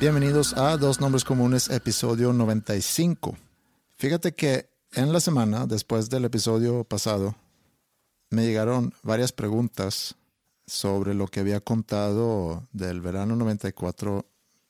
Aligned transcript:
Bienvenidos 0.00 0.52
a 0.52 0.76
Dos 0.76 1.00
Nombres 1.00 1.24
Comunes, 1.24 1.70
episodio 1.70 2.32
95. 2.32 3.36
Fíjate 3.96 4.32
que 4.32 4.70
en 4.92 5.12
la 5.12 5.18
semana, 5.18 5.66
después 5.66 6.08
del 6.08 6.24
episodio 6.24 6.84
pasado, 6.84 7.34
me 8.30 8.46
llegaron 8.46 8.94
varias 9.02 9.32
preguntas 9.32 10.14
sobre 10.68 11.14
lo 11.14 11.26
que 11.26 11.40
había 11.40 11.58
contado 11.58 12.68
del 12.70 13.00
verano 13.00 13.34
94 13.34 14.24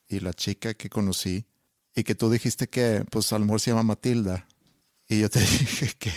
y 0.08 0.20
la 0.20 0.32
chica 0.32 0.72
que 0.72 0.88
conocí 0.88 1.44
y 1.94 2.04
que 2.04 2.14
tú 2.14 2.30
dijiste 2.30 2.70
que 2.70 3.04
pues 3.10 3.30
a 3.34 3.38
lo 3.38 3.44
mejor 3.44 3.60
se 3.60 3.70
llama 3.72 3.82
Matilda. 3.82 4.48
Y 5.06 5.20
yo 5.20 5.28
te 5.28 5.40
dije 5.40 5.92
que 5.98 6.10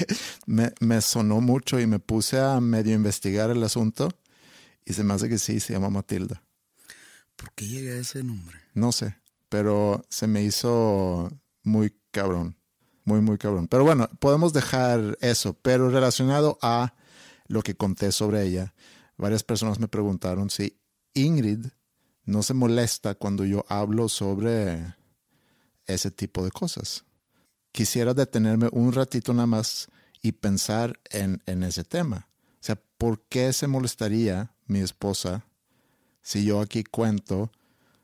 me, 0.46 0.72
me 0.80 1.02
sonó 1.02 1.42
mucho 1.42 1.82
y 1.82 1.86
me 1.86 2.00
puse 2.00 2.40
a 2.40 2.62
medio 2.62 2.96
investigar 2.96 3.50
el 3.50 3.62
asunto 3.62 4.08
y 4.86 4.94
se 4.94 5.04
me 5.04 5.14
hace 5.14 5.28
que 5.28 5.38
sí, 5.38 5.60
se 5.60 5.74
llama 5.74 5.90
Matilda. 5.90 6.42
¿Por 7.36 7.52
qué 7.52 7.68
llega 7.68 7.96
ese 7.96 8.24
nombre? 8.24 8.61
No 8.74 8.92
sé, 8.92 9.18
pero 9.50 10.06
se 10.10 10.28
me 10.28 10.44
hizo 10.44 11.32
muy 11.64 11.94
cabrón. 12.12 12.58
Muy, 13.04 13.22
muy 13.22 13.38
cabrón. 13.38 13.68
Pero 13.68 13.84
bueno, 13.84 14.10
podemos 14.20 14.54
dejar 14.54 15.18
eso. 15.22 15.54
Pero 15.62 15.90
relacionado 15.90 16.58
a 16.62 16.94
lo 17.48 17.62
que 17.62 17.76
conté 17.76 18.12
sobre 18.12 18.44
ella, 18.44 18.74
varias 19.18 19.44
personas 19.44 19.80
me 19.80 19.88
preguntaron 19.88 20.50
si 20.50 20.80
Ingrid 21.14 21.66
no 22.26 22.44
se 22.44 22.54
molesta 22.54 23.16
cuando 23.16 23.44
yo 23.44 23.66
hablo 23.68 24.08
sobre 24.08 24.96
ese 25.86 26.12
tipo 26.12 26.44
de 26.44 26.52
cosas. 26.52 27.04
Quisiera 27.72 28.14
detenerme 28.14 28.70
un 28.72 28.94
ratito 28.94 29.34
nada 29.34 29.48
más 29.48 29.88
y 30.22 30.34
pensar 30.34 31.00
en, 31.10 31.42
en 31.46 31.64
ese 31.64 31.84
tema. 31.84 32.30
O 32.54 32.64
sea, 32.64 32.80
¿por 32.98 33.24
qué 33.28 33.52
se 33.54 33.68
molestaría 33.68 34.54
mi 34.68 34.80
esposa 34.80 35.46
si 36.22 36.46
yo 36.46 36.62
aquí 36.62 36.84
cuento 36.84 37.52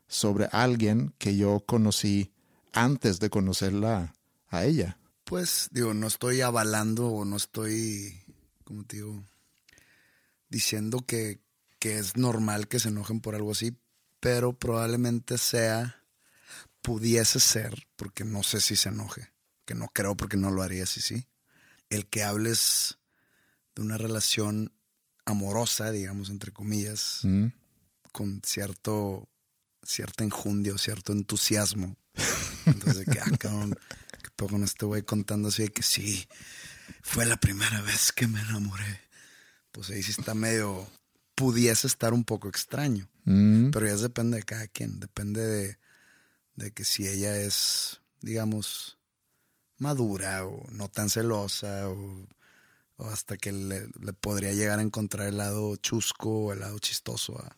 sobre 0.08 0.48
alguien 0.52 1.14
que 1.18 1.36
yo 1.36 1.64
conocí 1.66 2.32
antes 2.74 3.20
de 3.20 3.30
conocerla 3.30 4.14
a 4.50 4.66
ella. 4.66 4.98
Pues 5.24 5.68
digo, 5.72 5.94
no 5.94 6.08
estoy 6.08 6.42
avalando 6.42 7.08
o 7.08 7.26
no 7.26 7.36
estoy, 7.36 8.24
como 8.64 8.86
te 8.86 8.98
digo, 8.98 9.24
diciendo 10.50 11.00
que, 11.06 11.42
que 11.80 11.98
es 11.98 12.16
normal 12.16 12.68
que 12.68 12.80
se 12.80 12.90
enojen 12.90 13.20
por 13.20 13.36
algo 13.36 13.52
así, 13.52 13.78
pero 14.20 14.54
probablemente 14.54 15.38
sea, 15.38 16.04
pudiese 16.82 17.40
ser, 17.40 17.88
porque 17.96 18.24
no 18.24 18.44
sé 18.44 18.62
si 18.62 18.76
se 18.76 18.90
enoje, 18.90 19.32
que 19.66 19.76
no 19.76 19.88
creo 19.90 20.16
porque 20.16 20.38
no 20.38 20.52
lo 20.52 20.64
haría 20.64 20.86
si 20.86 21.02
sí, 21.02 21.28
el 21.90 22.08
que 22.08 22.24
hables 22.24 22.98
de 23.76 23.82
una 23.82 23.98
relación 23.98 24.72
amorosa, 25.26 25.92
digamos, 25.92 26.30
entre 26.30 26.52
comillas, 26.54 27.20
Mm. 27.24 27.48
con 28.14 28.42
cierto 28.46 29.28
cierta 29.88 30.24
enjundia, 30.24 30.78
cierto 30.78 31.14
entusiasmo. 31.14 31.96
Entonces, 32.66 33.06
que, 33.06 33.20
ah, 33.20 33.38
cabrón, 33.40 33.80
que 34.22 34.30
todo 34.36 34.50
con 34.50 34.64
este 34.64 34.86
güey 34.86 35.04
contando 35.04 35.48
así 35.48 35.64
de 35.64 35.70
que 35.70 35.82
sí, 35.82 36.28
fue 37.02 37.26
la 37.26 37.38
primera 37.38 37.82
vez 37.82 38.12
que 38.12 38.28
me 38.28 38.42
enamoré. 38.42 39.02
Pues 39.72 39.90
ahí 39.90 40.04
sí 40.04 40.12
está 40.12 40.34
medio, 40.34 40.90
pudiese 41.36 41.88
estar 41.88 42.14
un 42.14 42.26
poco 42.26 42.50
extraño. 42.50 43.10
Mm. 43.24 43.72
Pero 43.72 43.88
ya 43.88 43.96
depende 43.96 44.38
de 44.38 44.44
cada 44.44 44.68
quien, 44.68 45.00
depende 45.00 45.42
de, 45.42 45.78
de 46.56 46.72
que 46.72 46.84
si 46.84 47.08
ella 47.08 47.38
es, 47.40 48.02
digamos, 48.22 48.98
madura 49.78 50.46
o 50.46 50.70
no 50.72 50.90
tan 50.90 51.10
celosa 51.10 51.88
o, 51.90 52.28
o 52.98 53.06
hasta 53.08 53.38
que 53.38 53.54
le, 53.54 53.88
le 54.02 54.14
podría 54.14 54.52
llegar 54.52 54.80
a 54.80 54.82
encontrar 54.82 55.28
el 55.28 55.38
lado 55.38 55.78
chusco 55.78 56.30
o 56.30 56.54
el 56.54 56.60
lado 56.60 56.80
chistoso 56.80 57.40
a, 57.40 57.58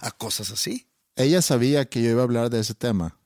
a 0.00 0.10
cosas 0.10 0.50
así. 0.50 0.89
Ella 1.20 1.42
sabía 1.42 1.84
que 1.84 2.02
yo 2.02 2.10
iba 2.10 2.22
a 2.22 2.24
hablar 2.24 2.48
de 2.48 2.60
ese 2.60 2.74
tema. 2.74 3.18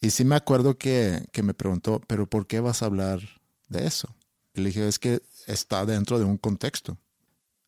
Y 0.00 0.10
sí 0.10 0.24
me 0.24 0.36
acuerdo 0.36 0.78
que, 0.78 1.26
que 1.32 1.42
me 1.42 1.52
preguntó, 1.52 2.00
pero 2.06 2.28
¿por 2.28 2.46
qué 2.46 2.60
vas 2.60 2.82
a 2.82 2.86
hablar 2.86 3.20
de 3.68 3.88
eso? 3.88 4.14
Y 4.54 4.60
le 4.60 4.68
dije, 4.68 4.86
es 4.86 5.00
que 5.00 5.20
está 5.48 5.84
dentro 5.84 6.20
de 6.20 6.24
un 6.24 6.36
contexto. 6.36 6.96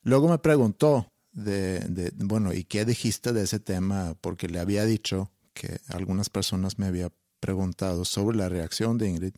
Luego 0.03 0.28
me 0.28 0.38
preguntó, 0.38 1.09
de, 1.32 1.81
de, 1.81 2.12
bueno, 2.15 2.53
¿y 2.53 2.62
qué 2.62 2.84
dijiste 2.84 3.32
de 3.32 3.43
ese 3.43 3.59
tema? 3.59 4.15
Porque 4.20 4.47
le 4.47 4.60
había 4.60 4.84
dicho 4.84 5.32
que 5.53 5.81
algunas 5.88 6.31
personas 6.31 6.78
me 6.78 6.87
habían 6.87 7.10
preguntado 7.41 8.04
sobre 8.04 8.37
la 8.37 8.49
reacción 8.49 8.99
de 8.99 9.09
Ingrid. 9.09 9.34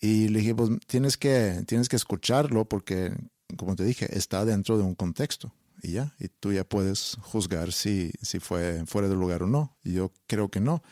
Y 0.00 0.28
le 0.28 0.40
dije, 0.40 0.54
pues 0.54 0.68
tienes 0.86 1.16
que, 1.16 1.64
tienes 1.66 1.88
que 1.88 1.96
escucharlo 1.96 2.66
porque, 2.66 3.14
como 3.56 3.74
te 3.74 3.84
dije, 3.84 4.06
está 4.18 4.44
dentro 4.44 4.76
de 4.76 4.84
un 4.84 4.94
contexto. 4.94 5.50
Y 5.82 5.92
ya, 5.92 6.14
y 6.18 6.28
tú 6.28 6.52
ya 6.52 6.64
puedes 6.64 7.16
juzgar 7.20 7.72
si, 7.72 8.12
si 8.22 8.40
fue 8.40 8.84
fuera 8.86 9.08
de 9.08 9.14
lugar 9.14 9.42
o 9.42 9.46
no. 9.46 9.76
Yo 9.82 10.12
creo 10.26 10.50
que 10.50 10.60
no. 10.60 10.82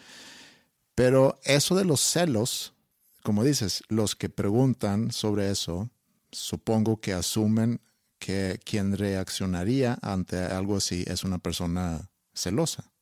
Pero 0.95 1.39
eso 1.45 1.75
de 1.75 1.85
los 1.85 2.01
celos, 2.01 2.75
como 3.23 3.45
dices, 3.45 3.83
los 3.89 4.17
que 4.17 4.29
preguntan 4.29 5.13
sobre 5.13 5.51
eso, 5.51 5.91
supongo 6.33 7.01
que 7.01 7.13
asumen 7.13 7.81
que 8.19 8.59
quien 8.65 8.97
reaccionaría 8.97 9.99
ante 10.03 10.39
algo 10.39 10.77
así 10.77 11.05
es 11.07 11.25
una 11.25 11.39
persona 11.39 12.11
celosa. 12.35 12.93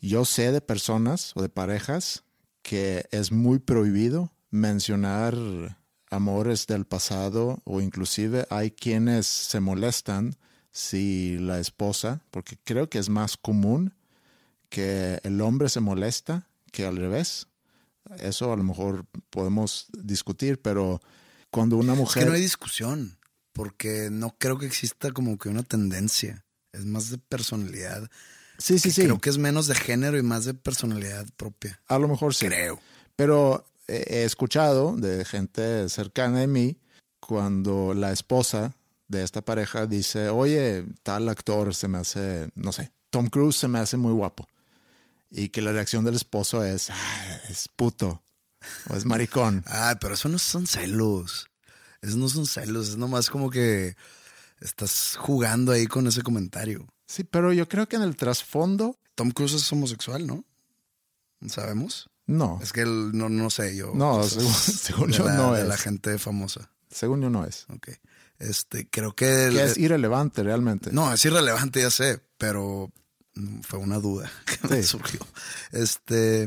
Yo 0.00 0.24
sé 0.24 0.52
de 0.52 0.60
personas 0.60 1.32
o 1.34 1.42
de 1.42 1.48
parejas 1.48 2.24
que 2.62 3.06
es 3.10 3.30
muy 3.30 3.58
prohibido 3.58 4.32
mencionar 4.50 5.34
amores 6.10 6.66
del 6.66 6.86
pasado 6.86 7.60
o 7.64 7.80
inclusive 7.80 8.46
hay 8.50 8.70
quienes 8.70 9.26
se 9.26 9.60
molestan 9.60 10.36
si 10.74 11.38
la 11.38 11.60
esposa, 11.60 12.20
porque 12.32 12.58
creo 12.64 12.90
que 12.90 12.98
es 12.98 13.08
más 13.08 13.36
común 13.38 13.94
que 14.68 15.20
el 15.22 15.40
hombre 15.40 15.68
se 15.68 15.78
molesta 15.80 16.48
que 16.72 16.84
al 16.84 16.96
revés. 16.96 17.46
Eso 18.18 18.52
a 18.52 18.56
lo 18.56 18.64
mejor 18.64 19.06
podemos 19.30 19.86
discutir, 19.96 20.60
pero 20.60 21.00
cuando 21.50 21.76
una 21.76 21.92
Es 21.92 21.98
mujer... 21.98 22.24
que 22.24 22.28
no 22.28 22.34
hay 22.34 22.42
discusión. 22.42 23.16
porque 23.52 24.08
no 24.10 24.34
creo 24.36 24.58
que 24.58 24.66
exista 24.66 25.12
como 25.12 25.38
que 25.38 25.48
una 25.48 25.62
tendencia. 25.62 26.44
Es 26.72 26.84
más 26.84 27.08
de 27.08 27.18
personalidad. 27.18 28.10
Sí, 28.58 28.80
sí, 28.80 28.90
sí. 28.90 29.04
Creo 29.04 29.20
que 29.20 29.30
es 29.30 29.38
menos 29.38 29.68
de 29.68 29.76
género 29.76 30.18
y 30.18 30.22
más 30.22 30.44
de 30.44 30.54
personalidad 30.54 31.24
propia. 31.36 31.80
A 31.86 32.00
lo 32.00 32.08
mejor 32.08 32.34
sí. 32.34 32.46
Creo. 32.46 32.80
Pero 33.14 33.64
he 33.86 34.24
escuchado 34.24 34.96
de 34.96 35.24
gente 35.24 35.88
cercana 35.88 36.40
de 36.40 36.48
mí 36.48 36.78
cuando 37.20 37.94
la 37.94 38.10
esposa 38.10 38.74
de 39.08 39.22
esta 39.22 39.42
pareja 39.42 39.86
dice, 39.86 40.28
oye, 40.28 40.84
tal 41.02 41.28
actor 41.28 41.74
se 41.74 41.88
me 41.88 41.98
hace, 41.98 42.48
no 42.54 42.72
sé, 42.72 42.92
Tom 43.10 43.28
Cruise 43.28 43.56
se 43.56 43.68
me 43.68 43.78
hace 43.78 43.96
muy 43.96 44.12
guapo. 44.12 44.48
Y 45.30 45.48
que 45.48 45.62
la 45.62 45.72
reacción 45.72 46.04
del 46.04 46.14
esposo 46.14 46.62
es, 46.64 46.90
"Ah, 46.90 47.38
es 47.48 47.68
puto 47.68 48.22
o 48.88 48.94
es 48.96 49.04
maricón. 49.04 49.64
Ah, 49.66 49.96
pero 50.00 50.14
eso 50.14 50.28
no 50.28 50.38
son 50.38 50.66
celos. 50.66 51.48
Eso 52.02 52.16
no 52.18 52.28
son 52.28 52.46
celos. 52.46 52.88
Es 52.90 52.96
nomás 52.96 53.30
como 53.30 53.50
que 53.50 53.96
estás 54.60 55.16
jugando 55.18 55.72
ahí 55.72 55.86
con 55.86 56.06
ese 56.06 56.22
comentario. 56.22 56.86
Sí, 57.06 57.24
pero 57.24 57.52
yo 57.52 57.68
creo 57.68 57.88
que 57.88 57.96
en 57.96 58.02
el 58.02 58.16
trasfondo, 58.16 58.96
Tom 59.14 59.30
Cruise 59.32 59.54
es 59.54 59.72
homosexual, 59.72 60.26
¿no? 60.26 60.44
¿Sabemos? 61.46 62.08
no. 62.26 62.58
Es 62.62 62.72
que 62.72 62.80
él, 62.82 63.10
no, 63.12 63.28
no 63.28 63.50
sé 63.50 63.76
yo. 63.76 63.92
No, 63.94 64.22
según- 64.28 64.52
según 64.54 65.10
yo 65.12 65.24
la- 65.24 65.34
no 65.34 65.52
de 65.54 65.62
es. 65.62 65.68
la 65.68 65.76
gente 65.76 66.16
famosa. 66.18 66.70
Según 66.90 67.20
yo 67.22 67.28
no 67.30 67.44
es. 67.44 67.66
Ok. 67.74 67.88
Este, 68.48 68.88
creo 68.88 69.14
que... 69.14 69.46
el- 69.46 69.54
Que 69.54 69.64
es 69.64 69.78
irrelevante 69.78 70.42
realmente. 70.42 70.90
no, 70.92 71.12
es 71.12 71.24
irrelevante, 71.24 71.80
ya 71.80 71.90
sé, 71.90 72.20
pero 72.38 72.92
fue 73.62 73.78
una 73.78 73.98
duda 73.98 74.30
que 74.46 74.68
me 74.68 74.82
surgió. 74.82 75.20
Este, 75.72 76.44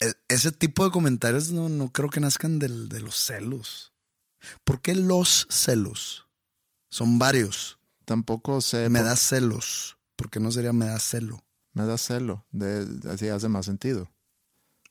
e- 0.00 0.14
ese 0.28 0.52
tipo 0.52 0.84
de 0.84 0.90
comentarios 0.90 1.50
no, 1.50 1.68
no 1.68 1.92
creo 1.92 2.08
que 2.10 2.20
nazcan 2.20 2.58
del- 2.58 2.88
de 2.88 3.00
los 3.00 3.16
celos. 3.16 3.92
¿Por 4.64 4.80
qué 4.80 4.94
los 4.94 5.46
celos? 5.50 6.26
Son 6.90 7.18
varios. 7.18 7.78
Tampoco 8.04 8.60
sé. 8.60 8.88
Me 8.88 9.00
por- 9.00 9.08
da 9.08 9.16
celos. 9.16 9.98
¿Por 10.16 10.30
qué 10.30 10.40
no 10.40 10.50
sería 10.52 10.72
me 10.72 10.86
da 10.86 10.98
celo? 10.98 11.44
me 11.74 11.84
da 11.84 11.96
celo. 11.98 12.44
De, 12.50 12.86
así 13.10 13.28
hace 13.28 13.48
más 13.48 13.66
sentido. 13.66 14.10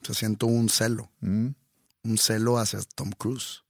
O 0.01 0.05
sea, 0.05 0.15
siento 0.15 0.45
un 0.47 0.69
celo. 0.69 1.11
Mm. 1.21 1.47
Un 2.03 2.17
celo 2.17 2.59
hacia 2.59 2.79
Tom 2.95 3.11
Cruise. 3.11 3.63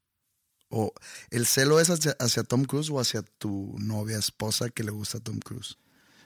O 0.69 0.93
el 1.29 1.45
celo 1.45 1.79
es 1.79 1.89
hacia, 1.89 2.15
hacia 2.19 2.43
Tom 2.43 2.65
Cruise 2.65 2.89
o 2.89 2.99
hacia 2.99 3.21
tu 3.21 3.75
novia, 3.77 4.17
esposa 4.17 4.69
que 4.69 4.83
le 4.83 4.91
gusta 4.91 5.19
Tom 5.19 5.39
Cruise. 5.39 5.77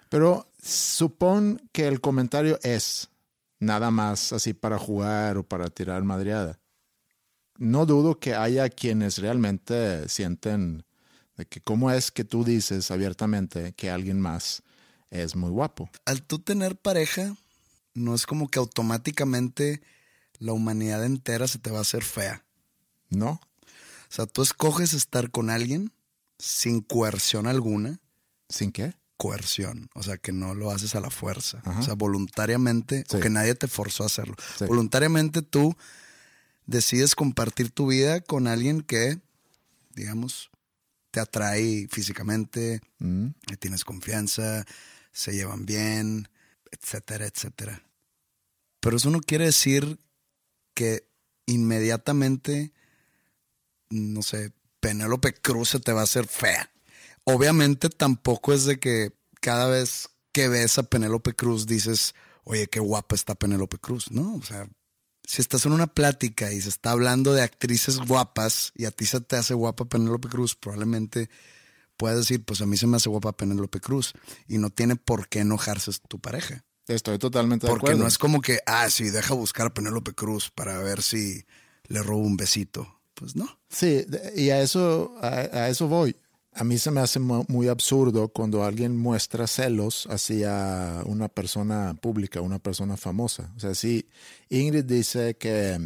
Pero 0.09 0.51
supón 0.61 1.69
que 1.71 1.87
el 1.87 2.01
comentario 2.01 2.59
es 2.63 3.09
nada 3.59 3.91
más 3.91 4.33
así 4.33 4.53
para 4.53 4.77
jugar 4.77 5.37
o 5.37 5.43
para 5.43 5.69
tirar 5.69 6.03
madreada. 6.03 6.59
No 7.57 7.85
dudo 7.85 8.19
que 8.19 8.33
haya 8.33 8.69
quienes 8.69 9.19
realmente 9.19 10.09
sienten 10.09 10.83
de 11.37 11.45
que 11.45 11.61
cómo 11.61 11.91
es 11.91 12.11
que 12.11 12.23
tú 12.23 12.43
dices 12.43 12.91
abiertamente 12.91 13.73
que 13.73 13.89
alguien 13.89 14.19
más 14.19 14.63
es 15.11 15.35
muy 15.35 15.51
guapo. 15.51 15.89
Al 16.05 16.23
tú 16.23 16.39
tener 16.39 16.75
pareja, 16.75 17.35
no 17.93 18.15
es 18.15 18.25
como 18.25 18.49
que 18.49 18.59
automáticamente 18.59 19.81
la 20.39 20.53
humanidad 20.53 21.05
entera 21.05 21.47
se 21.47 21.59
te 21.59 21.69
va 21.69 21.79
a 21.79 21.81
hacer 21.81 22.03
fea. 22.03 22.43
¿No? 23.09 23.39
O 24.11 24.13
sea, 24.13 24.25
tú 24.25 24.41
escoges 24.41 24.91
estar 24.93 25.31
con 25.31 25.49
alguien 25.49 25.93
sin 26.37 26.81
coerción 26.81 27.47
alguna. 27.47 27.99
¿Sin 28.49 28.73
qué? 28.73 28.93
Coerción, 29.15 29.89
o 29.93 30.03
sea, 30.03 30.17
que 30.17 30.33
no 30.33 30.53
lo 30.55 30.71
haces 30.71 30.95
a 30.95 30.99
la 30.99 31.09
fuerza. 31.09 31.61
Ajá. 31.63 31.79
O 31.79 31.83
sea, 31.83 31.93
voluntariamente, 31.93 33.05
Sí. 33.07 33.17
o 33.17 33.19
que 33.21 33.29
nadie 33.29 33.55
te 33.55 33.67
forzó 33.67 34.03
a 34.03 34.07
hacerlo. 34.07 34.35
Sí. 34.57 34.65
Voluntariamente 34.65 35.41
tú 35.41 35.75
decides 36.65 37.15
compartir 37.15 37.69
tu 37.71 37.87
vida 37.87 38.19
con 38.21 38.47
alguien 38.47 38.81
que, 38.81 39.19
digamos, 39.95 40.49
te 41.11 41.19
atrae 41.19 41.87
físicamente, 41.89 42.81
Mm. 42.99 43.27
tienes 43.59 43.85
confianza, 43.85 44.65
se 45.13 45.33
llevan 45.33 45.65
bien, 45.65 46.27
etcétera, 46.71 47.25
etcétera. 47.27 47.83
Pero 48.79 48.97
eso 48.97 49.09
no 49.11 49.21
quiere 49.21 49.45
decir 49.45 49.99
que 50.73 51.07
inmediatamente, 51.45 52.73
no 53.91 54.23
sé, 54.23 54.53
Penélope 54.79 55.33
Cruz 55.33 55.69
se 55.69 55.79
te 55.79 55.93
va 55.93 56.01
a 56.01 56.05
hacer 56.05 56.27
fea. 56.27 56.71
Obviamente 57.23 57.89
tampoco 57.89 58.53
es 58.53 58.65
de 58.65 58.79
que 58.79 59.13
cada 59.39 59.67
vez 59.67 60.09
que 60.31 60.47
ves 60.47 60.77
a 60.77 60.83
Penélope 60.83 61.33
Cruz 61.33 61.67
dices, 61.67 62.15
oye, 62.43 62.67
qué 62.67 62.79
guapa 62.79 63.15
está 63.15 63.35
Penélope 63.35 63.77
Cruz, 63.77 64.11
¿no? 64.11 64.35
O 64.35 64.41
sea, 64.43 64.67
si 65.23 65.41
estás 65.41 65.65
en 65.65 65.73
una 65.73 65.87
plática 65.87 66.51
y 66.51 66.61
se 66.61 66.69
está 66.69 66.91
hablando 66.91 67.33
de 67.33 67.43
actrices 67.43 67.99
guapas 67.99 68.71
y 68.75 68.85
a 68.85 68.91
ti 68.91 69.05
se 69.05 69.21
te 69.21 69.35
hace 69.35 69.53
guapa 69.53 69.85
Penélope 69.85 70.29
Cruz, 70.29 70.55
probablemente 70.55 71.29
puedes 71.97 72.17
decir, 72.17 72.43
pues 72.43 72.61
a 72.61 72.65
mí 72.65 72.77
se 72.77 72.87
me 72.87 72.97
hace 72.97 73.09
guapa 73.09 73.33
Penélope 73.33 73.79
Cruz 73.79 74.13
y 74.47 74.57
no 74.57 74.69
tiene 74.71 74.95
por 74.95 75.27
qué 75.29 75.39
enojarse 75.39 75.91
tu 76.07 76.19
pareja. 76.19 76.65
Estoy 76.87 77.19
totalmente 77.19 77.67
de 77.67 77.71
Porque 77.71 77.87
acuerdo. 77.87 78.01
no 78.03 78.07
es 78.07 78.17
como 78.17 78.41
que, 78.41 78.59
ah, 78.65 78.89
sí, 78.89 79.09
deja 79.09 79.33
buscar 79.35 79.67
a 79.67 79.73
Penélope 79.73 80.13
Cruz 80.13 80.49
para 80.49 80.79
ver 80.79 81.03
si 81.03 81.45
le 81.87 82.01
robo 82.01 82.21
un 82.21 82.37
besito. 82.37 83.00
Pues 83.21 83.35
no. 83.35 83.47
Sí, 83.69 84.03
y 84.35 84.49
a 84.49 84.61
eso, 84.63 85.15
a, 85.21 85.27
a 85.27 85.69
eso 85.69 85.87
voy. 85.87 86.15
A 86.53 86.63
mí 86.63 86.79
se 86.79 86.89
me 86.89 87.01
hace 87.01 87.19
mu- 87.19 87.45
muy 87.49 87.67
absurdo 87.67 88.29
cuando 88.29 88.63
alguien 88.63 88.97
muestra 88.97 89.45
celos 89.45 90.07
hacia 90.09 91.03
una 91.05 91.27
persona 91.29 91.93
pública, 92.01 92.41
una 92.41 92.57
persona 92.57 92.97
famosa. 92.97 93.53
O 93.55 93.59
sea, 93.59 93.75
si 93.75 94.07
Ingrid 94.49 94.85
dice 94.85 95.35
que, 95.37 95.79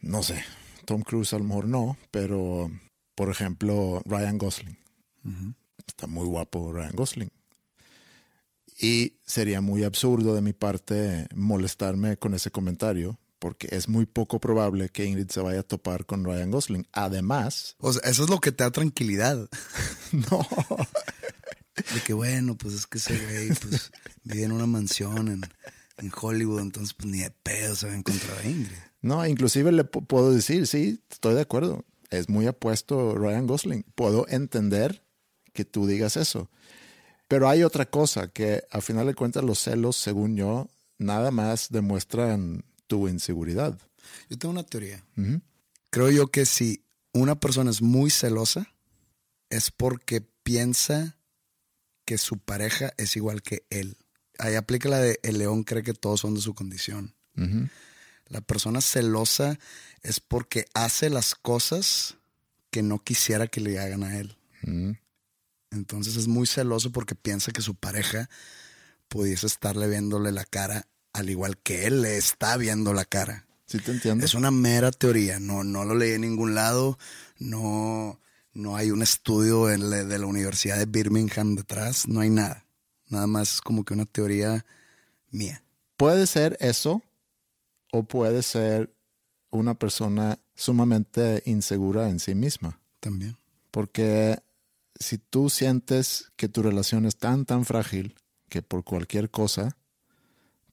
no 0.00 0.22
sé, 0.22 0.44
Tom 0.84 1.02
Cruise 1.02 1.32
a 1.32 1.38
lo 1.38 1.44
mejor 1.44 1.66
no, 1.66 1.96
pero, 2.12 2.70
por 3.16 3.28
ejemplo, 3.28 4.00
Ryan 4.04 4.38
Gosling. 4.38 4.78
Está 5.88 6.06
muy 6.06 6.26
guapo 6.26 6.72
Ryan 6.72 6.94
Gosling. 6.94 7.30
Y 8.80 9.14
sería 9.26 9.60
muy 9.60 9.82
absurdo 9.82 10.36
de 10.36 10.40
mi 10.42 10.52
parte 10.52 11.26
molestarme 11.34 12.16
con 12.16 12.32
ese 12.34 12.52
comentario, 12.52 13.18
porque 13.38 13.68
es 13.70 13.88
muy 13.88 14.06
poco 14.06 14.40
probable 14.40 14.88
que 14.88 15.04
Ingrid 15.04 15.28
se 15.30 15.40
vaya 15.40 15.60
a 15.60 15.62
topar 15.62 16.06
con 16.06 16.24
Ryan 16.24 16.50
Gosling. 16.50 16.86
Además, 16.92 17.76
O 17.78 17.92
sea, 17.92 18.08
eso 18.10 18.24
es 18.24 18.30
lo 18.30 18.40
que 18.40 18.52
te 18.52 18.64
da 18.64 18.70
tranquilidad. 18.70 19.48
no, 20.12 20.46
De 21.94 22.00
que, 22.04 22.12
bueno, 22.14 22.56
pues 22.56 22.74
es 22.74 22.86
que 22.86 22.98
ese 22.98 23.18
güey 23.18 23.48
pues, 23.60 23.90
vive 24.24 24.44
en 24.44 24.52
una 24.52 24.66
mansión 24.66 25.28
en, 25.28 25.42
en 25.98 26.12
Hollywood, 26.18 26.60
entonces 26.60 26.94
pues 26.94 27.08
ni 27.10 27.18
de 27.20 27.30
pedo 27.30 27.76
se 27.76 27.86
va 27.86 27.92
a 27.92 27.96
encontrar 27.96 28.38
a 28.38 28.48
Ingrid. 28.48 28.76
no, 29.02 29.26
inclusive 29.26 29.70
le 29.72 29.84
pu- 29.84 30.06
puedo 30.06 30.32
decir, 30.32 30.66
sí, 30.66 31.02
estoy 31.10 31.34
de 31.34 31.42
acuerdo. 31.42 31.84
Es 32.10 32.28
muy 32.28 32.46
apuesto 32.46 33.14
Ryan 33.16 33.46
Gosling. 33.46 33.82
Puedo 33.94 34.26
entender 34.28 35.02
que 35.52 35.64
tú 35.64 35.86
digas 35.86 36.16
eso. 36.16 36.50
Pero 37.28 37.48
hay 37.48 37.64
otra 37.64 37.86
cosa 37.86 38.28
que 38.28 38.62
a 38.70 38.80
final 38.80 39.06
de 39.06 39.14
cuentas 39.14 39.42
los 39.42 39.58
celos, 39.58 39.96
según 39.96 40.36
yo, 40.36 40.68
nada 40.98 41.30
más 41.32 41.68
demuestran 41.70 42.64
tu 42.86 43.08
inseguridad. 43.08 43.78
Yo 44.28 44.38
tengo 44.38 44.52
una 44.52 44.64
teoría. 44.64 45.04
Creo 45.90 46.10
yo 46.10 46.26
que 46.28 46.46
si 46.46 46.84
una 47.12 47.38
persona 47.38 47.70
es 47.70 47.82
muy 47.82 48.10
celosa, 48.10 48.68
es 49.50 49.70
porque 49.70 50.20
piensa 50.42 51.16
que 52.04 52.18
su 52.18 52.38
pareja 52.38 52.92
es 52.96 53.16
igual 53.16 53.42
que 53.42 53.64
él. 53.70 53.96
Ahí 54.38 54.54
aplica 54.54 54.88
la 54.88 54.98
de 54.98 55.18
el 55.22 55.38
león 55.38 55.64
cree 55.64 55.82
que 55.82 55.94
todos 55.94 56.20
son 56.20 56.34
de 56.34 56.40
su 56.40 56.54
condición. 56.54 57.14
La 58.28 58.40
persona 58.40 58.80
celosa 58.80 59.58
es 60.02 60.20
porque 60.20 60.66
hace 60.74 61.10
las 61.10 61.34
cosas 61.34 62.16
que 62.70 62.82
no 62.82 62.98
quisiera 62.98 63.46
que 63.46 63.60
le 63.60 63.78
hagan 63.78 64.04
a 64.04 64.18
él. 64.18 64.36
Entonces 65.70 66.16
es 66.16 66.28
muy 66.28 66.46
celoso 66.46 66.92
porque 66.92 67.14
piensa 67.14 67.52
que 67.52 67.62
su 67.62 67.74
pareja 67.74 68.28
pudiese 69.08 69.46
estarle 69.46 69.88
viéndole 69.88 70.32
la 70.32 70.44
cara 70.44 70.86
al 71.16 71.30
igual 71.30 71.56
que 71.58 71.86
él 71.86 72.02
le 72.02 72.16
está 72.16 72.56
viendo 72.56 72.92
la 72.92 73.04
cara. 73.04 73.46
¿Sí 73.66 73.78
te 73.80 73.90
entiendo? 73.90 74.24
Es 74.24 74.34
una 74.34 74.50
mera 74.50 74.92
teoría, 74.92 75.40
no, 75.40 75.64
no 75.64 75.84
lo 75.84 75.94
leí 75.96 76.12
en 76.12 76.20
ningún 76.20 76.54
lado, 76.54 76.98
no, 77.38 78.20
no 78.52 78.76
hay 78.76 78.90
un 78.92 79.02
estudio 79.02 79.70
en 79.70 79.90
la- 79.90 80.04
de 80.04 80.18
la 80.18 80.26
Universidad 80.26 80.78
de 80.78 80.86
Birmingham 80.86 81.56
detrás, 81.56 82.06
no 82.06 82.20
hay 82.20 82.30
nada. 82.30 82.64
Nada 83.08 83.26
más 83.26 83.54
es 83.54 83.60
como 83.60 83.84
que 83.84 83.94
una 83.94 84.04
teoría 84.06 84.64
mía. 85.30 85.62
Puede 85.96 86.26
ser 86.26 86.56
eso 86.60 87.02
o 87.90 88.04
puede 88.04 88.42
ser 88.42 88.92
una 89.50 89.74
persona 89.74 90.38
sumamente 90.54 91.42
insegura 91.46 92.08
en 92.08 92.20
sí 92.20 92.34
misma. 92.34 92.78
También. 93.00 93.36
Porque 93.70 94.38
si 94.98 95.18
tú 95.18 95.50
sientes 95.50 96.30
que 96.36 96.48
tu 96.48 96.62
relación 96.62 97.04
es 97.06 97.16
tan, 97.16 97.46
tan 97.46 97.64
frágil 97.64 98.14
que 98.48 98.62
por 98.62 98.84
cualquier 98.84 99.30
cosa 99.30 99.76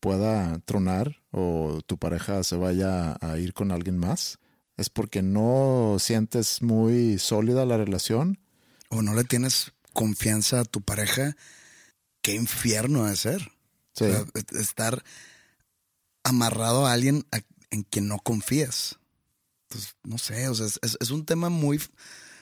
pueda 0.04 0.60
tronar 0.66 1.22
o 1.32 1.80
tu 1.88 1.98
pareja 1.98 2.44
se 2.44 2.58
vaya 2.58 3.16
a 3.22 3.38
ir 3.38 3.54
con 3.54 3.72
alguien 3.72 3.98
más, 3.98 4.38
es 4.76 4.90
porque 4.90 5.22
no 5.22 5.96
sientes 5.98 6.62
muy 6.62 7.18
sólida 7.20 7.66
la 7.66 7.78
relación. 7.78 8.38
O 8.90 9.02
no 9.02 9.16
le 9.16 9.24
tienes 9.24 9.72
confianza 9.94 10.60
a 10.60 10.66
tu 10.66 10.82
pareja, 10.82 11.38
qué 12.22 12.36
infierno 12.36 13.06
de 13.06 13.16
ser. 13.16 13.54
Sí. 13.94 14.04
O 14.04 14.10
sea, 14.10 14.26
est- 14.34 14.52
estar 14.52 15.04
amarrado 16.24 16.86
a 16.86 16.92
alguien 16.92 17.26
a- 17.32 17.40
en 17.72 17.84
quien 17.84 18.10
no 18.10 18.20
confías. 18.20 19.00
Entonces, 19.70 19.96
no 20.04 20.18
sé, 20.18 20.50
o 20.50 20.56
sea, 20.56 20.66
es, 20.66 20.80
es- 20.82 20.98
es 21.00 21.12
un 21.12 21.26
tema 21.26 21.48
muy, 21.48 21.82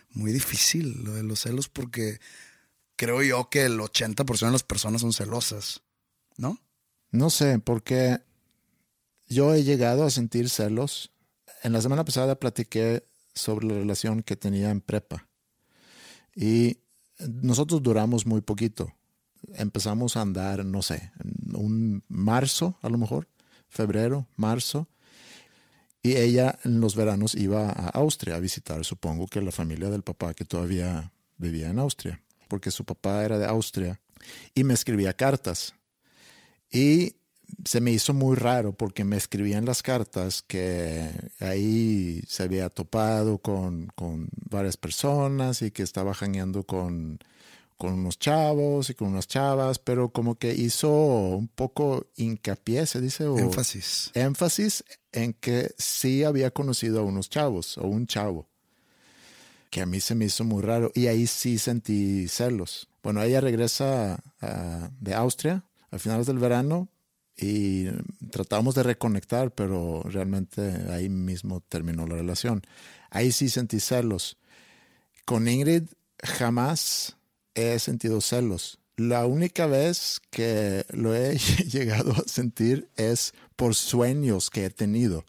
muy 0.10 0.32
difícil 0.32 1.03
lo 1.03 1.13
de 1.13 1.22
los 1.24 1.41
celos 1.41 1.70
porque 1.70 2.20
creo 2.98 3.22
yo 3.22 3.50
que 3.51 3.65
el 3.65 3.80
80% 3.80 4.48
de 4.48 4.51
las 4.53 4.63
personas 4.63 5.01
son 5.01 5.13
celosas, 5.13 5.84
¿no? 6.38 6.60
No 7.12 7.30
sé, 7.30 7.60
porque 7.60 8.20
yo 9.27 9.53
he 9.53 9.63
llegado 9.63 10.03
a 10.03 10.10
sentir 10.10 10.50
celos. 10.50 11.12
En 11.63 11.74
la 11.74 11.82
semana 11.82 12.06
pasada 12.06 12.39
platiqué 12.39 13.06
sobre 13.34 13.68
la 13.68 13.75
relación 13.75 14.24
que 14.24 14.36
tenía 14.36 14.70
en 14.70 14.82
prepa. 14.82 15.27
Y 16.36 16.80
nosotros 17.20 17.84
duramos 17.84 18.25
muy 18.25 18.41
poquito. 18.41 18.94
Empezamos 19.53 20.15
a 20.15 20.22
andar, 20.22 20.65
no 20.65 20.82
sé, 20.82 21.12
en 21.24 21.56
un 21.56 22.03
marzo 22.08 22.77
a 22.82 22.89
lo 22.89 22.98
mejor, 22.98 23.27
febrero, 23.68 24.27
marzo. 24.36 24.88
Y 26.03 26.15
ella 26.15 26.58
en 26.63 26.80
los 26.80 26.96
veranos 26.96 27.36
iba 27.36 27.70
a 27.70 27.89
Austria 27.89 28.36
a 28.36 28.39
visitar, 28.39 28.84
supongo 28.86 29.27
que 29.27 29.41
la 29.41 29.51
familia 29.51 29.89
del 29.89 30.01
papá 30.01 30.34
que 30.34 30.46
todavía 30.46 31.12
vivía 31.38 31.70
en 31.70 31.80
Austria, 31.80 32.22
porque 32.48 32.72
su 32.72 32.86
papá 32.86 33.24
era 33.24 33.38
de 33.38 33.46
Austria 33.46 34.00
y 34.56 34.63
me 34.63 34.74
escribía 34.74 35.13
cartas. 35.13 35.75
Y 36.71 37.15
se 37.65 37.81
me 37.81 37.91
hizo 37.91 38.13
muy 38.13 38.35
raro 38.35 38.73
porque 38.73 39.03
me 39.03 39.17
escribían 39.17 39.65
las 39.65 39.83
cartas 39.83 40.41
que 40.41 41.09
ahí 41.39 42.23
se 42.27 42.43
había 42.43 42.69
topado 42.69 43.37
con, 43.39 43.87
con 43.95 44.29
varias 44.49 44.77
personas 44.77 45.61
y 45.61 45.71
que 45.71 45.83
estaba 45.83 46.13
jangueando 46.13 46.63
con, 46.63 47.19
con 47.77 47.93
unos 47.93 48.19
chavos 48.19 48.89
y 48.89 48.93
con 48.93 49.09
unas 49.09 49.27
chavas, 49.27 49.79
pero 49.79 50.09
como 50.09 50.35
que 50.35 50.53
hizo 50.53 50.91
un 50.91 51.47
poco 51.47 52.07
hincapié, 52.15 52.85
se 52.85 53.01
dice, 53.01 53.25
o 53.25 53.37
Énfasis. 53.37 54.11
énfasis 54.13 54.83
en 55.11 55.33
que 55.33 55.73
sí 55.77 56.23
había 56.23 56.51
conocido 56.51 57.01
a 57.01 57.03
unos 57.03 57.29
chavos 57.29 57.77
o 57.77 57.87
un 57.87 58.07
chavo, 58.07 58.47
que 59.69 59.81
a 59.81 59.85
mí 59.85 59.99
se 59.99 60.15
me 60.15 60.25
hizo 60.25 60.43
muy 60.43 60.61
raro 60.61 60.91
y 60.93 61.07
ahí 61.07 61.27
sí 61.27 61.57
sentí 61.57 62.27
celos. 62.27 62.87
Bueno, 63.03 63.21
ella 63.23 63.41
regresa 63.41 64.23
ah, 64.41 64.89
de 64.99 65.13
Austria 65.13 65.63
a 65.91 66.00
finales 66.00 66.25
del 66.25 66.39
verano 66.39 66.89
y 67.38 67.88
tratamos 68.31 68.75
de 68.75 68.83
reconectar, 68.83 69.53
pero 69.53 70.03
realmente 70.03 70.62
ahí 70.89 71.10
mismo 71.10 71.62
terminó 71.62 72.07
la 72.07 72.15
relación. 72.15 72.62
Ahí 73.10 73.31
sí 73.31 73.50
sentí 73.50 73.79
celos. 73.79 74.38
Con 75.25 75.48
Ingrid 75.48 75.83
jamás 76.24 77.17
he 77.55 77.77
sentido 77.79 78.21
celos. 78.21 78.79
La 78.95 79.25
única 79.25 79.65
vez 79.65 80.21
que 80.29 80.86
lo 80.89 81.15
he 81.15 81.38
llegado 81.67 82.12
a 82.13 82.27
sentir 82.27 82.89
es 82.95 83.33
por 83.55 83.75
sueños 83.75 84.50
que 84.50 84.65
he 84.65 84.69
tenido. 84.69 85.25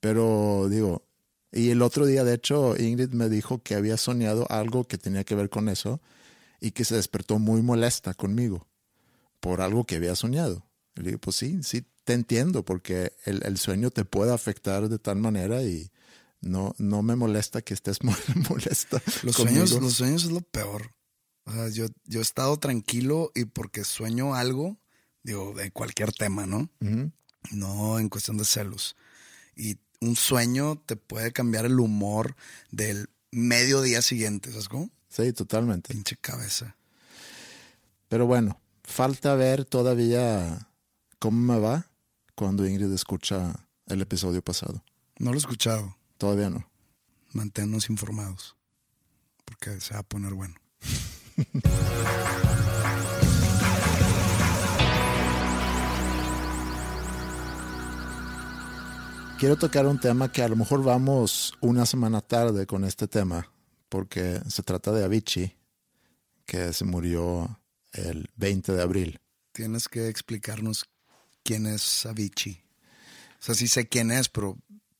Pero 0.00 0.68
digo, 0.68 1.04
y 1.52 1.70
el 1.70 1.80
otro 1.82 2.06
día 2.06 2.24
de 2.24 2.34
hecho 2.34 2.76
Ingrid 2.76 3.10
me 3.10 3.28
dijo 3.28 3.62
que 3.62 3.74
había 3.74 3.96
soñado 3.96 4.46
algo 4.50 4.84
que 4.84 4.98
tenía 4.98 5.24
que 5.24 5.34
ver 5.34 5.48
con 5.48 5.68
eso 5.68 6.00
y 6.60 6.72
que 6.72 6.84
se 6.84 6.96
despertó 6.96 7.38
muy 7.38 7.62
molesta 7.62 8.14
conmigo 8.14 8.66
por 9.46 9.60
algo 9.60 9.84
que 9.84 9.94
había 9.94 10.16
soñado. 10.16 10.66
Y 10.96 11.02
le 11.02 11.06
digo, 11.10 11.20
pues 11.20 11.36
sí, 11.36 11.60
sí, 11.62 11.86
te 12.04 12.14
entiendo 12.14 12.64
porque 12.64 13.12
el, 13.26 13.44
el 13.44 13.58
sueño 13.58 13.90
te 13.92 14.04
puede 14.04 14.34
afectar 14.34 14.88
de 14.88 14.98
tal 14.98 15.18
manera 15.18 15.62
y 15.62 15.92
no, 16.40 16.74
no 16.78 17.02
me 17.02 17.14
molesta 17.14 17.62
que 17.62 17.72
estés 17.72 17.98
molesta. 18.50 19.00
Los 19.22 19.36
conmigo. 19.36 19.64
sueños, 19.68 19.82
los 19.82 19.92
sueños 19.92 20.24
es 20.24 20.32
lo 20.32 20.40
peor. 20.40 20.96
O 21.44 21.52
sea, 21.52 21.68
yo, 21.68 21.86
yo 22.06 22.18
he 22.18 22.22
estado 22.22 22.56
tranquilo 22.56 23.30
y 23.36 23.44
porque 23.44 23.84
sueño 23.84 24.34
algo, 24.34 24.78
digo, 25.22 25.54
de 25.54 25.70
cualquier 25.70 26.12
tema, 26.12 26.44
¿no? 26.44 26.68
No 27.52 28.00
en 28.00 28.08
cuestión 28.08 28.38
de 28.38 28.44
celos. 28.44 28.96
Y 29.54 29.78
un 30.00 30.16
sueño 30.16 30.82
te 30.86 30.96
puede 30.96 31.32
cambiar 31.32 31.66
el 31.66 31.78
humor 31.78 32.34
del 32.72 33.10
medio 33.30 33.80
día 33.80 34.02
siguiente, 34.02 34.50
¿sabes 34.50 34.68
cómo? 34.68 34.90
Sí, 35.08 35.32
totalmente. 35.32 35.94
Pinche 35.94 36.16
cabeza. 36.16 36.76
Pero 38.08 38.26
bueno, 38.26 38.60
falta 38.86 39.34
ver 39.34 39.64
todavía 39.64 40.68
cómo 41.18 41.54
me 41.54 41.60
va 41.60 41.90
cuando 42.34 42.66
Ingrid 42.66 42.92
escucha 42.92 43.66
el 43.86 44.00
episodio 44.00 44.42
pasado. 44.42 44.82
No 45.18 45.30
lo 45.30 45.36
he 45.36 45.38
escuchado. 45.38 45.96
Todavía 46.18 46.48
no. 46.48 46.66
Manténnos 47.32 47.90
informados. 47.90 48.56
Porque 49.44 49.80
se 49.80 49.94
va 49.94 50.00
a 50.00 50.02
poner 50.02 50.32
bueno. 50.34 50.54
Quiero 59.38 59.56
tocar 59.56 59.86
un 59.86 60.00
tema 60.00 60.32
que 60.32 60.42
a 60.42 60.48
lo 60.48 60.56
mejor 60.56 60.82
vamos 60.82 61.52
una 61.60 61.84
semana 61.84 62.22
tarde 62.22 62.66
con 62.66 62.84
este 62.84 63.06
tema, 63.06 63.52
porque 63.90 64.40
se 64.48 64.62
trata 64.62 64.92
de 64.92 65.04
Avicii, 65.04 65.54
que 66.46 66.72
se 66.72 66.86
murió 66.86 67.60
el 67.96 68.30
20 68.36 68.72
de 68.72 68.82
abril. 68.82 69.20
Tienes 69.52 69.88
que 69.88 70.08
explicarnos 70.08 70.86
quién 71.42 71.66
es 71.66 72.06
Avicii. 72.06 72.62
O 73.40 73.42
sea, 73.42 73.54
sí 73.54 73.68
sé 73.68 73.88
quién 73.88 74.10
es, 74.10 74.28
pero 74.28 74.58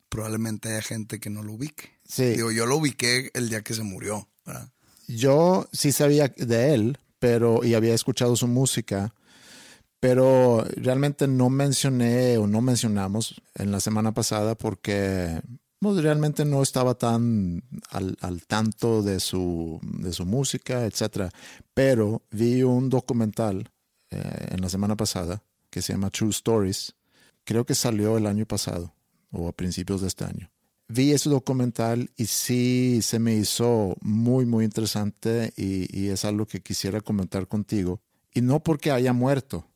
probablemente 0.09 0.69
haya 0.71 0.83
gente 0.83 1.19
que 1.19 1.31
no 1.31 1.43
lo 1.43 1.55
ubique. 1.55 1.99
Sí. 2.05 2.25
Digo, 2.25 2.51
yo 2.53 2.67
lo 2.67 2.77
ubiqué 2.77 3.31
el 3.35 3.49
día 3.49 3.63
que 3.63 3.75
se 3.75 3.83
murió. 3.83 4.29
¿verdad? 4.45 4.71
Yo 5.09 5.69
sí 5.73 5.93
sabía 5.93 6.29
de 6.29 6.75
él, 6.75 6.99
pero 7.19 7.65
y 7.65 7.75
había 7.75 7.95
escuchado 7.95 8.37
su 8.37 8.47
música, 8.47 9.15
pero 10.01 10.65
realmente 10.77 11.27
no 11.27 11.51
mencioné 11.51 12.39
o 12.39 12.47
no 12.47 12.61
mencionamos 12.61 13.41
en 13.55 13.73
la 13.73 13.81
semana 13.81 14.13
pasada 14.13 14.55
porque 14.57 15.41
pues, 15.81 16.03
realmente 16.03 16.45
no 16.45 16.63
estaba 16.63 16.95
tan 16.95 17.63
al, 17.91 18.17
al 18.21 18.47
tanto 18.47 19.03
de 19.03 19.21
su, 19.21 19.81
de 19.83 20.13
su 20.13 20.27
música, 20.27 20.85
etcétera. 20.85 21.31
Pero 21.75 22.23
vi 22.31 22.63
un 22.63 22.89
documental 22.89 23.71
eh, 24.11 24.49
en 24.51 24.61
la 24.61 24.69
semana 24.69 24.97
pasada 24.97 25.43
que 25.71 25.83
se 25.83 25.93
llama 25.93 26.11
True 26.11 26.31
Stories. 26.31 26.95
Creo 27.45 27.65
que 27.65 27.75
salió 27.75 28.17
el 28.17 28.27
año 28.27 28.47
pasado 28.47 28.95
o 29.31 29.49
a 29.49 29.53
principios 29.53 30.01
de 30.01 30.09
este 30.09 30.25
año 30.25 30.51
vi 30.89 31.13
ese 31.13 31.31
documental 31.31 32.11
y 32.17 32.27
sí 32.27 33.01
se 33.03 33.19
me 33.19 33.35
hizo 33.35 33.97
muy, 34.01 34.47
muy 34.47 34.65
interesante 34.65 35.53
y, 35.57 36.09
es 36.09 36.25
algo 36.25 36.47
que 36.47 36.61
quisiera 36.61 37.01
comentar 37.01 37.49
contigo. 37.49 38.01
Y 38.33 38.41
no 38.43 38.63
porque 38.63 38.91
haya 38.91 39.13
muerto, 39.13 39.67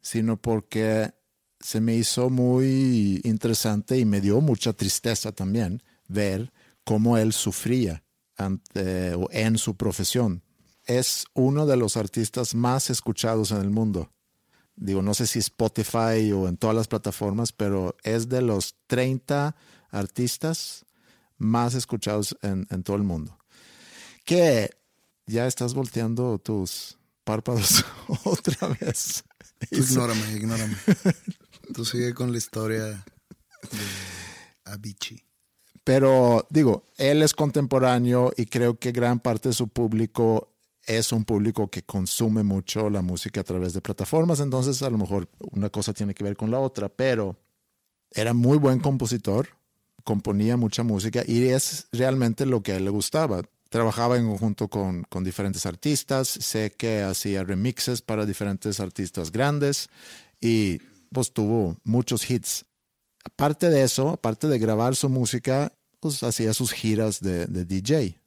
sino 0.00 0.36
porque 0.36 1.12
se 1.60 1.80
me 1.80 1.94
hizo 1.94 2.30
muy 2.30 3.20
interesante 3.24 3.98
y 3.98 4.04
me 4.04 4.20
dio 4.20 4.40
mucha 4.40 4.72
tristeza 4.72 5.32
también 5.32 5.82
ver 6.08 6.52
cómo 6.84 7.18
él 7.18 7.32
sufría 7.32 8.04
ante, 8.36 9.14
o 9.14 9.28
en 9.30 9.58
su 9.58 9.76
profesión. 9.76 10.42
Es 10.84 11.26
uno 11.34 11.66
de 11.66 11.76
los 11.76 11.96
artistas 11.96 12.54
más 12.54 12.90
escuchados 12.90 13.50
en 13.50 13.58
el 13.58 13.70
mundo. 13.70 14.12
Digo, 14.76 15.02
no 15.02 15.14
sé 15.14 15.26
si 15.26 15.38
Spotify 15.38 16.30
o 16.32 16.48
en 16.48 16.58
todas 16.58 16.76
las 16.76 16.86
plataformas, 16.86 17.50
pero 17.52 17.96
es 18.02 18.28
de 18.28 18.42
los 18.42 18.76
30 18.86 19.56
artistas 19.90 20.84
más 21.38 21.74
escuchados 21.74 22.36
en, 22.42 22.66
en, 22.70 22.82
todo 22.82 22.96
el 22.96 23.02
mundo. 23.02 23.38
Que 24.24 24.70
ya 25.26 25.46
estás 25.46 25.74
volteando 25.74 26.38
tus 26.38 26.98
párpados 27.24 27.84
otra 28.24 28.68
vez. 28.68 29.24
Tú 29.70 29.76
ignórame, 29.78 30.32
ignórame. 30.32 30.76
Tú 31.74 31.84
sigue 31.84 32.14
con 32.14 32.32
la 32.32 32.38
historia 32.38 32.84
de 32.84 32.96
Avicii. 34.64 35.22
Pero 35.84 36.46
digo, 36.50 36.84
él 36.96 37.22
es 37.22 37.32
contemporáneo 37.32 38.32
y 38.36 38.46
creo 38.46 38.78
que 38.78 38.92
gran 38.92 39.20
parte 39.20 39.50
de 39.50 39.54
su 39.54 39.68
público 39.68 40.52
es 40.84 41.12
un 41.12 41.24
público 41.24 41.68
que 41.68 41.82
consume 41.82 42.42
mucho 42.42 42.90
la 42.90 43.02
música 43.02 43.40
a 43.40 43.44
través 43.44 43.72
de 43.72 43.80
plataformas, 43.80 44.40
entonces 44.40 44.82
a 44.82 44.90
lo 44.90 44.98
mejor 44.98 45.28
una 45.52 45.68
cosa 45.68 45.92
tiene 45.92 46.14
que 46.14 46.24
ver 46.24 46.36
con 46.36 46.50
la 46.50 46.60
otra, 46.60 46.88
pero 46.88 47.36
era 48.12 48.32
muy 48.32 48.56
buen 48.56 48.80
compositor, 48.80 49.48
componía 50.04 50.56
mucha 50.56 50.84
música 50.84 51.22
y 51.26 51.44
es 51.48 51.88
realmente 51.92 52.46
lo 52.46 52.62
que 52.62 52.72
a 52.72 52.76
él 52.76 52.84
le 52.84 52.90
gustaba. 52.90 53.42
Trabajaba 53.68 54.16
en 54.16 54.26
conjunto 54.26 54.68
con, 54.68 55.02
con 55.04 55.24
diferentes 55.24 55.66
artistas, 55.66 56.28
sé 56.28 56.72
que 56.76 57.02
hacía 57.02 57.42
remixes 57.42 58.00
para 58.00 58.24
diferentes 58.24 58.78
artistas 58.78 59.32
grandes 59.32 59.88
y 60.40 60.80
pues 61.12 61.32
tuvo 61.32 61.76
muchos 61.84 62.28
hits. 62.30 62.64
Aparte 63.24 63.70
de 63.70 63.82
eso, 63.82 64.10
aparte 64.10 64.48
de 64.48 64.58
grabar 64.58 64.94
su 64.94 65.08
música, 65.08 65.72
pues 66.00 66.22
hacía 66.22 66.54
sus 66.54 66.72
giras 66.72 67.20
de, 67.20 67.46
de 67.46 67.64
DJ. 67.64 68.20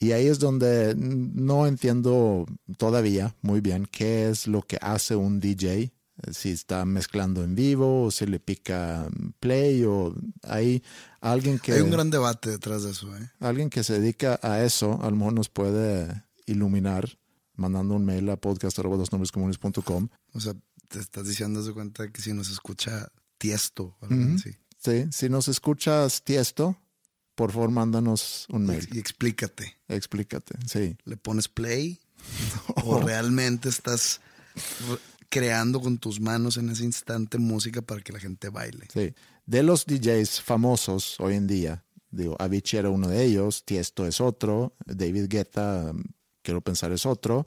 Y 0.00 0.12
ahí 0.12 0.26
es 0.26 0.40
donde 0.40 0.94
no 0.96 1.66
entiendo 1.66 2.46
todavía 2.76 3.36
muy 3.40 3.60
bien 3.60 3.86
qué 3.86 4.28
es 4.28 4.48
lo 4.48 4.62
que 4.62 4.78
hace 4.80 5.14
un 5.14 5.38
DJ 5.38 5.92
si 6.30 6.50
está 6.50 6.84
mezclando 6.84 7.42
en 7.42 7.54
vivo 7.54 8.04
o 8.04 8.10
si 8.10 8.26
le 8.26 8.38
pica 8.38 9.08
play 9.40 9.84
o 9.84 10.14
hay 10.42 10.82
alguien 11.20 11.58
que... 11.58 11.72
Hay 11.72 11.80
un 11.80 11.90
gran 11.90 12.10
debate 12.10 12.50
detrás 12.50 12.84
de 12.84 12.92
eso. 12.92 13.16
¿eh? 13.16 13.30
Alguien 13.40 13.70
que 13.70 13.82
se 13.82 13.94
dedica 13.94 14.38
a 14.42 14.62
eso, 14.62 15.00
a 15.02 15.10
lo 15.10 15.16
mejor 15.16 15.32
nos 15.32 15.48
puede 15.48 16.24
iluminar 16.46 17.08
mandando 17.54 17.94
un 17.94 18.04
mail 18.04 18.28
a 18.30 18.36
podcast.com. 18.36 20.08
O 20.32 20.40
sea, 20.40 20.54
te 20.92 21.00
estás 21.00 21.26
diciendo 21.26 21.62
de 21.62 21.72
cuenta 21.72 22.10
que 22.10 22.20
si 22.20 22.32
nos 22.32 22.50
escucha 22.50 23.10
Tiesto. 23.38 23.96
Uh. 24.02 24.06
-huh. 24.06 24.56
Sí, 24.78 25.06
si 25.10 25.28
nos 25.28 25.48
escuchas 25.48 26.22
Tiesto, 26.22 26.76
por 27.34 27.50
favor, 27.52 27.70
mándanos 27.70 28.46
un 28.50 28.66
mail. 28.66 28.86
Y 28.92 28.98
explícate. 28.98 29.78
Explícate, 29.88 30.54
sí. 30.66 30.96
¿Le 31.04 31.16
pones 31.16 31.48
play? 31.48 31.98
¿O 32.84 33.00
realmente 33.00 33.68
estás 33.68 34.20
re- 34.88 34.98
creando 35.28 35.80
con 35.80 35.98
tus 35.98 36.20
manos 36.20 36.56
en 36.56 36.68
ese 36.68 36.84
instante 36.84 37.38
música 37.38 37.80
para 37.82 38.00
que 38.02 38.12
la 38.12 38.20
gente 38.20 38.48
baile? 38.50 38.86
Sí. 38.92 39.14
De 39.46 39.62
los 39.62 39.86
DJs 39.86 40.40
famosos 40.42 41.16
hoy 41.18 41.34
en 41.36 41.46
día, 41.46 41.84
digo, 42.10 42.36
Avicii 42.38 42.78
era 42.78 42.90
uno 42.90 43.08
de 43.08 43.24
ellos, 43.24 43.64
Tiesto 43.64 44.06
es 44.06 44.20
otro, 44.20 44.76
David 44.86 45.26
Guetta, 45.28 45.90
um, 45.92 46.02
quiero 46.42 46.60
pensar, 46.60 46.92
es 46.92 47.06
otro. 47.06 47.46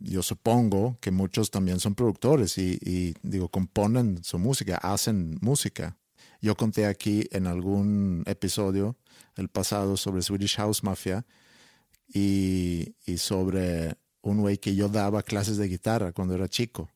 Yo 0.00 0.22
supongo 0.22 0.98
que 1.00 1.10
muchos 1.10 1.50
también 1.50 1.80
son 1.80 1.94
productores 1.94 2.58
y, 2.58 2.78
y, 2.80 3.14
digo, 3.22 3.48
componen 3.48 4.22
su 4.24 4.38
música, 4.38 4.76
hacen 4.76 5.38
música. 5.40 5.96
Yo 6.40 6.56
conté 6.56 6.86
aquí 6.86 7.28
en 7.32 7.46
algún 7.46 8.22
episodio, 8.26 8.96
el 9.36 9.48
pasado, 9.48 9.96
sobre 9.96 10.22
Swedish 10.22 10.56
House 10.56 10.82
Mafia 10.82 11.26
y, 12.08 12.94
y 13.06 13.18
sobre 13.18 13.96
un 14.22 14.40
güey 14.40 14.58
que 14.58 14.74
yo 14.74 14.88
daba 14.88 15.22
clases 15.22 15.56
de 15.56 15.68
guitarra 15.68 16.12
cuando 16.12 16.34
era 16.34 16.48
chico 16.48 16.88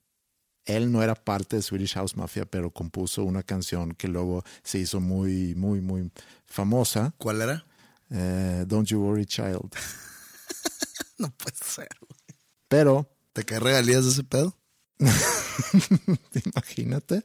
él 0.64 0.90
no 0.90 1.02
era 1.02 1.14
parte 1.14 1.56
de 1.56 1.62
Swedish 1.62 1.94
House 1.94 2.16
Mafia, 2.16 2.46
pero 2.46 2.70
compuso 2.70 3.22
una 3.24 3.42
canción 3.42 3.92
que 3.94 4.08
luego 4.08 4.44
se 4.62 4.78
hizo 4.78 5.00
muy, 5.00 5.54
muy, 5.54 5.80
muy 5.80 6.10
famosa. 6.46 7.14
¿Cuál 7.18 7.42
era? 7.42 7.66
eh, 8.10 8.64
Don't 8.66 8.88
You 8.88 9.00
Worry 9.00 9.26
Child. 9.26 9.70
No 11.16 11.30
puede 11.30 11.56
ser. 11.56 11.88
Pero, 12.68 13.08
¿Te 13.32 13.44
cae 13.44 13.58
regalías 13.60 14.04
de 14.04 14.10
ese 14.10 14.24
pedo? 14.24 14.56
imagínate. 16.46 17.24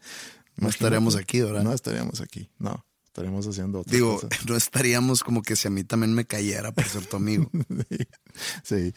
No 0.58 0.70
estaríamos 0.70 1.16
aquí, 1.16 1.42
¿verdad? 1.42 1.64
No 1.64 1.74
estaríamos 1.74 2.20
aquí. 2.22 2.50
No, 2.60 2.86
estaríamos 3.06 3.48
haciendo 3.48 3.80
otra 3.82 3.94
Digo, 3.94 4.16
cosa. 4.16 4.28
no 4.48 4.56
estaríamos 4.56 5.24
como 5.24 5.42
que 5.42 5.56
si 5.56 5.68
a 5.68 5.72
mí 5.72 5.84
también 5.84 6.14
me 6.14 6.26
cayera 6.26 6.72
por 6.72 6.86
ser 6.86 7.06
tu 7.06 7.18
amigo. 7.18 7.50
Sí. 8.64 8.94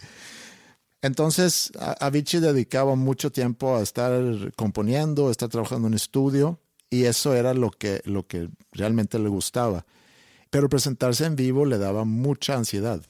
Entonces, 1.00 1.72
a- 1.78 2.06
Avicii 2.06 2.38
dedicaba 2.40 2.94
mucho 2.94 3.32
tiempo 3.32 3.76
a 3.76 3.82
estar 3.82 4.12
componiendo, 4.56 5.28
a 5.28 5.30
estar 5.32 5.48
trabajando 5.48 5.88
en 5.88 5.94
estudio, 5.94 6.60
y 6.90 7.04
eso 7.06 7.34
era 7.34 7.54
lo 7.54 7.70
que, 7.70 8.02
lo 8.04 8.26
que 8.26 8.50
realmente 8.70 9.18
le 9.18 9.28
gustaba. 9.28 9.84
Pero 10.50 10.68
presentarse 10.68 11.24
en 11.24 11.34
vivo 11.34 11.64
le 11.64 11.78
daba 11.78 12.04
mucha 12.04 12.54
ansiedad. 12.54 13.02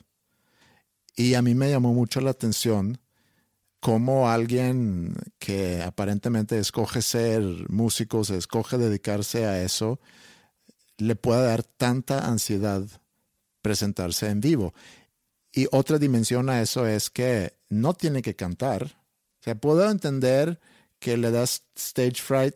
Y 1.16 1.34
a 1.34 1.42
mí 1.42 1.54
me 1.54 1.68
llamó 1.68 1.92
mucho 1.92 2.20
la 2.22 2.30
atención 2.30 2.98
cómo 3.82 4.30
alguien 4.30 5.12
que 5.40 5.82
aparentemente 5.82 6.56
escoge 6.56 7.02
ser 7.02 7.42
músico, 7.68 8.22
se 8.22 8.36
escoge 8.36 8.78
dedicarse 8.78 9.44
a 9.44 9.60
eso, 9.60 9.98
le 10.98 11.16
puede 11.16 11.44
dar 11.44 11.64
tanta 11.64 12.28
ansiedad 12.28 12.84
presentarse 13.60 14.28
en 14.28 14.40
vivo. 14.40 14.72
Y 15.52 15.66
otra 15.72 15.98
dimensión 15.98 16.48
a 16.48 16.62
eso 16.62 16.86
es 16.86 17.10
que 17.10 17.54
no 17.70 17.92
tiene 17.92 18.22
que 18.22 18.36
cantar. 18.36 18.84
O 18.84 19.42
sea, 19.42 19.56
puedo 19.56 19.90
entender 19.90 20.60
que 21.00 21.16
le 21.16 21.32
das 21.32 21.64
stage 21.74 22.22
fright 22.22 22.54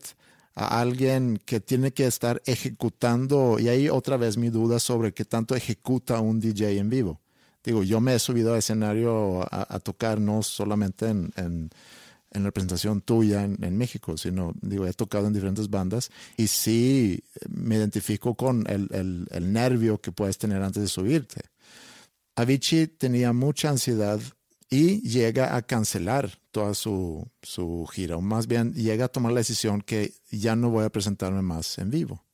a 0.54 0.80
alguien 0.80 1.42
que 1.44 1.58
tiene 1.58 1.92
que 1.92 2.06
estar 2.06 2.40
ejecutando, 2.46 3.58
y 3.58 3.68
ahí 3.68 3.88
otra 3.88 4.16
vez 4.16 4.36
mi 4.36 4.50
duda 4.50 4.78
sobre 4.78 5.12
qué 5.12 5.24
tanto 5.24 5.56
ejecuta 5.56 6.20
un 6.20 6.38
DJ 6.38 6.78
en 6.78 6.88
vivo. 6.88 7.20
Digo, 7.66 7.82
yo 7.82 8.00
me 8.00 8.14
he 8.14 8.18
subido 8.20 8.54
a 8.54 8.58
escenario 8.58 9.46
a, 9.50 9.80
tocar 9.80 10.20
no 10.20 10.44
solamente 10.44 11.08
en, 11.08 11.32
en, 11.36 11.70
en 12.30 12.44
la 12.44 12.52
presentación 12.52 13.00
tuya 13.00 13.42
en, 13.42 13.58
en 13.60 13.76
México, 13.76 14.16
sino, 14.16 14.54
digo, 14.62 14.86
he 14.86 14.92
tocado 14.92 15.26
en 15.26 15.32
diferentes 15.32 15.68
bandas 15.68 16.12
y 16.36 16.46
sí 16.46 17.24
me 17.48 17.74
identifico 17.74 18.36
con 18.36 18.64
el, 18.70 18.88
el, 18.92 19.26
el 19.32 19.52
nervio 19.52 20.00
que 20.00 20.12
puedes 20.12 20.38
tener 20.38 20.62
antes 20.62 20.80
de 20.80 20.88
subirte. 20.88 21.40
Avicii 22.36 22.86
tenía 22.86 23.32
mucha 23.32 23.70
ansiedad 23.70 24.20
y 24.70 25.00
llega 25.00 25.56
a 25.56 25.62
cancelar 25.62 26.38
toda 26.52 26.72
su, 26.74 27.26
su 27.42 27.84
gira, 27.92 28.16
o 28.16 28.20
más 28.20 28.46
bien 28.46 28.74
llega 28.74 29.06
a 29.06 29.08
tomar 29.08 29.32
la 29.32 29.40
decisión 29.40 29.80
que 29.80 30.14
ya 30.30 30.54
no 30.54 30.70
voy 30.70 30.84
a 30.84 30.90
presentarme 30.90 31.42
más 31.42 31.78
en 31.78 31.90
vivo. 31.90 32.24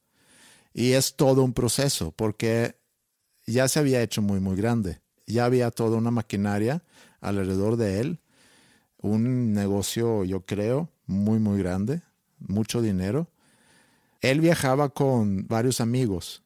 Y 0.74 0.92
es 0.92 1.16
todo 1.16 1.42
un 1.42 1.54
proceso, 1.54 2.12
porque 2.12 2.76
ya 3.46 3.66
se 3.68 3.78
había 3.78 4.02
hecho 4.02 4.20
muy, 4.20 4.40
muy 4.40 4.56
grande. 4.56 5.00
Ya 5.32 5.44
había 5.46 5.70
toda 5.70 5.96
una 5.96 6.10
maquinaria 6.10 6.82
alrededor 7.20 7.76
de 7.76 8.00
él, 8.00 8.20
un 8.98 9.52
negocio, 9.52 10.24
yo 10.24 10.44
creo, 10.44 10.88
muy, 11.06 11.38
muy 11.38 11.58
grande, 11.58 12.02
mucho 12.38 12.80
dinero. 12.82 13.28
Él 14.20 14.40
viajaba 14.40 14.88
con 14.90 15.46
varios 15.48 15.80
amigos, 15.80 16.42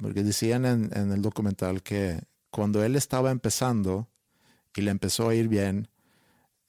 porque 0.00 0.22
decían 0.22 0.64
en, 0.64 0.90
en 0.94 1.12
el 1.12 1.20
documental 1.22 1.82
que 1.82 2.20
cuando 2.50 2.82
él 2.82 2.96
estaba 2.96 3.30
empezando 3.30 4.08
y 4.74 4.80
le 4.82 4.90
empezó 4.90 5.28
a 5.28 5.34
ir 5.34 5.48
bien, 5.48 5.88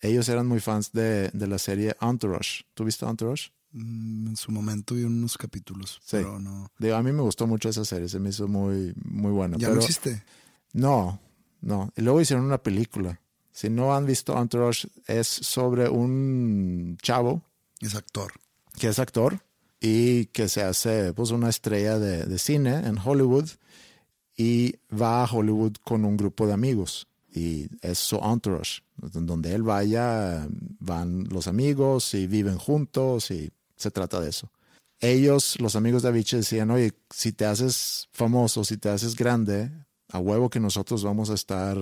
ellos 0.02 0.28
eran 0.30 0.48
muy 0.48 0.60
fans 0.60 0.92
de, 0.92 1.30
de 1.30 1.48
la 1.48 1.58
serie 1.60 1.96
Entourage. 2.02 2.64
¿Tú 2.74 2.84
viste 2.86 3.06
Entourage? 3.06 3.52
Mm, 3.72 4.28
En 4.30 4.36
su 4.36 4.52
momento 4.52 4.96
vi 4.96 5.04
unos 5.04 5.38
capítulos, 5.38 6.00
Sí. 6.04 6.18
pero 6.18 6.40
no. 6.40 6.70
Digo, 6.80 6.96
a 6.96 7.04
mí 7.04 7.12
me 7.12 7.22
gustó 7.22 7.48
mucho 7.48 7.70
esa 7.70 7.86
serie, 7.86 8.08
se 8.10 8.20
me 8.20 8.30
hizo 8.30 8.48
muy, 8.48 8.94
muy 9.06 9.32
buena. 9.32 9.58
¿Ya 9.58 9.68
pero- 9.68 9.76
no 9.80 9.82
existe? 9.82 10.24
No, 10.74 11.20
no. 11.62 11.92
Y 11.96 12.02
luego 12.02 12.22
hicieron 12.22 12.46
una 12.46 12.62
película. 12.62 13.20
Si 13.52 13.70
no 13.70 13.94
han 13.96 14.06
visto 14.06 14.40
Entourage, 14.40 14.88
es 15.08 15.28
sobre 15.28 15.90
un 15.90 16.98
chavo 17.02 17.44
Es 17.82 17.96
actor. 17.96 18.34
que 18.78 18.88
es 18.88 19.00
actor 19.00 19.42
y 19.82 20.26
que 20.28 20.48
se 20.50 20.62
hace 20.64 21.14
pues 21.14 21.32
una 21.32 21.50
estrella 21.50 22.00
de, 22.00 22.26
de 22.26 22.40
cine 22.40 22.76
en 22.86 22.98
Hollywood 22.98 23.50
y 24.38 24.76
va 24.90 25.24
a 25.24 25.30
Hollywood 25.32 25.74
con 25.84 26.06
un 26.06 26.16
grupo 26.16 26.48
de 26.48 26.54
amigos 26.54 27.08
y 27.34 27.68
es 27.82 28.00
su 28.00 28.18
entourage. 28.18 28.82
Donde 28.96 29.54
él 29.54 29.64
vaya 29.64 30.48
van 30.80 31.26
los 31.30 31.48
amigos 31.48 32.14
y 32.14 32.28
viven 32.28 32.58
juntos 32.58 33.32
y 33.32 33.52
se 33.76 33.92
trata 33.92 34.20
de 34.20 34.30
eso. 34.30 34.52
Ellos, 35.00 35.56
los 35.62 35.78
amigos 35.78 36.04
de 36.04 36.10
Avicii, 36.10 36.40
decían, 36.40 36.72
oye, 36.72 36.92
si 37.10 37.32
te 37.32 37.46
haces 37.46 38.10
famoso, 38.12 38.66
si 38.66 38.76
te 38.76 38.90
haces 38.90 39.16
grande, 39.16 39.72
a 40.10 40.20
huevo 40.20 40.50
que 40.50 40.60
nosotros 40.60 41.04
vamos 41.04 41.30
a 41.30 41.36
estar 41.36 41.78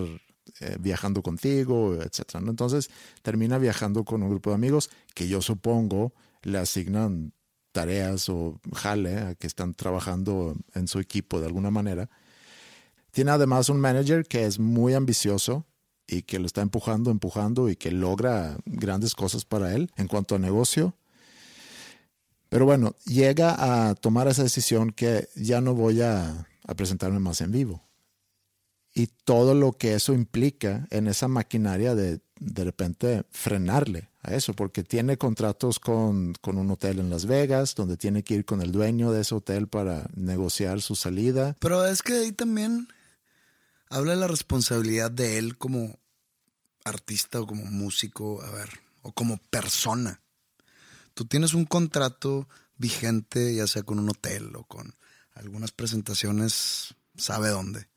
eh, 0.59 0.77
viajando 0.79 1.21
contigo, 1.21 1.95
etcétera. 1.95 2.43
Entonces 2.47 2.89
termina 3.21 3.57
viajando 3.57 4.03
con 4.03 4.23
un 4.23 4.29
grupo 4.29 4.49
de 4.51 4.55
amigos 4.55 4.89
que 5.13 5.27
yo 5.27 5.41
supongo 5.41 6.13
le 6.43 6.57
asignan 6.57 7.33
tareas 7.71 8.29
o 8.29 8.59
jale 8.73 9.17
a 9.17 9.35
que 9.35 9.47
están 9.47 9.73
trabajando 9.73 10.55
en 10.73 10.87
su 10.87 10.99
equipo 10.99 11.39
de 11.39 11.47
alguna 11.47 11.69
manera. 11.69 12.09
Tiene 13.11 13.31
además 13.31 13.69
un 13.69 13.79
manager 13.79 14.25
que 14.25 14.45
es 14.45 14.59
muy 14.59 14.93
ambicioso 14.93 15.65
y 16.07 16.21
que 16.21 16.39
lo 16.39 16.45
está 16.45 16.61
empujando, 16.61 17.11
empujando 17.11 17.69
y 17.69 17.75
que 17.75 17.91
logra 17.91 18.57
grandes 18.65 19.13
cosas 19.13 19.45
para 19.45 19.73
él 19.73 19.91
en 19.97 20.07
cuanto 20.07 20.35
a 20.35 20.39
negocio. 20.39 20.95
Pero 22.49 22.65
bueno, 22.65 22.95
llega 23.05 23.89
a 23.89 23.95
tomar 23.95 24.27
esa 24.27 24.43
decisión 24.43 24.91
que 24.91 25.27
ya 25.35 25.59
no 25.59 25.73
voy 25.73 26.01
a, 26.01 26.47
a 26.65 26.75
presentarme 26.75 27.19
más 27.19 27.41
en 27.41 27.51
vivo. 27.51 27.86
Y 28.97 29.05
todo 29.05 29.53
lo 29.53 29.73
que 29.73 29.93
eso 29.93 30.13
implica 30.13 30.87
en 30.89 31.07
esa 31.07 31.27
maquinaria 31.27 31.93
de 31.93 32.19
de 32.39 32.63
repente 32.63 33.25
frenarle 33.29 34.09
a 34.21 34.33
eso, 34.33 34.53
porque 34.53 34.83
tiene 34.83 35.17
contratos 35.17 35.79
con, 35.79 36.33
con 36.41 36.57
un 36.57 36.71
hotel 36.71 36.99
en 36.99 37.09
Las 37.09 37.25
Vegas, 37.25 37.75
donde 37.75 37.97
tiene 37.97 38.23
que 38.23 38.35
ir 38.35 38.45
con 38.45 38.61
el 38.61 38.71
dueño 38.71 39.11
de 39.11 39.21
ese 39.21 39.35
hotel 39.35 39.67
para 39.67 40.09
negociar 40.15 40.81
su 40.81 40.95
salida. 40.95 41.55
Pero 41.59 41.85
es 41.85 42.01
que 42.01 42.13
ahí 42.13 42.31
también 42.31 42.87
habla 43.89 44.13
de 44.13 44.19
la 44.19 44.27
responsabilidad 44.27 45.11
de 45.11 45.37
él 45.37 45.57
como 45.57 45.99
artista 46.83 47.41
o 47.41 47.47
como 47.47 47.65
músico, 47.65 48.41
a 48.41 48.49
ver, 48.51 48.69
o 49.01 49.11
como 49.11 49.37
persona. 49.37 50.21
Tú 51.13 51.25
tienes 51.25 51.53
un 51.53 51.65
contrato 51.65 52.47
vigente, 52.77 53.53
ya 53.53 53.67
sea 53.67 53.83
con 53.83 53.99
un 53.99 54.09
hotel 54.09 54.55
o 54.55 54.63
con 54.63 54.95
algunas 55.33 55.71
presentaciones, 55.71 56.95
sabe 57.15 57.49
dónde. 57.49 57.87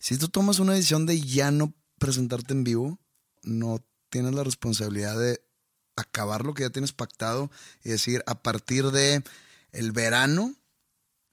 Si 0.00 0.16
tú 0.16 0.28
tomas 0.28 0.58
una 0.58 0.72
decisión 0.72 1.06
de 1.06 1.20
ya 1.20 1.50
no 1.50 1.74
presentarte 1.98 2.54
en 2.54 2.64
vivo, 2.64 2.98
no 3.42 3.84
tienes 4.08 4.34
la 4.34 4.42
responsabilidad 4.42 5.18
de 5.18 5.40
acabar 5.94 6.44
lo 6.44 6.54
que 6.54 6.62
ya 6.62 6.70
tienes 6.70 6.92
pactado 6.92 7.50
y 7.84 7.90
decir, 7.90 8.22
a 8.26 8.42
partir 8.42 8.90
de 8.90 9.22
el 9.72 9.92
verano, 9.92 10.54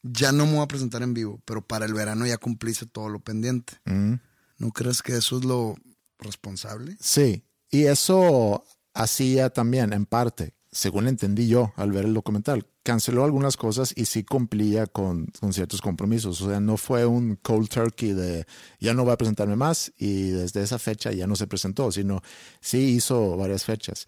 ya 0.03 0.31
no 0.31 0.45
me 0.45 0.53
voy 0.53 0.63
a 0.63 0.67
presentar 0.67 1.01
en 1.01 1.13
vivo, 1.13 1.41
pero 1.45 1.65
para 1.65 1.85
el 1.85 1.93
verano 1.93 2.25
ya 2.25 2.37
cumpliste 2.37 2.85
todo 2.85 3.09
lo 3.09 3.19
pendiente. 3.19 3.73
Mm. 3.85 4.15
¿No 4.57 4.71
crees 4.71 5.01
que 5.01 5.15
eso 5.15 5.37
es 5.37 5.45
lo 5.45 5.75
responsable? 6.19 6.97
Sí, 6.99 7.43
y 7.69 7.85
eso 7.85 8.65
hacía 8.93 9.49
también, 9.49 9.93
en 9.93 10.05
parte, 10.05 10.55
según 10.71 11.07
entendí 11.07 11.47
yo 11.47 11.73
al 11.77 11.91
ver 11.91 12.05
el 12.05 12.13
documental, 12.13 12.67
canceló 12.87 13.25
algunas 13.25 13.57
cosas 13.57 13.91
y 13.97 14.05
sí 14.05 14.23
cumplía 14.23 14.87
con, 14.87 15.25
con, 15.41 15.51
ciertos 15.51 15.81
compromisos. 15.81 16.39
O 16.41 16.47
sea, 16.47 16.61
no 16.61 16.77
fue 16.77 17.05
un 17.05 17.35
cold 17.35 17.67
turkey 17.67 18.13
de 18.13 18.47
ya 18.79 18.93
no 18.93 19.03
voy 19.03 19.11
a 19.11 19.17
presentarme 19.17 19.57
más 19.57 19.91
y 19.97 20.29
desde 20.29 20.63
esa 20.63 20.79
fecha 20.79 21.11
ya 21.11 21.27
no 21.27 21.35
se 21.35 21.47
presentó, 21.47 21.91
sino 21.91 22.21
sí 22.61 22.77
hizo 22.95 23.35
varias 23.35 23.65
fechas. 23.65 24.05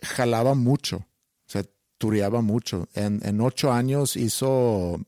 Jalaba 0.00 0.54
mucho, 0.54 0.98
o 0.98 1.50
sea, 1.50 1.64
tureaba 1.98 2.40
mucho. 2.40 2.88
En, 2.94 3.20
en 3.24 3.40
ocho 3.40 3.72
años 3.72 4.14
hizo 4.14 5.00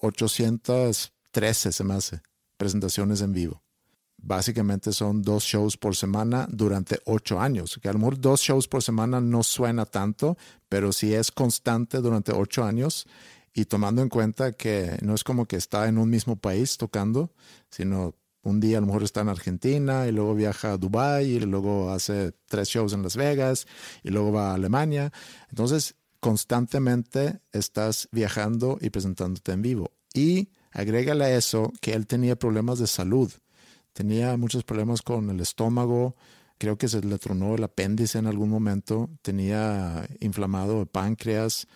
800 0.00 1.12
13 1.32 1.72
se 1.72 1.84
me 1.84 1.92
hace, 1.92 2.22
presentaciones 2.56 3.20
en 3.20 3.34
vivo. 3.34 3.62
Básicamente 4.22 4.92
son 4.92 5.22
dos 5.22 5.44
shows 5.44 5.76
por 5.76 5.96
semana 5.96 6.46
durante 6.50 7.00
ocho 7.06 7.40
años. 7.40 7.78
Que 7.82 7.88
a 7.88 7.92
lo 7.92 7.98
mejor 7.98 8.20
dos 8.20 8.40
shows 8.40 8.68
por 8.68 8.82
semana 8.82 9.20
no 9.20 9.42
suena 9.42 9.86
tanto, 9.86 10.36
pero 10.68 10.92
si 10.92 11.14
es 11.14 11.30
constante 11.30 11.98
durante 11.98 12.32
ocho 12.32 12.64
años 12.64 13.06
y 13.54 13.64
tomando 13.64 14.02
en 14.02 14.08
cuenta 14.08 14.52
que 14.52 14.98
no 15.02 15.14
es 15.14 15.24
como 15.24 15.46
que 15.46 15.56
está 15.56 15.88
en 15.88 15.98
un 15.98 16.10
mismo 16.10 16.36
país 16.36 16.76
tocando, 16.76 17.32
sino 17.70 18.14
un 18.42 18.60
día 18.60 18.78
a 18.78 18.80
lo 18.80 18.86
mejor 18.86 19.02
está 19.02 19.20
en 19.20 19.28
Argentina 19.28 20.06
y 20.06 20.12
luego 20.12 20.34
viaja 20.34 20.72
a 20.72 20.76
Dubai 20.78 21.26
y 21.26 21.40
luego 21.40 21.90
hace 21.90 22.32
tres 22.46 22.68
shows 22.68 22.92
en 22.92 23.02
Las 23.02 23.16
Vegas 23.16 23.66
y 24.02 24.10
luego 24.10 24.32
va 24.32 24.50
a 24.50 24.54
Alemania. 24.54 25.12
Entonces, 25.50 25.94
constantemente 26.20 27.40
estás 27.52 28.08
viajando 28.12 28.78
y 28.80 28.90
presentándote 28.90 29.52
en 29.52 29.62
vivo. 29.62 29.92
Y 30.14 30.50
agrégale 30.72 31.24
a 31.24 31.36
eso 31.36 31.72
que 31.80 31.94
él 31.94 32.06
tenía 32.06 32.36
problemas 32.36 32.78
de 32.78 32.86
salud. 32.86 33.32
Tenía 34.00 34.34
muchos 34.38 34.64
problemas 34.64 35.02
con 35.02 35.28
el 35.28 35.40
estómago. 35.40 36.16
Creo 36.56 36.78
que 36.78 36.88
se 36.88 37.02
le 37.02 37.18
tronó 37.18 37.54
el 37.54 37.64
apéndice 37.64 38.16
en 38.16 38.26
algún 38.26 38.48
momento. 38.48 39.10
Tenía 39.20 40.08
inflamado 40.20 40.80
el 40.80 40.86
páncreas. 40.86 41.66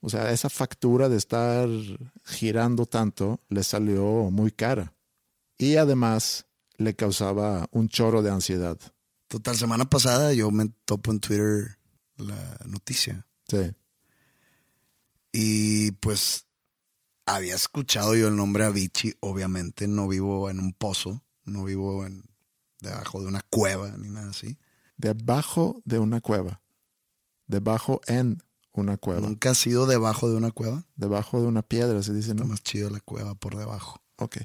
O 0.00 0.08
sea, 0.08 0.32
esa 0.32 0.48
factura 0.48 1.10
de 1.10 1.18
estar 1.18 1.68
girando 2.24 2.86
tanto 2.86 3.38
le 3.50 3.62
salió 3.64 4.30
muy 4.30 4.50
cara. 4.50 4.94
Y 5.58 5.76
además 5.76 6.46
le 6.78 6.96
causaba 6.96 7.68
un 7.70 7.90
chorro 7.90 8.22
de 8.22 8.30
ansiedad. 8.30 8.78
Total, 9.28 9.56
semana 9.56 9.90
pasada 9.90 10.32
yo 10.32 10.50
me 10.50 10.70
topo 10.86 11.10
en 11.10 11.20
Twitter 11.20 11.76
la 12.16 12.56
noticia. 12.64 13.26
Sí. 13.46 13.74
Y 15.34 15.90
pues 15.90 16.46
había 17.34 17.54
escuchado 17.54 18.14
yo 18.14 18.28
el 18.28 18.36
nombre 18.36 18.64
Avicii, 18.64 19.16
obviamente 19.20 19.88
no 19.88 20.08
vivo 20.08 20.50
en 20.50 20.60
un 20.60 20.72
pozo, 20.72 21.22
no 21.44 21.64
vivo 21.64 22.06
en, 22.06 22.24
debajo 22.80 23.20
de 23.20 23.26
una 23.26 23.42
cueva 23.48 23.94
ni 23.98 24.08
nada 24.08 24.30
así. 24.30 24.58
Debajo 24.96 25.80
de 25.84 25.98
una 25.98 26.20
cueva. 26.20 26.60
Debajo 27.46 28.00
en 28.06 28.42
una 28.72 28.96
cueva. 28.96 29.20
¿Nunca 29.22 29.50
has 29.50 29.58
sido 29.58 29.86
debajo 29.86 30.28
de 30.28 30.36
una 30.36 30.50
cueva? 30.50 30.86
Debajo 30.96 31.40
de 31.40 31.46
una 31.46 31.62
piedra, 31.62 32.02
se 32.02 32.12
dice, 32.12 32.32
Está 32.32 32.42
¿no? 32.42 32.50
más 32.50 32.62
chido 32.62 32.90
la 32.90 33.00
cueva 33.00 33.34
por 33.34 33.56
debajo. 33.56 34.02
Ok. 34.16 34.38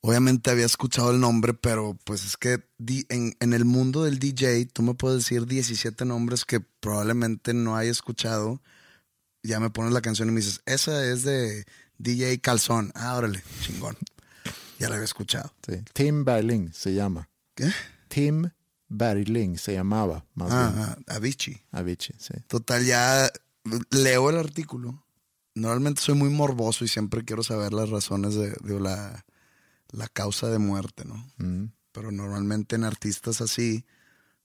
Obviamente 0.00 0.50
había 0.50 0.66
escuchado 0.66 1.10
el 1.10 1.18
nombre, 1.18 1.52
pero 1.52 1.98
pues 2.04 2.24
es 2.24 2.36
que 2.36 2.62
en, 3.08 3.36
en 3.40 3.52
el 3.52 3.64
mundo 3.64 4.04
del 4.04 4.20
DJ 4.20 4.66
tú 4.66 4.82
me 4.82 4.94
puedes 4.94 5.24
decir 5.24 5.46
17 5.46 6.04
nombres 6.04 6.44
que 6.44 6.60
probablemente 6.60 7.54
no 7.54 7.76
haya 7.76 7.90
escuchado. 7.90 8.62
Ya 9.42 9.58
me 9.58 9.70
pones 9.70 9.92
la 9.92 10.00
canción 10.00 10.28
y 10.28 10.32
me 10.32 10.40
dices, 10.40 10.62
esa 10.66 11.04
es 11.04 11.24
de 11.24 11.66
DJ 11.98 12.40
Calzón. 12.40 12.92
Ah, 12.94 13.16
órale, 13.16 13.42
chingón. 13.60 13.96
Ya 14.78 14.88
la 14.88 14.96
había 14.96 15.04
escuchado. 15.04 15.52
Sí. 15.66 15.82
Tim 15.92 16.24
Berling 16.24 16.72
se 16.72 16.94
llama. 16.94 17.28
¿Qué? 17.54 17.70
Tim 18.08 18.50
Berling 18.88 19.58
se 19.58 19.72
llamaba, 19.72 20.24
más 20.34 20.48
bien. 20.48 20.84
Ah, 20.84 20.98
ah, 21.08 21.14
Avicii. 21.14 21.62
Avicii, 21.72 22.14
sí. 22.18 22.34
Total, 22.46 22.84
ya 22.84 23.30
leo 23.90 24.30
el 24.30 24.36
artículo. 24.36 25.02
Normalmente 25.54 26.02
soy 26.02 26.14
muy 26.14 26.28
morboso 26.28 26.84
y 26.84 26.88
siempre 26.88 27.24
quiero 27.24 27.42
saber 27.42 27.72
las 27.72 27.88
razones 27.88 28.34
de, 28.34 28.50
de 28.62 28.78
la, 28.78 29.24
la 29.90 30.08
causa 30.08 30.48
de 30.48 30.58
muerte, 30.58 31.04
¿no? 31.04 31.32
Mm. 31.38 31.72
Pero 31.92 32.12
normalmente 32.12 32.76
en 32.76 32.84
artistas 32.84 33.40
así 33.40 33.86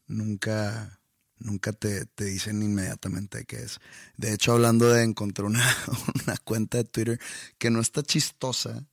nunca, 0.08 1.01
nunca 1.42 1.74
te, 1.74 2.06
te 2.06 2.26
dicen 2.26 2.62
inmediatamente 2.64 3.46
qué 3.46 3.58
es. 3.64 3.80
De 4.18 4.34
hecho, 4.34 4.54
hablando 4.54 4.88
de 4.90 5.04
encontrar 5.04 5.46
una, 5.46 5.64
una 6.26 6.38
cuenta 6.38 6.78
de 6.78 6.84
Twitter 6.86 7.20
que 7.58 7.70
no 7.70 7.80
está 7.82 8.04
chistosa, 8.04 8.86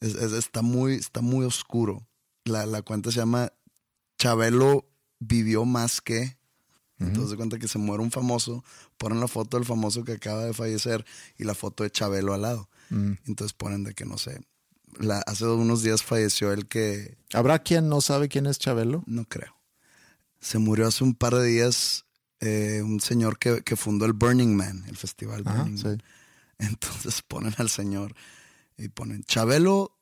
es- 0.00 0.14
es- 0.14 0.32
está, 0.32 0.62
muy, 0.62 0.94
está 0.94 1.20
muy 1.22 1.44
oscuro. 1.44 2.06
La, 2.44 2.64
la 2.66 2.82
cuenta 2.82 3.10
se 3.10 3.16
llama 3.18 3.52
Chabelo 4.18 4.88
vivió 5.18 5.64
más 5.64 6.00
que. 6.00 6.36
Entonces 6.98 7.32
de 7.32 7.36
cuenta 7.36 7.58
que 7.58 7.68
se 7.68 7.76
muere 7.78 8.02
un 8.02 8.10
famoso, 8.10 8.64
ponen 8.96 9.20
la 9.20 9.28
foto 9.28 9.58
del 9.58 9.66
famoso 9.66 10.02
que 10.02 10.12
acaba 10.12 10.44
de 10.46 10.54
fallecer 10.54 11.04
y 11.36 11.44
la 11.44 11.54
foto 11.54 11.84
de 11.84 11.90
Chabelo 11.90 12.32
al 12.32 12.40
lado. 12.42 12.70
Entonces 13.26 13.52
ponen 13.52 13.84
de 13.84 13.92
que 13.92 14.06
no 14.06 14.16
sé. 14.16 14.40
La, 14.98 15.18
hace 15.26 15.44
unos 15.44 15.82
días 15.82 16.02
falleció 16.02 16.52
el 16.52 16.68
que 16.68 17.18
¿Habrá 17.34 17.58
quien 17.58 17.90
no 17.90 18.00
sabe 18.00 18.28
quién 18.30 18.46
es 18.46 18.58
Chabelo? 18.58 19.02
no 19.06 19.26
creo. 19.26 19.55
Se 20.46 20.58
murió 20.58 20.86
hace 20.86 21.02
un 21.02 21.14
par 21.14 21.34
de 21.34 21.44
días 21.44 22.04
eh, 22.38 22.80
un 22.84 23.00
señor 23.00 23.36
que, 23.36 23.62
que 23.62 23.74
fundó 23.74 24.04
el 24.06 24.12
Burning 24.12 24.54
Man, 24.54 24.84
el 24.86 24.96
festival 24.96 25.42
Ajá, 25.44 25.62
Burning 25.62 25.76
sí. 25.78 25.86
Man. 25.86 26.02
Entonces 26.58 27.20
ponen 27.22 27.52
al 27.58 27.68
señor 27.68 28.14
y 28.78 28.88
ponen, 28.88 29.24
Chabelo 29.24 29.98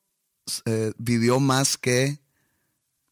eh, 0.67 0.93
vivió 0.99 1.41
más 1.41 1.79
que, 1.79 2.21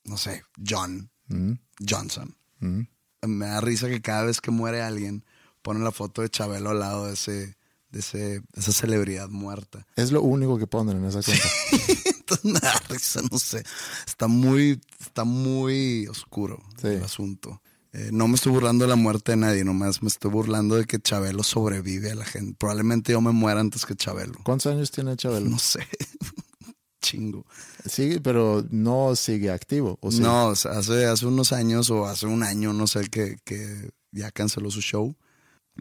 no 0.04 0.16
sé, 0.18 0.42
John 0.68 1.08
Mm, 1.28 1.52
Johnson. 1.88 2.36
mm. 2.60 2.80
Me 3.26 3.46
da 3.46 3.60
risa 3.62 3.88
que 3.88 4.02
cada 4.02 4.24
vez 4.24 4.40
que 4.42 4.50
muere 4.50 4.82
alguien, 4.82 5.24
ponen 5.62 5.84
la 5.84 5.92
foto 5.92 6.20
de 6.20 6.28
Chabelo 6.28 6.68
al 6.70 6.80
lado 6.80 7.06
de, 7.06 7.14
ese, 7.14 7.56
de, 7.88 8.00
ese, 8.00 8.18
de 8.18 8.42
esa 8.56 8.72
celebridad 8.72 9.30
muerta. 9.30 9.86
Es 9.96 10.12
lo 10.12 10.20
único 10.20 10.58
que 10.58 10.66
ponen 10.66 10.98
en 10.98 11.04
esa 11.06 11.22
cuenta. 11.22 11.48
Da 12.44 12.72
risa, 12.88 13.20
no 13.30 13.38
sé. 13.38 13.62
Está 14.06 14.28
muy, 14.28 14.80
está 15.00 15.24
muy 15.24 16.06
oscuro 16.08 16.62
Sí. 16.80 16.88
el 16.88 17.02
asunto. 17.04 17.60
Eh, 17.94 18.08
no 18.10 18.26
me 18.26 18.36
estoy 18.36 18.52
burlando 18.52 18.84
de 18.84 18.88
la 18.88 18.96
muerte 18.96 19.32
de 19.32 19.36
nadie, 19.36 19.64
nomás 19.64 20.02
me 20.02 20.08
estoy 20.08 20.30
burlando 20.30 20.76
de 20.76 20.86
que 20.86 20.98
Chabelo 20.98 21.42
sobrevive 21.42 22.10
a 22.10 22.14
la 22.14 22.24
gente. 22.24 22.56
Probablemente 22.58 23.12
yo 23.12 23.20
me 23.20 23.32
muera 23.32 23.60
antes 23.60 23.84
que 23.84 23.94
Chabelo. 23.94 24.38
¿Cuántos 24.44 24.72
años 24.72 24.90
tiene 24.90 25.14
Chabelo? 25.16 25.50
No 25.50 25.58
sé. 25.58 25.86
Chingo. 27.02 27.44
Sigue, 27.84 28.20
pero 28.20 28.64
no 28.70 29.14
sigue 29.16 29.50
activo. 29.50 29.98
¿o 30.00 30.10
sí? 30.10 30.20
No, 30.20 30.48
o 30.48 30.56
sea, 30.56 30.72
hace, 30.78 31.04
hace 31.06 31.26
unos 31.26 31.52
años 31.52 31.90
o 31.90 32.06
hace 32.06 32.26
un 32.26 32.42
año, 32.42 32.72
no 32.72 32.86
sé, 32.86 33.08
que, 33.08 33.36
que 33.44 33.90
ya 34.12 34.30
canceló 34.30 34.70
su 34.70 34.80
show, 34.80 35.14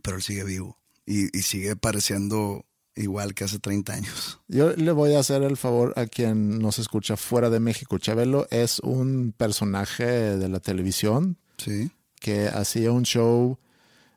pero 0.01 0.17
él 0.17 0.23
sigue 0.23 0.43
vivo 0.43 0.79
y, 1.05 1.35
y 1.37 1.43
sigue 1.43 1.75
pareciendo 1.75 2.65
igual 3.01 3.33
que 3.33 3.43
hace 3.43 3.59
30 3.59 3.93
años. 3.93 4.39
Yo 4.47 4.71
le 4.75 4.91
voy 4.91 5.13
a 5.13 5.19
hacer 5.19 5.43
el 5.43 5.57
favor 5.57 5.93
a 5.97 6.05
quien 6.05 6.59
nos 6.59 6.79
escucha 6.79 7.17
fuera 7.17 7.49
de 7.49 7.59
México. 7.59 7.97
Chabelo 7.97 8.47
es 8.51 8.79
un 8.79 9.33
personaje 9.35 10.05
de 10.05 10.49
la 10.49 10.59
televisión 10.59 11.37
Sí. 11.57 11.91
que 12.19 12.47
hacía 12.47 12.91
un 12.91 13.03
show, 13.03 13.57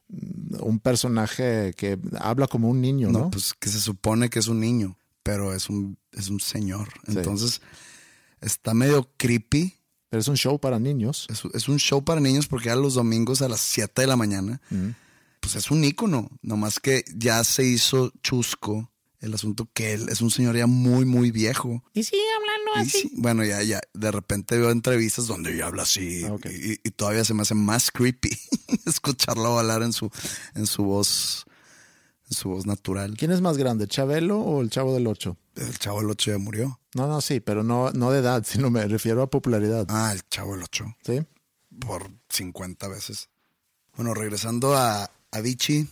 mm, 0.09 0.57
un 0.63 0.79
personaje 0.79 1.73
que 1.77 1.99
habla 2.21 2.47
como 2.47 2.69
un 2.69 2.81
niño, 2.81 3.11
¿no? 3.11 3.19
No, 3.21 3.31
pues 3.31 3.55
que 3.55 3.69
se 3.69 3.81
supone 3.81 4.31
que 4.31 4.39
es 4.39 4.49
un 4.49 4.61
niño, 4.61 4.97
pero 5.23 5.55
es 5.55 5.69
un, 5.69 5.97
es 6.13 6.29
un 6.29 6.41
señor. 6.41 6.89
Sí. 7.07 7.15
Entonces, 7.17 7.61
está 8.41 8.75
medio 8.75 9.09
creepy. 9.17 9.75
Pero 10.11 10.21
es 10.21 10.29
un 10.29 10.37
show 10.37 10.61
para 10.61 10.79
niños. 10.79 11.27
Es, 11.29 11.43
es 11.55 11.69
un 11.69 11.79
show 11.81 12.05
para 12.05 12.21
niños 12.21 12.47
porque 12.47 12.71
a 12.71 12.77
los 12.77 12.95
domingos 12.95 13.43
a 13.43 13.49
las 13.49 13.59
7 13.61 14.03
de 14.03 14.07
la 14.07 14.15
mañana, 14.15 14.61
pues 15.45 15.57
es 15.57 15.71
un 15.71 15.85
ícono. 15.85 16.29
Nomás 16.43 16.81
que 16.81 17.05
ya 17.15 17.45
se 17.45 17.65
hizo 17.65 18.11
chusco 18.23 18.91
el 19.21 19.33
asunto 19.33 19.69
que 19.73 19.95
él 19.95 20.09
es 20.11 20.21
un 20.21 20.31
señor 20.31 20.55
ya 20.57 20.67
muy, 20.67 21.05
muy 21.07 21.31
viejo. 21.31 21.83
Y 21.95 22.03
sigue 22.05 22.23
hablando 22.37 22.71
Y 22.77 22.89
así. 22.89 23.09
sí, 23.09 23.11
bueno, 23.17 23.43
ya, 23.45 23.63
ya, 23.63 23.81
de 23.95 24.11
repente 24.11 24.59
veo 24.59 24.71
entrevistas 24.71 25.27
donde 25.27 25.57
ya 25.57 25.67
habla 25.67 25.85
así 25.85 26.25
Ah, 26.25 26.33
ok. 26.35 26.47
y, 26.47 26.73
y 26.87 26.91
todavía 26.91 27.25
se 27.25 27.33
me 27.33 27.43
hace 27.43 27.55
más 27.55 27.91
creepy 27.91 28.37
escucharlo 28.87 29.59
hablar 29.59 29.83
en 29.83 29.93
su, 29.95 30.11
en 30.55 30.67
su 30.67 30.85
voz, 30.85 31.47
en 32.29 32.37
su 32.37 32.51
voz 32.51 32.67
natural. 32.67 33.15
¿Quién 33.17 33.31
es 33.33 33.41
más 33.41 33.57
grande, 33.57 33.89
Chabelo 33.89 34.41
o 34.41 34.61
el 34.61 34.69
Chavo 34.71 34.93
del 34.93 35.07
Ocho? 35.07 35.39
El 35.57 35.79
chavo 35.79 36.01
del 36.01 36.11
8 36.11 36.33
ya 36.33 36.39
murió. 36.39 36.81
No, 36.95 37.07
no, 37.07 37.21
sí, 37.21 37.39
pero 37.41 37.63
no, 37.63 37.93
no 37.93 38.11
de 38.11 38.19
edad, 38.19 38.45
sino 38.49 38.71
me 38.71 38.87
refiero 38.89 39.23
a 39.23 39.31
popularidad. 39.31 39.87
Ah, 39.89 40.11
el 40.13 40.21
chavo 40.29 40.53
del 40.55 40.65
8. 40.65 40.85
¿Sí? 41.07 41.21
por 41.81 42.09
50 42.29 42.87
veces. 42.89 43.31
Bueno, 43.97 44.13
regresando 44.15 44.77
a 44.77 45.11
Avicii, 45.35 45.89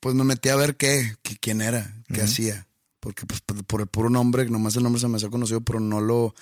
pues 0.00 0.14
me 0.14 0.24
metí 0.24 0.48
a 0.48 0.56
ver 0.56 0.76
qué, 0.76 1.16
qué- 1.22 1.36
quién 1.38 1.60
era, 1.60 1.94
qué 2.12 2.22
hacía. 2.22 2.66
Porque 3.00 3.26
pues, 3.26 3.40
por, 3.40 3.64
por 3.64 3.80
el 3.80 3.86
puro 3.88 4.10
nombre, 4.10 4.48
nomás 4.48 4.76
el 4.76 4.82
nombre 4.82 5.00
se 5.00 5.08
me 5.08 5.16
hacía 5.16 5.30
conocido, 5.30 5.60
pero 5.60 5.80
no 5.80 6.00
lo, 6.00 6.34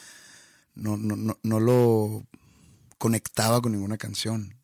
no, 0.75 0.96
no, 0.96 1.16
no, 1.16 1.38
no 1.42 1.61
lo 1.61 2.27
conectaba 2.99 3.61
con 3.61 3.73
ninguna 3.73 3.96
canción. 3.99 4.55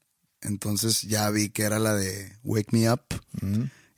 Entonces 0.43 1.03
ya 1.03 1.31
vi 1.31 1.49
que 1.51 1.63
era 1.63 1.79
la 1.79 1.95
de 1.95 2.37
Wake 2.45 2.69
Me 2.73 2.91
Up. 2.93 3.01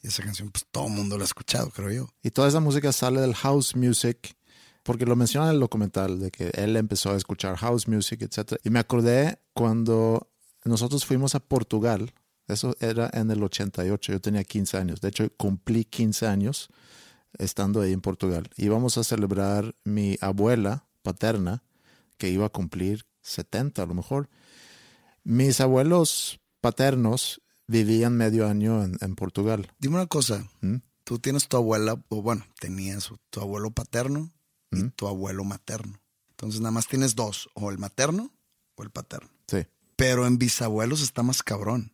Y 0.02 0.06
esa 0.06 0.22
canción, 0.22 0.50
pues 0.50 0.64
todo 0.70 0.87
el 0.87 0.92
mundo 0.92 1.16
la 1.18 1.24
ha 1.24 1.26
escuchado, 1.26 1.70
creo 1.70 1.90
yo. 1.90 2.08
Y 2.22 2.30
toda 2.30 2.48
esa 2.48 2.61
música 2.61 2.92
sale 2.92 3.20
del 3.20 3.34
house 3.34 3.74
music, 3.74 4.37
porque 4.84 5.04
lo 5.06 5.16
menciona 5.16 5.48
en 5.48 5.54
el 5.54 5.61
documental, 5.61 6.20
de 6.20 6.30
que 6.30 6.50
él 6.54 6.76
empezó 6.76 7.11
a 7.11 7.16
escuchar 7.16 7.56
house 7.56 7.88
music, 7.88 8.22
etc. 8.22 8.54
Y 8.62 8.70
me 8.70 8.78
acordé 8.78 9.40
cuando 9.54 10.30
nosotros 10.64 11.04
fuimos 11.04 11.34
a 11.34 11.40
Portugal, 11.40 12.14
eso 12.48 12.76
era 12.80 13.11
en 13.12 13.30
el 13.30 13.42
88, 13.42 14.12
yo 14.12 14.20
tenía 14.20 14.42
15 14.42 14.76
años, 14.78 15.00
de 15.00 15.08
hecho 15.08 15.30
cumplí 15.37 15.84
15 15.84 16.26
años 16.26 16.70
estando 17.38 17.80
ahí 17.80 17.92
en 17.92 18.00
Portugal. 18.00 18.50
Íbamos 18.56 18.98
a 18.98 19.04
celebrar 19.04 19.74
mi 19.84 20.16
abuela 20.20 20.87
paterna, 21.02 21.62
que 22.16 22.30
iba 22.30 22.46
a 22.46 22.50
cumplir 22.50 23.06
70 23.22 23.82
a 23.82 23.87
lo 23.87 23.94
mejor. 23.94 24.28
Mis 25.24 25.61
abuelos 25.61 26.40
paternos 26.61 27.42
vivían 27.66 28.16
medio 28.16 28.48
año 28.48 28.82
en, 28.82 28.96
en 29.00 29.14
Portugal. 29.14 29.70
Dime 29.78 29.96
una 29.96 30.06
cosa, 30.06 30.48
¿Mm? 30.61 30.76
tú 31.04 31.18
tienes 31.18 31.48
tu 31.48 31.56
abuela, 31.56 32.02
o 32.08 32.22
bueno, 32.22 32.46
tenías 32.61 33.11
tu 33.30 33.40
abuelo 33.40 33.70
paterno 33.70 34.30
y 34.70 34.90
tu 34.90 35.06
abuelo 35.06 35.44
materno. 35.44 36.00
Entonces 36.30 36.61
nada 36.61 36.72
más 36.72 36.87
tienes 36.87 37.14
dos, 37.14 37.48
o 37.54 37.70
el 37.70 37.78
materno 37.78 38.30
o 38.74 38.82
el 38.82 38.90
paterno. 38.90 39.30
Sí. 39.46 39.66
Pero 39.96 40.26
en 40.26 40.38
bisabuelos 40.38 41.02
está 41.02 41.22
más 41.22 41.42
cabrón, 41.42 41.92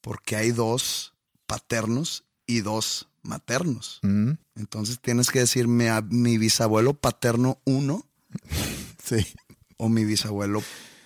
porque 0.00 0.36
hay 0.36 0.52
dos 0.52 1.14
paternos 1.46 2.24
y 2.46 2.60
dos 2.60 3.08
maternos. 3.22 4.00
Mm, 4.02 4.32
Entonces 4.56 5.00
tienes 5.00 5.30
que 5.30 5.40
decirme 5.40 5.90
a 5.90 6.00
mi 6.00 6.38
bisabuelo 6.38 6.94
paterno 6.94 7.58
uno 7.64 8.06
sí. 9.04 9.26
o 9.76 9.88
mi 9.88 10.04
bisabuelo 10.04 10.62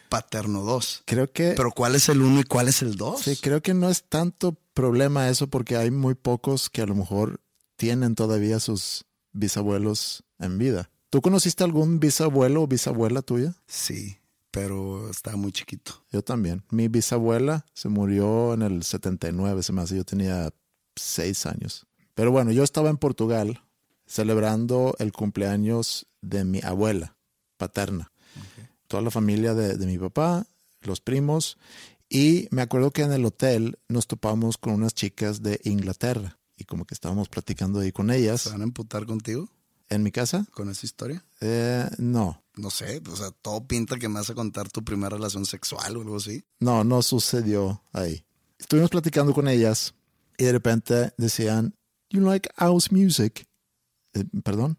paterno 0.09 0.63
dos. 0.63 1.03
Creo 1.07 1.33
que. 1.33 1.55
Pero 1.57 1.73
¿cuál 1.73 1.95
es 1.95 2.09
el 2.09 2.23
uno 2.23 2.41
y 2.41 2.45
cuál 2.45 2.69
es 2.69 2.83
el 2.83 2.97
dos? 2.97 3.23
Sí, 3.23 3.37
creo 3.37 3.63
que 3.63 3.75
no 3.75 3.91
es 3.91 4.05
tanto 4.05 4.57
problema 4.75 5.29
eso 5.29 5.49
porque 5.49 5.77
hay 5.77 5.91
muy 5.91 6.15
pocos 6.15 6.71
que 6.71 6.83
a 6.83 6.87
lo 6.87 6.95
mejor 6.95 7.41
tienen 7.77 8.15
todavía 8.15 8.61
sus 8.61 9.05
bisabuelos 9.33 10.23
en 10.39 10.59
vida. 10.59 10.91
¿Tú 11.11 11.21
conociste 11.21 11.65
algún 11.65 12.01
bisabuelo 12.01 12.63
o 12.63 12.67
bisabuela 12.67 13.23
tuya? 13.23 13.55
Sí, 13.67 14.19
pero 14.55 15.11
estaba 15.11 15.37
muy 15.37 15.51
chiquito. 15.51 16.05
Yo 16.13 16.23
también. 16.23 16.63
Mi 16.71 16.87
bisabuela 16.87 17.67
se 17.75 17.89
murió 17.89 18.55
en 18.55 18.63
el 18.63 18.85
79, 18.85 19.65
se 19.65 19.73
me 19.73 19.83
hace. 19.83 19.97
Yo 19.97 20.05
tenía 20.05 20.55
seis 20.95 21.45
años. 21.45 21.89
Pero 22.15 22.31
bueno, 22.31 22.53
yo 22.53 22.63
estaba 22.63 22.89
en 22.89 22.97
Portugal 22.97 23.61
celebrando 24.07 24.95
el 25.01 25.13
cumpleaños 25.13 26.07
de 26.23 26.45
mi 26.45 26.61
abuela 26.63 27.17
paterna. 27.57 28.13
Toda 28.87 29.03
la 29.03 29.11
familia 29.11 29.55
de, 29.55 29.77
de 29.77 29.87
mi 29.87 29.99
papá, 29.99 30.47
los 30.83 31.01
primos. 31.01 31.59
Y 32.09 32.47
me 32.53 32.63
acuerdo 32.63 32.93
que 32.93 33.03
en 33.03 33.13
el 33.13 33.25
hotel 33.25 33.81
nos 33.89 34.07
topamos 34.07 34.57
con 34.57 34.75
unas 34.75 34.95
chicas 34.95 35.43
de 35.43 35.61
Inglaterra. 35.65 36.39
Y 36.57 36.63
como 36.63 36.85
que 36.85 36.95
estábamos 36.95 37.29
platicando 37.29 37.81
ahí 37.81 37.91
con 37.91 38.09
¿Se 38.09 38.19
ellas. 38.19 38.49
van 38.53 38.61
a 38.61 38.65
emputar 38.65 39.05
contigo 39.05 39.49
¿En 39.89 40.03
mi 40.03 40.11
casa? 40.11 40.47
con 40.53 40.71
esa 40.71 40.87
historia? 40.87 41.25
Eh, 41.41 41.89
no. 41.99 42.43
No 42.57 42.71
sé, 42.71 43.03
o 43.11 43.17
sea, 43.17 43.31
todo 43.33 43.67
pinta 43.67 43.97
que 43.99 44.09
me 44.09 44.15
vas 44.15 44.31
a 44.31 44.35
contar 44.35 44.71
tu 44.71 44.83
primera 44.85 45.17
relación 45.17 45.45
sexual 45.45 45.97
o 45.97 46.01
algo 46.03 46.17
así. 46.17 46.45
No, 46.61 46.85
no 46.85 47.03
sucedió 47.03 47.83
ahí. 47.93 48.25
Estuvimos 48.59 48.91
platicando 48.91 49.35
con 49.35 49.49
ellas 49.49 49.95
y 50.39 50.45
de 50.45 50.53
repente 50.53 51.13
decían, 51.19 51.75
You 52.11 52.21
like 52.21 52.49
house 52.57 52.91
music? 52.93 53.47
Eh, 54.15 54.25
Perdón. 54.45 54.79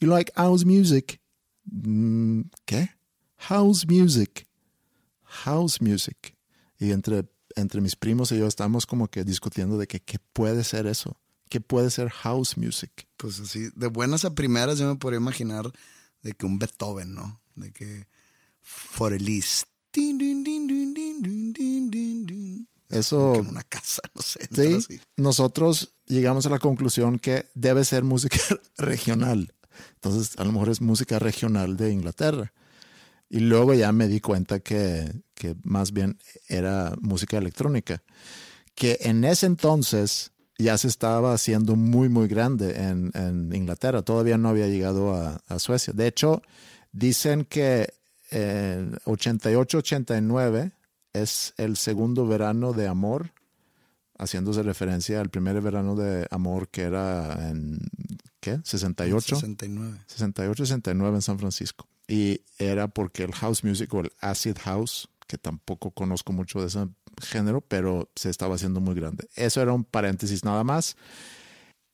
You 0.00 0.08
like 0.08 0.32
house 0.34 0.64
music? 0.64 1.20
Mm, 1.64 2.42
¿Qué? 2.64 2.90
House 3.36 3.86
music. 3.86 4.46
House 5.22 5.80
music. 5.80 6.36
Y 6.78 6.90
entre, 6.90 7.28
entre 7.54 7.80
mis 7.80 7.94
primos 7.94 8.32
y 8.32 8.38
yo 8.38 8.46
estábamos 8.46 8.84
como 8.86 9.08
que 9.08 9.22
discutiendo 9.24 9.78
de 9.78 9.86
que 9.86 10.00
qué 10.00 10.18
puede 10.32 10.64
ser 10.64 10.86
eso 10.86 11.19
que 11.50 11.60
puede 11.60 11.90
ser 11.90 12.08
house 12.08 12.56
music. 12.56 13.06
Pues 13.18 13.40
así, 13.40 13.68
de 13.74 13.88
buenas 13.88 14.24
a 14.24 14.34
primeras 14.34 14.78
yo 14.78 14.88
me 14.88 14.96
podría 14.96 15.18
imaginar 15.18 15.70
de 16.22 16.32
que 16.32 16.46
un 16.46 16.58
Beethoven, 16.58 17.12
¿no? 17.12 17.42
De 17.56 17.72
que 17.72 18.06
for 18.62 19.12
Elise. 19.12 19.66
Eso. 22.88 23.32
Como 23.36 23.50
una 23.50 23.64
casa, 23.64 24.00
no 24.14 24.22
sé. 24.22 24.48
Sí, 24.52 24.74
así. 24.74 25.00
nosotros 25.16 25.96
llegamos 26.06 26.46
a 26.46 26.50
la 26.50 26.60
conclusión 26.60 27.18
que 27.18 27.50
debe 27.54 27.84
ser 27.84 28.04
música 28.04 28.38
regional. 28.78 29.52
Entonces, 29.94 30.38
a 30.38 30.44
lo 30.44 30.52
mejor 30.52 30.68
es 30.68 30.80
música 30.80 31.18
regional 31.18 31.76
de 31.76 31.90
Inglaterra. 31.90 32.52
Y 33.28 33.40
luego 33.40 33.74
ya 33.74 33.92
me 33.92 34.08
di 34.08 34.20
cuenta 34.20 34.60
que, 34.60 35.12
que 35.34 35.56
más 35.62 35.92
bien 35.92 36.18
era 36.48 36.94
música 37.00 37.38
electrónica. 37.38 38.02
Que 38.74 38.98
en 39.02 39.24
ese 39.24 39.46
entonces 39.46 40.32
ya 40.62 40.78
se 40.78 40.88
estaba 40.88 41.32
haciendo 41.32 41.76
muy, 41.76 42.08
muy 42.08 42.28
grande 42.28 42.76
en, 42.76 43.10
en 43.14 43.54
Inglaterra. 43.54 44.02
Todavía 44.02 44.38
no 44.38 44.48
había 44.48 44.66
llegado 44.66 45.14
a, 45.14 45.40
a 45.48 45.58
Suecia. 45.58 45.92
De 45.92 46.06
hecho, 46.06 46.42
dicen 46.92 47.44
que 47.44 47.94
en 48.30 48.92
88-89 49.04 50.72
es 51.12 51.54
el 51.56 51.76
segundo 51.76 52.26
verano 52.26 52.72
de 52.72 52.86
amor 52.86 53.32
haciéndose 54.20 54.62
referencia 54.62 55.20
al 55.20 55.30
primer 55.30 55.60
verano 55.60 55.96
de 55.96 56.26
amor 56.30 56.68
que 56.68 56.82
era 56.82 57.48
en, 57.48 57.78
¿qué? 58.40 58.60
68. 58.62 59.36
69. 59.36 59.98
68, 60.06 60.66
69 60.66 61.16
en 61.16 61.22
San 61.22 61.38
Francisco. 61.38 61.88
Y 62.06 62.42
era 62.58 62.88
porque 62.88 63.22
el 63.24 63.32
house 63.32 63.64
music 63.64 63.92
o 63.94 64.00
el 64.00 64.12
acid 64.20 64.56
house, 64.58 65.08
que 65.30 65.38
tampoco 65.38 65.92
conozco 65.92 66.32
mucho 66.32 66.60
de 66.60 66.66
ese 66.66 66.88
género, 67.22 67.60
pero 67.60 68.10
se 68.16 68.30
estaba 68.30 68.56
haciendo 68.56 68.80
muy 68.80 68.96
grande. 68.96 69.28
Eso 69.36 69.62
era 69.62 69.72
un 69.72 69.84
paréntesis 69.84 70.44
nada 70.44 70.64
más. 70.64 70.96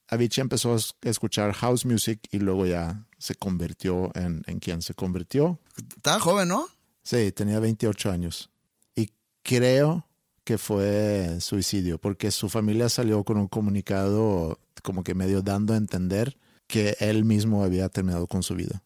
Avicii 0.09 0.41
empezó 0.41 0.73
a 0.73 0.77
es- 0.77 0.95
escuchar 1.03 1.53
house 1.53 1.85
music 1.85 2.21
y 2.31 2.39
luego 2.39 2.65
ya 2.65 3.05
se 3.19 3.35
convirtió 3.35 4.11
en, 4.15 4.43
en 4.47 4.59
quien 4.59 4.81
se 4.81 4.95
convirtió. 4.95 5.61
Estaba 5.97 6.19
joven, 6.19 6.49
¿no? 6.49 6.67
Sí, 7.03 7.31
tenía 7.33 7.61
28 7.61 8.11
años. 8.11 8.49
Y 8.95 9.11
creo 9.43 10.07
que 10.45 10.57
fue 10.57 11.37
suicidio, 11.41 11.99
porque 11.99 12.31
su 12.31 12.49
familia 12.49 12.89
salió 12.89 13.23
con 13.23 13.37
un 13.37 13.49
comunicado 13.49 14.59
como 14.83 15.05
que 15.05 15.15
medio 15.15 15.43
dando 15.43 15.75
a 15.75 15.77
entender 15.77 16.39
que 16.69 16.97
él 17.01 17.25
mismo 17.27 17.63
había 17.65 17.91
terminado 17.91 18.27
con 18.29 18.43
su 18.43 18.55
vida. 18.55 18.83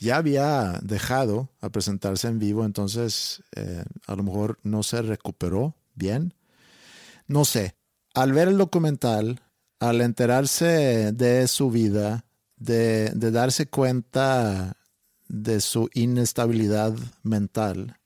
Ya 0.00 0.16
había 0.16 0.80
dejado 0.82 1.50
a 1.60 1.68
presentarse 1.68 2.26
en 2.26 2.38
vivo, 2.38 2.64
entonces 2.64 3.44
eh, 3.54 3.84
a 4.06 4.16
lo 4.16 4.22
mejor 4.22 4.58
no 4.62 4.82
se 4.82 5.02
recuperó 5.02 5.76
bien. 5.94 6.32
No 7.26 7.44
sé, 7.44 7.76
al 8.14 8.32
ver 8.32 8.48
el 8.48 8.56
documental, 8.56 9.42
al 9.78 10.00
enterarse 10.00 11.12
de 11.12 11.46
su 11.48 11.70
vida, 11.70 12.24
de, 12.56 13.12
darse 13.14 13.66
cuenta 13.66 14.78
de 15.28 15.60
su 15.60 15.90
inestabilidad 15.92 16.94
mental 17.22 17.98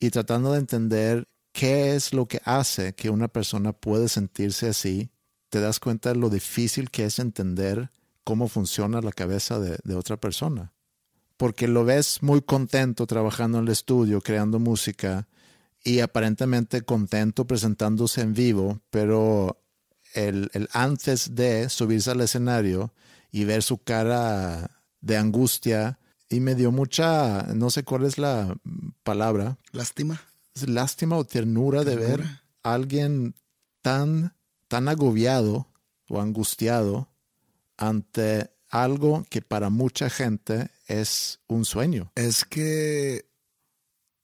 y 0.00 0.10
tratando 0.10 0.52
de 0.52 0.58
entender 0.58 1.28
qué 1.52 1.94
es 1.94 2.12
lo 2.12 2.26
que 2.26 2.42
hace 2.44 2.94
que 2.94 3.10
una 3.10 3.28
persona 3.28 3.72
puede 3.72 4.08
sentirse 4.08 4.70
así, 4.70 5.10
te 5.50 5.60
das 5.60 5.78
cuenta 5.78 6.08
de 6.08 6.16
lo 6.16 6.30
difícil 6.30 6.90
que 6.90 7.04
es 7.04 7.20
entender 7.20 7.90
cómo 8.24 8.48
funciona 8.48 9.00
la 9.00 9.12
cabeza 9.12 9.60
de 9.60 9.94
otra 9.94 10.16
persona. 10.16 10.72
Porque 11.38 11.66
lo 11.68 11.84
ves 11.86 12.22
muy 12.22 12.42
contento 12.42 13.06
trabajando 13.06 13.58
en 13.58 13.64
el 13.64 13.70
estudio, 13.70 14.20
creando 14.20 14.58
música 14.58 15.26
y 15.82 16.00
aparentemente 16.00 16.82
contento 16.82 17.46
presentándose 17.46 18.20
en 18.20 18.34
vivo, 18.34 18.80
pero 18.90 19.62
el, 20.14 20.50
el 20.52 20.68
antes 20.72 21.34
de 21.34 21.70
subirse 21.70 22.10
al 22.10 22.20
escenario 22.20 22.92
y 23.30 23.44
ver 23.44 23.62
su 23.62 23.78
cara 23.78 24.82
de 25.00 25.16
angustia 25.16 25.98
y 26.28 26.40
me 26.40 26.54
dio 26.54 26.72
mucha, 26.72 27.44
no 27.54 27.70
sé 27.70 27.84
cuál 27.84 28.04
es 28.04 28.18
la 28.18 28.54
palabra, 29.02 29.56
Lástima. 29.72 30.20
lástima 30.66 31.16
o 31.16 31.24
ternura 31.24 31.84
de 31.84 31.96
ver 31.96 32.08
Ternura. 32.20 32.42
a 32.64 32.74
alguien 32.74 33.34
tan, 33.80 34.34
tan 34.66 34.88
agobiado 34.88 35.68
o 36.08 36.20
angustiado 36.20 37.08
ante 37.76 38.50
algo 38.68 39.24
que 39.30 39.40
para 39.40 39.70
mucha 39.70 40.10
gente 40.10 40.70
es 40.88 41.40
un 41.46 41.64
sueño. 41.64 42.10
Es 42.16 42.44
que 42.44 43.30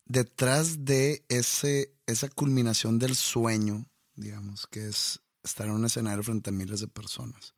detrás 0.06 0.84
de 0.84 1.24
ese, 1.28 1.94
esa 2.06 2.28
culminación 2.28 2.98
del 2.98 3.14
sueño, 3.14 3.86
digamos, 4.16 4.66
que 4.66 4.88
es 4.88 5.20
estar 5.44 5.66
en 5.66 5.74
un 5.74 5.84
escenario 5.84 6.24
frente 6.24 6.50
a 6.50 6.52
miles 6.52 6.80
de 6.80 6.88
personas, 6.88 7.54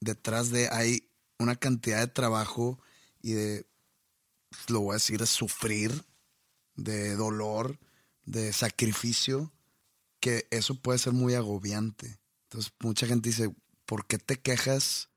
detrás 0.00 0.50
de 0.50 0.68
hay 0.68 1.10
una 1.38 1.56
cantidad 1.56 1.98
de 1.98 2.08
trabajo 2.08 2.78
y 3.22 3.32
de, 3.32 3.66
lo 4.68 4.80
voy 4.80 4.92
a 4.92 4.94
decir, 4.94 5.18
de 5.18 5.26
sufrir, 5.26 6.04
de 6.76 7.16
dolor, 7.16 7.78
de 8.24 8.52
sacrificio, 8.52 9.52
que 10.20 10.46
eso 10.50 10.74
puede 10.74 10.98
ser 10.98 11.14
muy 11.14 11.34
agobiante. 11.34 12.20
Entonces, 12.44 12.72
mucha 12.80 13.06
gente 13.06 13.30
dice, 13.30 13.54
¿por 13.86 14.06
qué 14.06 14.18
te 14.18 14.40
quejas 14.40 15.08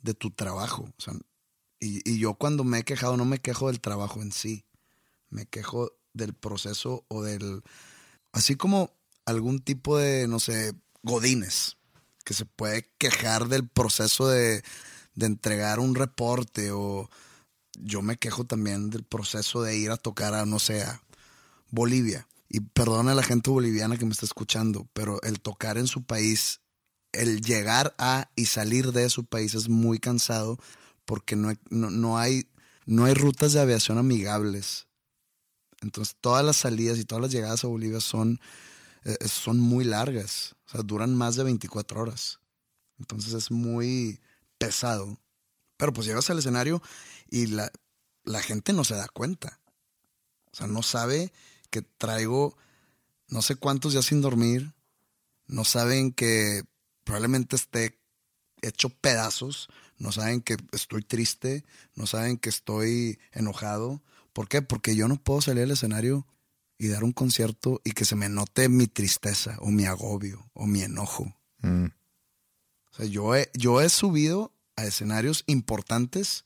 de 0.00 0.14
tu 0.14 0.30
trabajo? 0.30 0.92
O 0.96 1.00
sea, 1.00 1.14
y, 1.84 2.00
y 2.04 2.18
yo 2.18 2.34
cuando 2.34 2.64
me 2.64 2.78
he 2.78 2.84
quejado 2.84 3.16
no 3.16 3.26
me 3.26 3.40
quejo 3.40 3.66
del 3.66 3.80
trabajo 3.80 4.22
en 4.22 4.32
sí, 4.32 4.64
me 5.28 5.44
quejo 5.44 5.92
del 6.14 6.32
proceso 6.32 7.04
o 7.08 7.22
del... 7.22 7.62
Así 8.32 8.56
como 8.56 8.90
algún 9.26 9.60
tipo 9.60 9.98
de, 9.98 10.26
no 10.26 10.40
sé, 10.40 10.74
godines, 11.02 11.76
que 12.24 12.32
se 12.32 12.46
puede 12.46 12.88
quejar 12.96 13.48
del 13.48 13.68
proceso 13.68 14.28
de, 14.28 14.64
de 15.14 15.26
entregar 15.26 15.78
un 15.78 15.94
reporte 15.94 16.70
o 16.72 17.10
yo 17.78 18.00
me 18.00 18.16
quejo 18.16 18.44
también 18.44 18.88
del 18.88 19.04
proceso 19.04 19.62
de 19.62 19.76
ir 19.76 19.90
a 19.90 19.98
tocar 19.98 20.32
a, 20.32 20.46
no 20.46 20.58
sé, 20.58 20.82
a 20.82 21.02
Bolivia. 21.70 22.26
Y 22.48 22.60
perdona 22.60 23.12
a 23.12 23.16
la 23.16 23.22
gente 23.22 23.50
boliviana 23.50 23.98
que 23.98 24.06
me 24.06 24.12
está 24.12 24.24
escuchando, 24.24 24.88
pero 24.94 25.20
el 25.22 25.40
tocar 25.40 25.76
en 25.76 25.86
su 25.86 26.04
país, 26.04 26.60
el 27.12 27.42
llegar 27.42 27.94
a 27.98 28.30
y 28.36 28.46
salir 28.46 28.92
de 28.92 29.10
su 29.10 29.24
país 29.24 29.54
es 29.54 29.68
muy 29.68 29.98
cansado 29.98 30.58
porque 31.04 31.36
no 31.36 31.52
no, 31.70 31.90
no 31.90 32.18
hay, 32.18 32.48
no 32.86 33.04
hay 33.04 33.14
rutas 33.14 33.52
de 33.52 33.60
aviación 33.60 33.98
amigables. 33.98 34.86
Entonces 35.80 36.16
todas 36.20 36.44
las 36.44 36.56
salidas 36.56 36.98
y 36.98 37.04
todas 37.04 37.22
las 37.22 37.32
llegadas 37.32 37.64
a 37.64 37.68
Bolivia 37.68 38.00
son, 38.00 38.40
eh, 39.04 39.16
son 39.28 39.60
muy 39.60 39.84
largas, 39.84 40.54
o 40.66 40.70
sea, 40.70 40.82
duran 40.82 41.14
más 41.14 41.36
de 41.36 41.44
24 41.44 42.00
horas. 42.00 42.40
Entonces 42.98 43.34
es 43.34 43.50
muy 43.50 44.20
pesado. 44.58 45.18
Pero 45.76 45.92
pues 45.92 46.06
llegas 46.06 46.30
al 46.30 46.38
escenario 46.38 46.82
y 47.28 47.46
la, 47.46 47.70
la 48.24 48.40
gente 48.40 48.72
no 48.72 48.84
se 48.84 48.94
da 48.94 49.08
cuenta. 49.08 49.60
O 50.52 50.56
sea, 50.56 50.66
no 50.66 50.82
sabe 50.82 51.32
que 51.70 51.82
traigo 51.82 52.56
no 53.28 53.42
sé 53.42 53.56
cuántos 53.56 53.92
días 53.92 54.06
sin 54.06 54.20
dormir. 54.20 54.72
No 55.46 55.64
saben 55.64 56.12
que 56.12 56.62
probablemente 57.02 57.56
esté 57.56 58.00
hecho 58.62 58.88
pedazos. 58.88 59.68
No 59.98 60.12
saben 60.12 60.40
que 60.40 60.56
estoy 60.72 61.02
triste. 61.02 61.64
No 61.94 62.06
saben 62.06 62.36
que 62.36 62.48
estoy 62.48 63.18
enojado. 63.32 64.02
¿Por 64.32 64.48
qué? 64.48 64.62
Porque 64.62 64.96
yo 64.96 65.08
no 65.08 65.16
puedo 65.16 65.40
salir 65.40 65.64
al 65.64 65.70
escenario 65.70 66.26
y 66.78 66.88
dar 66.88 67.04
un 67.04 67.12
concierto 67.12 67.80
y 67.84 67.92
que 67.92 68.04
se 68.04 68.16
me 68.16 68.28
note 68.28 68.68
mi 68.68 68.86
tristeza 68.86 69.56
o 69.60 69.70
mi 69.70 69.86
agobio 69.86 70.50
o 70.54 70.66
mi 70.66 70.82
enojo. 70.82 71.34
Mm. 71.60 71.86
O 71.86 72.96
sea, 72.96 73.06
yo 73.06 73.34
he, 73.34 73.50
yo 73.54 73.80
he 73.80 73.88
subido 73.88 74.52
a 74.76 74.84
escenarios 74.84 75.44
importantes 75.46 76.44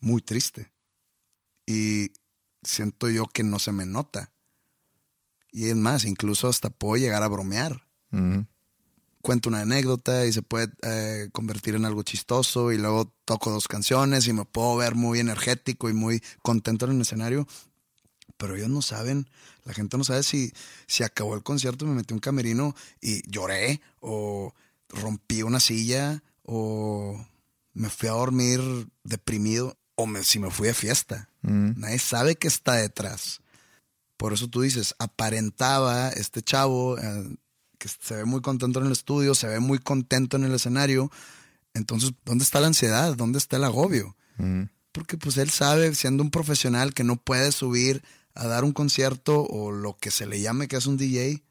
muy 0.00 0.22
triste. 0.22 0.72
Y 1.66 2.12
siento 2.62 3.08
yo 3.08 3.26
que 3.26 3.42
no 3.42 3.58
se 3.58 3.72
me 3.72 3.86
nota. 3.86 4.32
Y 5.50 5.68
es 5.68 5.76
más, 5.76 6.04
incluso 6.04 6.48
hasta 6.48 6.70
puedo 6.70 6.96
llegar 6.96 7.22
a 7.22 7.28
bromear. 7.28 7.86
Mm. 8.10 8.40
Cuento 9.24 9.48
una 9.48 9.62
anécdota 9.62 10.26
y 10.26 10.34
se 10.34 10.42
puede 10.42 10.68
eh, 10.82 11.30
convertir 11.32 11.74
en 11.76 11.86
algo 11.86 12.02
chistoso 12.02 12.72
y 12.72 12.76
luego 12.76 13.10
toco 13.24 13.50
dos 13.50 13.68
canciones 13.68 14.26
y 14.28 14.34
me 14.34 14.44
puedo 14.44 14.76
ver 14.76 14.96
muy 14.96 15.18
energético 15.18 15.88
y 15.88 15.94
muy 15.94 16.22
contento 16.42 16.84
en 16.84 16.92
el 16.96 17.00
escenario. 17.00 17.48
Pero 18.36 18.54
ellos 18.54 18.68
no 18.68 18.82
saben, 18.82 19.26
la 19.64 19.72
gente 19.72 19.96
no 19.96 20.04
sabe 20.04 20.24
si, 20.24 20.52
si 20.86 21.04
acabó 21.04 21.34
el 21.36 21.42
concierto 21.42 21.86
me 21.86 21.94
metí 21.94 22.12
un 22.12 22.20
camerino 22.20 22.76
y 23.00 23.22
lloré 23.30 23.80
o 24.00 24.52
rompí 24.90 25.42
una 25.42 25.58
silla 25.58 26.22
o 26.42 27.18
me 27.72 27.88
fui 27.88 28.10
a 28.10 28.12
dormir 28.12 28.60
deprimido 29.04 29.78
o 29.94 30.06
me- 30.06 30.22
si 30.22 30.38
me 30.38 30.50
fui 30.50 30.66
de 30.68 30.74
fiesta. 30.74 31.30
Mm. 31.40 31.80
Nadie 31.80 31.98
sabe 31.98 32.36
qué 32.36 32.46
está 32.48 32.74
detrás. 32.74 33.40
Por 34.18 34.34
eso 34.34 34.48
tú 34.48 34.60
dices, 34.60 34.94
aparentaba 34.98 36.10
este 36.10 36.42
chavo 36.42 36.98
eh, 36.98 37.36
que 37.84 37.90
se 38.00 38.14
ve 38.14 38.24
muy 38.24 38.40
contento 38.40 38.80
en 38.80 38.86
el 38.86 38.92
estudio, 38.92 39.34
se 39.34 39.46
ve 39.46 39.60
muy 39.60 39.78
contento 39.78 40.38
en 40.38 40.44
el 40.44 40.54
escenario. 40.54 41.10
Entonces, 41.74 42.12
¿dónde 42.24 42.42
está 42.42 42.58
la 42.60 42.68
ansiedad? 42.68 43.14
¿Dónde 43.14 43.36
está 43.36 43.58
el 43.58 43.64
agobio? 43.64 44.16
Porque 44.90 45.18
pues 45.18 45.36
él 45.36 45.50
sabe, 45.50 45.94
siendo 45.94 46.22
un 46.22 46.30
profesional, 46.30 46.94
que 46.94 47.04
no 47.04 47.16
puede 47.16 47.52
subir 47.52 48.02
a 48.34 48.46
dar 48.46 48.64
un 48.64 48.72
concierto 48.72 49.42
o 49.42 49.70
lo 49.70 49.98
que 49.98 50.10
se 50.10 50.26
le 50.26 50.40
llame 50.40 50.66
que 50.66 50.76
es 50.76 50.86
un 50.86 50.96
DJ, 50.96 51.44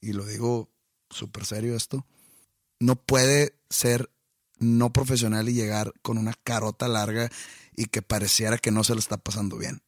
y 0.00 0.12
lo 0.12 0.26
digo 0.26 0.72
súper 1.08 1.46
serio 1.46 1.76
esto, 1.76 2.04
no 2.80 2.96
puede 2.96 3.54
ser 3.68 4.10
no 4.58 4.92
profesional 4.92 5.48
y 5.48 5.54
llegar 5.54 5.92
con 6.02 6.18
una 6.18 6.34
carota 6.42 6.88
larga 6.88 7.30
y 7.76 7.86
que 7.86 8.02
pareciera 8.02 8.58
que 8.58 8.72
no 8.72 8.82
se 8.82 8.94
lo 8.94 8.98
está 8.98 9.18
pasando 9.18 9.56
bien. 9.56 9.82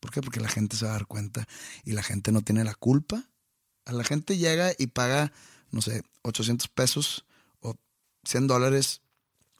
¿Por 0.00 0.10
qué? 0.10 0.20
Porque 0.20 0.40
la 0.40 0.48
gente 0.48 0.76
se 0.76 0.84
va 0.84 0.90
a 0.90 0.94
dar 0.94 1.06
cuenta 1.06 1.48
y 1.82 1.92
la 1.92 2.02
gente 2.02 2.30
no 2.30 2.42
tiene 2.42 2.62
la 2.62 2.74
culpa. 2.74 3.30
A 3.86 3.92
la 3.92 4.04
gente 4.04 4.36
llega 4.36 4.72
y 4.76 4.88
paga, 4.88 5.32
no 5.70 5.80
sé, 5.80 6.02
800 6.22 6.68
pesos 6.68 7.24
o 7.60 7.74
100 8.24 8.46
dólares 8.46 9.00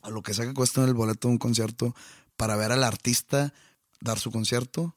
a 0.03 0.11
lo 0.11 0.23
que 0.23 0.35
sea 0.35 0.47
que 0.47 0.55
cuesta 0.55 0.83
en 0.83 0.89
el 0.89 0.95
boleto 0.95 1.29
de 1.29 1.33
un 1.33 1.39
concierto 1.39 1.95
para 2.37 2.57
ver 2.57 2.73
al 2.73 2.85
artista 2.85 3.55
dar 4.01 4.19
su 4.19 4.31
concierto. 4.31 4.97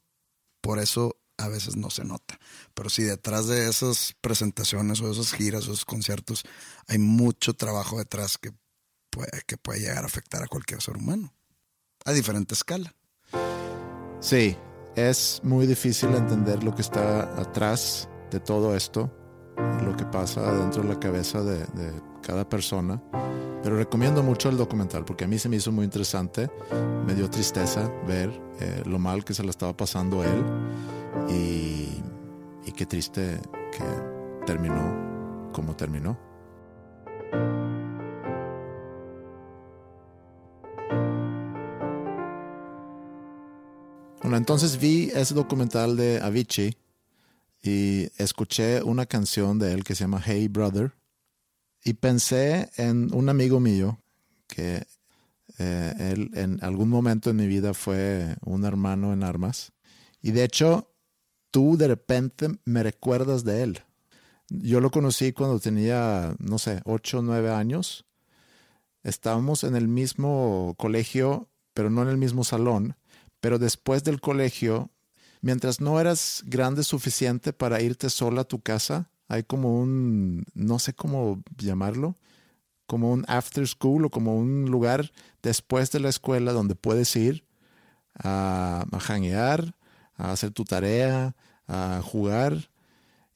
Por 0.60 0.78
eso 0.78 1.16
a 1.38 1.48
veces 1.48 1.76
no 1.76 1.90
se 1.90 2.04
nota. 2.04 2.38
Pero 2.74 2.90
si 2.90 3.02
detrás 3.02 3.46
de 3.46 3.68
esas 3.68 4.14
presentaciones 4.20 5.00
o 5.00 5.10
esas 5.10 5.32
giras 5.32 5.66
o 5.66 5.72
esos 5.72 5.84
conciertos 5.84 6.44
hay 6.86 6.98
mucho 6.98 7.54
trabajo 7.54 7.98
detrás 7.98 8.36
que 8.36 8.52
puede, 9.10 9.42
que 9.46 9.56
puede 9.56 9.80
llegar 9.80 10.04
a 10.04 10.06
afectar 10.06 10.42
a 10.42 10.48
cualquier 10.48 10.82
ser 10.82 10.96
humano. 10.96 11.32
A 12.04 12.12
diferente 12.12 12.54
escala. 12.54 12.94
Sí, 14.20 14.56
es 14.96 15.40
muy 15.42 15.66
difícil 15.66 16.10
entender 16.14 16.62
lo 16.62 16.74
que 16.74 16.82
está 16.82 17.22
atrás 17.40 18.08
de 18.30 18.40
todo 18.40 18.76
esto, 18.76 19.10
lo 19.56 19.96
que 19.96 20.04
pasa 20.04 20.52
dentro 20.52 20.82
de 20.82 20.88
la 20.88 21.00
cabeza 21.00 21.42
de, 21.42 21.64
cada 22.22 22.48
persona. 22.48 23.02
Pero 23.62 23.76
recomiendo 23.76 24.22
mucho 24.22 24.48
el 24.48 24.56
documental 24.56 25.04
porque 25.04 25.24
a 25.24 25.28
mí 25.28 25.38
se 25.38 25.48
me 25.48 25.56
hizo 25.56 25.72
muy 25.72 25.84
interesante. 25.84 26.50
Me 27.06 27.14
dio 27.14 27.28
tristeza 27.28 27.90
ver 28.06 28.30
eh, 28.60 28.82
lo 28.86 28.98
mal 28.98 29.24
que 29.24 29.34
se 29.34 29.42
le 29.42 29.50
estaba 29.50 29.76
pasando 29.76 30.22
a 30.22 30.26
él 30.26 30.44
y, 31.28 32.02
y 32.66 32.72
qué 32.72 32.86
triste 32.86 33.40
que 33.72 34.44
terminó 34.46 35.50
como 35.52 35.74
terminó. 35.74 36.16
Bueno, 44.22 44.36
entonces 44.36 44.78
vi 44.78 45.10
ese 45.14 45.34
documental 45.34 45.96
de 45.96 46.20
Avicii 46.20 46.76
y 47.62 48.10
escuché 48.16 48.82
una 48.82 49.06
canción 49.06 49.58
de 49.58 49.72
él 49.72 49.84
que 49.84 49.94
se 49.94 50.04
llama 50.04 50.22
Hey 50.24 50.48
Brother 50.48 50.92
y 51.84 51.94
pensé 51.94 52.70
en 52.76 53.14
un 53.14 53.28
amigo 53.28 53.60
mío 53.60 53.98
que 54.46 54.86
eh, 55.58 55.94
él 55.98 56.30
en 56.34 56.62
algún 56.62 56.88
momento 56.88 57.30
en 57.30 57.36
mi 57.36 57.46
vida 57.46 57.74
fue 57.74 58.36
un 58.44 58.64
hermano 58.64 59.12
en 59.12 59.22
armas 59.22 59.72
y 60.22 60.30
de 60.32 60.44
hecho 60.44 60.92
tú 61.50 61.76
de 61.76 61.88
repente 61.88 62.48
me 62.64 62.82
recuerdas 62.82 63.44
de 63.44 63.62
él. 63.62 63.82
Yo 64.48 64.80
lo 64.80 64.90
conocí 64.90 65.32
cuando 65.32 65.60
tenía, 65.60 66.34
no 66.38 66.58
sé, 66.58 66.80
8 66.84 67.20
o 67.20 67.22
9 67.22 67.50
años. 67.50 68.04
Estábamos 69.04 69.62
en 69.62 69.76
el 69.76 69.86
mismo 69.86 70.74
colegio, 70.76 71.48
pero 71.72 71.88
no 71.88 72.02
en 72.02 72.08
el 72.08 72.16
mismo 72.16 72.42
salón 72.42 72.96
pero 73.40 73.58
después 73.58 74.04
del 74.04 74.20
colegio, 74.20 74.90
mientras 75.40 75.80
no 75.80 76.00
eras 76.00 76.42
grande 76.46 76.82
suficiente 76.84 77.52
para 77.52 77.80
irte 77.80 78.10
sola 78.10 78.42
a 78.42 78.48
tu 78.48 78.60
casa, 78.60 79.10
hay 79.28 79.42
como 79.44 79.78
un, 79.80 80.44
no 80.54 80.78
sé 80.78 80.92
cómo 80.92 81.42
llamarlo, 81.56 82.16
como 82.86 83.12
un 83.12 83.24
after 83.28 83.66
school 83.68 84.04
o 84.06 84.10
como 84.10 84.36
un 84.36 84.70
lugar 84.70 85.12
después 85.42 85.92
de 85.92 86.00
la 86.00 86.08
escuela 86.08 86.52
donde 86.52 86.74
puedes 86.74 87.14
ir 87.16 87.44
a, 88.14 88.84
a 88.90 89.00
janguear, 89.00 89.76
a 90.16 90.32
hacer 90.32 90.50
tu 90.50 90.64
tarea, 90.64 91.36
a 91.68 92.00
jugar 92.02 92.70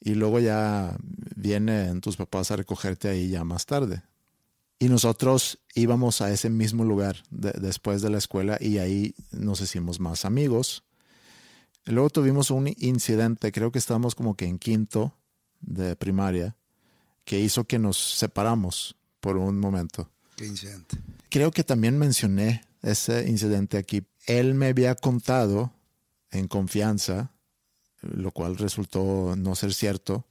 y 0.01 0.15
luego 0.15 0.41
ya 0.41 0.97
vienen 1.37 2.01
tus 2.01 2.17
papás 2.17 2.51
a 2.51 2.57
recogerte 2.57 3.09
ahí 3.09 3.29
ya 3.31 3.45
más 3.45 3.65
tarde. 3.67 4.03
Y 4.81 4.89
nosotros 4.89 5.61
íbamos 5.75 6.21
a 6.21 6.31
ese 6.33 6.51
mismo 6.51 6.85
lugar 6.85 7.23
de- 7.31 7.53
después 7.53 8.03
de 8.03 8.11
la 8.11 8.19
escuela 8.19 8.59
y 8.61 8.79
ahí 8.79 9.15
nos 9.31 9.61
hicimos 9.61 10.01
más 10.01 10.25
amigos. 10.25 10.85
Luego 11.87 12.11
tuvimos 12.11 12.51
un 12.51 12.69
incidente, 12.79 13.53
creo 13.53 13.71
que 13.71 13.79
estábamos 13.79 14.15
como 14.15 14.37
que 14.37 14.47
en 14.47 14.59
quinto 14.59 15.15
de 15.61 15.97
primaria, 15.97 16.57
que 17.25 17.41
hizo 17.41 17.65
que 17.65 17.79
nos 17.79 17.97
separamos 17.97 18.97
por 19.21 19.37
un 19.37 19.59
momento. 19.59 20.11
Qué 20.37 20.47
incidente. 20.47 20.99
Creo 21.31 21.51
que 21.51 21.65
también 21.65 21.99
mencioné 21.99 22.65
ese 22.83 23.29
incidente 23.29 23.77
aquí. 23.77 24.07
Él 24.27 24.55
me 24.55 24.69
había 24.69 24.95
contado 24.95 25.73
en 26.31 26.49
confianza, 26.49 27.31
lo 28.03 28.31
cual 28.33 28.57
resultó 28.57 29.35
no 29.37 29.55
ser 29.55 29.75
cierto, 29.75 30.27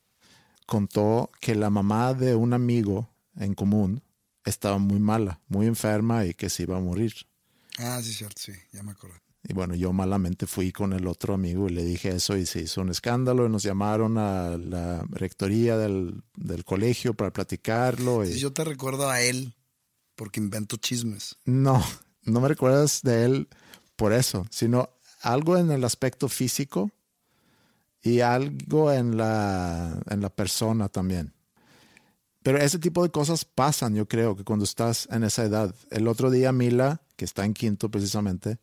contó 0.65 1.31
que 1.39 1.55
la 1.55 1.69
mamá 1.69 2.13
de 2.13 2.35
un 2.35 2.53
amigo 2.53 3.09
en 3.35 3.53
común 3.53 4.01
estaba 4.45 4.77
muy 4.77 4.99
mala, 4.99 5.39
muy 5.47 5.67
enferma 5.67 6.25
y 6.25 6.33
que 6.33 6.49
se 6.49 6.63
iba 6.63 6.77
a 6.77 6.81
morir. 6.81 7.13
Ah, 7.77 7.99
sí, 8.03 8.13
cierto, 8.13 8.39
sí, 8.39 8.53
ya 8.71 8.83
me 8.83 8.91
acordé. 8.91 9.15
Y 9.45 9.53
bueno, 9.53 9.75
yo 9.75 9.91
malamente 9.91 10.47
fui 10.47 10.71
con 10.71 10.93
el 10.93 11.05
otro 11.05 11.33
amigo 11.33 11.67
y 11.67 11.73
le 11.73 11.83
dije 11.83 12.09
eso 12.09 12.37
y 12.37 12.45
se 12.45 12.61
hizo 12.61 12.81
un 12.81 12.89
escándalo 12.89 13.45
y 13.45 13.49
nos 13.49 13.63
llamaron 13.63 14.17
a 14.17 14.57
la 14.57 15.03
rectoría 15.09 15.77
del, 15.77 16.23
del 16.35 16.63
colegio 16.63 17.13
para 17.13 17.33
platicarlo. 17.33 18.23
Y... 18.23 18.39
Yo 18.39 18.53
te 18.53 18.63
recuerdo 18.63 19.09
a 19.09 19.21
él 19.21 19.53
porque 20.15 20.39
invento 20.39 20.77
chismes. 20.77 21.35
No, 21.43 21.83
no 22.23 22.39
me 22.39 22.47
recuerdas 22.47 23.01
de 23.03 23.25
él 23.25 23.47
por 23.97 24.13
eso, 24.13 24.47
sino 24.49 24.89
algo 25.21 25.57
en 25.57 25.71
el 25.71 25.83
aspecto 25.83 26.29
físico 26.29 26.91
y 28.01 28.21
algo 28.21 28.91
en 28.91 29.17
la, 29.17 30.01
en 30.09 30.21
la 30.21 30.29
persona 30.29 30.89
también. 30.89 31.33
Pero 32.43 32.57
ese 32.57 32.77
tipo 32.77 33.03
de 33.03 33.09
cosas 33.09 33.45
pasan, 33.45 33.95
yo 33.95 34.07
creo, 34.07 34.35
que 34.35 34.43
cuando 34.43 34.65
estás 34.65 35.07
en 35.11 35.23
esa 35.23 35.45
edad. 35.45 35.73
El 35.89 36.09
otro 36.09 36.29
día 36.29 36.51
Mila, 36.51 37.01
que 37.15 37.23
está 37.23 37.45
en 37.45 37.53
quinto 37.53 37.89
precisamente, 37.89 38.59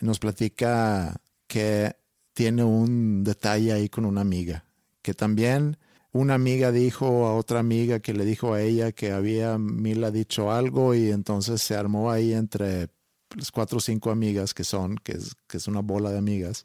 nos 0.00 0.18
platica 0.18 1.20
que 1.46 1.96
tiene 2.34 2.64
un 2.64 3.24
detalle 3.24 3.72
ahí 3.72 3.88
con 3.88 4.04
una 4.04 4.20
amiga, 4.20 4.64
que 5.02 5.14
también 5.14 5.78
una 6.12 6.34
amiga 6.34 6.72
dijo 6.72 7.26
a 7.26 7.34
otra 7.34 7.58
amiga 7.58 8.00
que 8.00 8.14
le 8.14 8.24
dijo 8.24 8.54
a 8.54 8.62
ella 8.62 8.92
que 8.92 9.12
había 9.12 9.58
Mila 9.58 10.10
dicho 10.10 10.50
algo 10.50 10.94
y 10.94 11.10
entonces 11.10 11.62
se 11.62 11.74
armó 11.76 12.10
ahí 12.10 12.32
entre 12.32 12.88
las 13.36 13.50
cuatro 13.50 13.78
o 13.78 13.80
cinco 13.80 14.10
amigas 14.10 14.54
que 14.54 14.64
son, 14.64 14.96
que 14.98 15.12
es, 15.12 15.34
que 15.46 15.58
es 15.58 15.68
una 15.68 15.80
bola 15.80 16.10
de 16.10 16.18
amigas, 16.18 16.64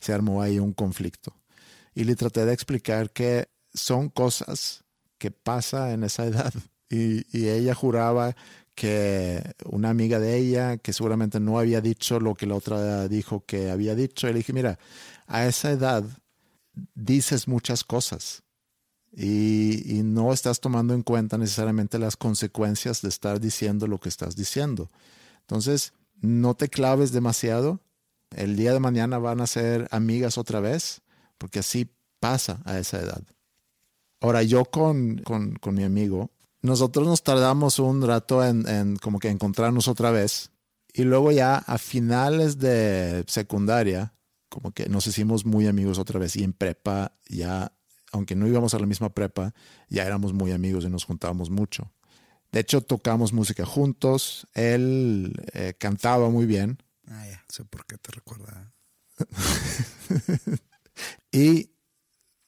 se 0.00 0.12
armó 0.12 0.42
ahí 0.42 0.58
un 0.58 0.72
conflicto. 0.72 1.36
Y 1.94 2.04
le 2.04 2.16
traté 2.16 2.44
de 2.44 2.52
explicar 2.52 3.10
que 3.10 3.48
son 3.72 4.08
cosas 4.08 4.84
que 5.18 5.30
pasa 5.30 5.92
en 5.92 6.04
esa 6.04 6.24
edad 6.26 6.52
Y, 6.90 7.24
y 7.30 7.48
ella 7.48 7.72
juraba 7.72 8.34
que 8.80 9.42
una 9.66 9.90
amiga 9.90 10.18
de 10.18 10.38
ella, 10.38 10.78
que 10.78 10.94
seguramente 10.94 11.38
no 11.38 11.58
había 11.58 11.82
dicho 11.82 12.18
lo 12.18 12.34
que 12.34 12.46
la 12.46 12.54
otra 12.54 13.08
dijo 13.08 13.44
que 13.44 13.70
había 13.70 13.94
dicho, 13.94 14.26
y 14.26 14.32
le 14.32 14.38
dije, 14.38 14.54
mira, 14.54 14.78
a 15.26 15.46
esa 15.46 15.70
edad 15.70 16.02
dices 16.94 17.46
muchas 17.46 17.84
cosas 17.84 18.42
y, 19.12 19.98
y, 19.98 20.02
no 20.02 20.32
estás 20.32 20.60
tomando 20.60 20.94
en 20.94 21.02
cuenta 21.02 21.36
necesariamente 21.36 21.98
las 21.98 22.16
consecuencias 22.16 23.02
de 23.02 23.10
estar 23.10 23.38
diciendo 23.38 23.86
lo 23.86 24.00
que 24.00 24.08
estás 24.08 24.34
diciendo. 24.34 24.88
Entonces, 25.40 25.92
no 26.22 26.54
te 26.54 26.70
claves 26.70 27.12
demasiado. 27.12 27.80
El 28.34 28.56
día 28.56 28.72
de 28.72 28.80
mañana 28.80 29.18
van 29.18 29.42
a 29.42 29.46
ser 29.46 29.88
amigas 29.90 30.38
otra 30.38 30.60
vez, 30.60 31.02
porque 31.36 31.58
así 31.58 31.90
pasa 32.18 32.62
a 32.64 32.78
esa 32.78 32.98
edad. 32.98 33.22
Ahora, 34.22 34.42
yo 34.42 34.64
con, 34.64 35.18
con, 35.18 35.56
con 35.56 35.74
mi 35.74 35.84
amigo, 35.84 36.30
nosotros 36.62 37.06
nos 37.06 37.22
tardamos 37.22 37.78
un 37.78 38.06
rato 38.06 38.44
en, 38.44 38.68
en 38.68 38.96
como 38.96 39.18
que 39.18 39.28
encontrarnos 39.28 39.88
otra 39.88 40.10
vez. 40.10 40.50
Y 40.92 41.04
luego 41.04 41.30
ya 41.32 41.56
a 41.56 41.78
finales 41.78 42.58
de 42.58 43.24
secundaria, 43.28 44.14
como 44.48 44.72
que 44.72 44.88
nos 44.88 45.06
hicimos 45.06 45.46
muy 45.46 45.66
amigos 45.66 45.98
otra 45.98 46.18
vez. 46.18 46.36
Y 46.36 46.42
en 46.42 46.52
prepa 46.52 47.12
ya, 47.28 47.72
aunque 48.12 48.34
no 48.34 48.46
íbamos 48.46 48.74
a 48.74 48.78
la 48.78 48.86
misma 48.86 49.10
prepa, 49.10 49.54
ya 49.88 50.04
éramos 50.04 50.32
muy 50.32 50.52
amigos 50.52 50.84
y 50.84 50.90
nos 50.90 51.04
juntábamos 51.04 51.50
mucho. 51.50 51.92
De 52.52 52.60
hecho, 52.60 52.80
tocamos 52.80 53.32
música 53.32 53.64
juntos. 53.64 54.46
Él 54.54 55.34
eh, 55.52 55.74
cantaba 55.78 56.28
muy 56.30 56.46
bien. 56.46 56.82
Ah, 57.06 57.26
ya, 57.28 57.44
sé 57.48 57.64
por 57.64 57.86
qué 57.86 57.96
te 57.96 58.12
recuerda. 58.12 58.72
y 61.32 61.70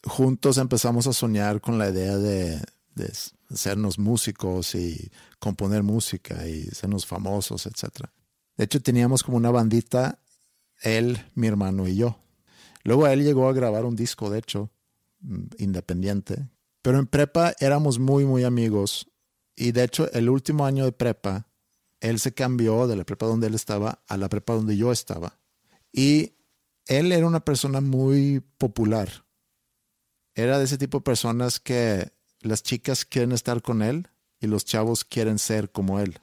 juntos 0.04 0.58
empezamos 0.58 1.06
a 1.06 1.12
soñar 1.12 1.60
con 1.60 1.78
la 1.78 1.88
idea 1.90 2.16
de, 2.16 2.60
de 2.94 3.12
sernos 3.54 3.98
músicos 3.98 4.74
y 4.74 5.10
componer 5.38 5.82
música 5.82 6.46
y 6.46 6.62
sernos 6.64 7.06
famosos, 7.06 7.66
etc. 7.66 8.06
De 8.56 8.64
hecho, 8.64 8.82
teníamos 8.82 9.22
como 9.22 9.36
una 9.36 9.50
bandita, 9.50 10.20
él, 10.82 11.18
mi 11.34 11.46
hermano 11.46 11.88
y 11.88 11.96
yo. 11.96 12.18
Luego 12.84 13.06
él 13.06 13.22
llegó 13.22 13.48
a 13.48 13.52
grabar 13.52 13.84
un 13.84 13.96
disco, 13.96 14.30
de 14.30 14.38
hecho, 14.38 14.70
mm, 15.20 15.44
independiente. 15.58 16.48
Pero 16.82 16.98
en 16.98 17.06
prepa 17.06 17.54
éramos 17.60 17.98
muy, 17.98 18.24
muy 18.24 18.44
amigos. 18.44 19.08
Y 19.54 19.72
de 19.72 19.84
hecho, 19.84 20.10
el 20.12 20.28
último 20.28 20.66
año 20.66 20.84
de 20.84 20.92
prepa, 20.92 21.48
él 22.00 22.18
se 22.18 22.34
cambió 22.34 22.86
de 22.86 22.96
la 22.96 23.04
prepa 23.04 23.26
donde 23.26 23.46
él 23.46 23.54
estaba 23.54 24.02
a 24.08 24.16
la 24.16 24.28
prepa 24.28 24.54
donde 24.54 24.76
yo 24.76 24.90
estaba. 24.90 25.38
Y 25.92 26.34
él 26.86 27.12
era 27.12 27.26
una 27.26 27.44
persona 27.44 27.80
muy 27.80 28.40
popular. 28.58 29.24
Era 30.34 30.58
de 30.58 30.64
ese 30.64 30.78
tipo 30.78 30.98
de 30.98 31.04
personas 31.04 31.60
que 31.60 32.12
las 32.42 32.62
chicas 32.62 33.04
quieren 33.04 33.32
estar 33.32 33.62
con 33.62 33.82
él 33.82 34.08
y 34.40 34.46
los 34.46 34.64
chavos 34.64 35.04
quieren 35.04 35.38
ser 35.38 35.70
como 35.70 36.00
él. 36.00 36.20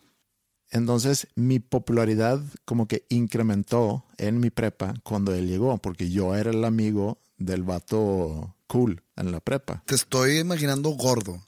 Entonces 0.71 1.27
mi 1.35 1.59
popularidad 1.59 2.41
como 2.65 2.87
que 2.87 3.05
incrementó 3.09 4.05
en 4.17 4.39
mi 4.39 4.49
prepa 4.49 4.93
cuando 5.03 5.33
él 5.33 5.47
llegó, 5.47 5.77
porque 5.79 6.09
yo 6.09 6.35
era 6.35 6.51
el 6.51 6.63
amigo 6.63 7.19
del 7.37 7.63
vato 7.63 8.55
cool 8.67 9.03
en 9.15 9.31
la 9.31 9.39
prepa. 9.39 9.83
Te 9.85 9.95
estoy 9.95 10.37
imaginando 10.37 10.91
gordo. 10.91 11.41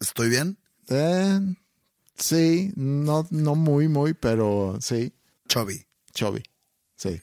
¿Estoy 0.00 0.28
bien? 0.28 0.58
Eh, 0.88 1.40
sí, 2.16 2.72
no, 2.74 3.26
no 3.30 3.54
muy, 3.54 3.88
muy, 3.88 4.14
pero 4.14 4.78
sí. 4.80 5.12
Chubby. 5.48 5.86
Chubby, 6.12 6.42
sí. 6.96 7.20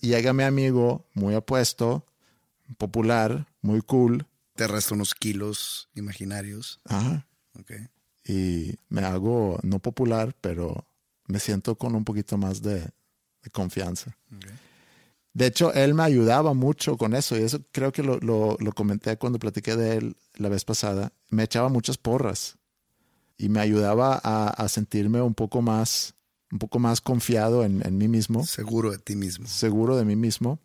Y 0.00 0.08
llega 0.08 0.32
mi 0.32 0.42
amigo 0.42 1.06
muy 1.14 1.34
apuesto, 1.34 2.06
popular, 2.76 3.48
muy 3.62 3.80
cool, 3.80 4.26
te 4.58 4.66
resta 4.66 4.96
unos 4.96 5.14
kilos 5.14 5.88
imaginarios. 5.94 6.80
Ajá. 6.84 7.24
Okay. 7.60 7.86
Y 8.24 8.74
me 8.88 9.02
hago 9.02 9.60
no 9.62 9.78
popular, 9.78 10.34
pero 10.40 10.84
me 11.28 11.38
siento 11.38 11.76
con 11.76 11.94
un 11.94 12.04
poquito 12.04 12.36
más 12.36 12.60
de, 12.60 12.80
de 12.80 13.50
confianza. 13.52 14.16
Okay. 14.36 14.50
De 15.32 15.46
hecho, 15.46 15.72
él 15.72 15.94
me 15.94 16.02
ayudaba 16.02 16.54
mucho 16.54 16.96
con 16.96 17.14
eso 17.14 17.38
y 17.38 17.42
eso 17.42 17.60
creo 17.70 17.92
que 17.92 18.02
lo, 18.02 18.18
lo, 18.18 18.56
lo, 18.58 18.72
comenté 18.72 19.16
cuando 19.16 19.38
platiqué 19.38 19.76
de 19.76 19.96
él 19.96 20.16
la 20.34 20.48
vez 20.48 20.64
pasada. 20.64 21.12
Me 21.28 21.44
echaba 21.44 21.68
muchas 21.68 21.96
porras 21.96 22.58
y 23.36 23.50
me 23.50 23.60
ayudaba 23.60 24.20
a, 24.24 24.48
a 24.48 24.68
sentirme 24.68 25.22
un 25.22 25.34
poco 25.34 25.62
más, 25.62 26.16
un 26.50 26.58
poco 26.58 26.80
más 26.80 27.00
confiado 27.00 27.64
en, 27.64 27.86
en 27.86 27.96
mí 27.96 28.08
mismo. 28.08 28.44
Seguro 28.44 28.90
de 28.90 28.98
ti 28.98 29.14
mismo. 29.14 29.46
Seguro 29.46 29.96
de 29.96 30.04
mí 30.04 30.16
mismo. 30.16 30.58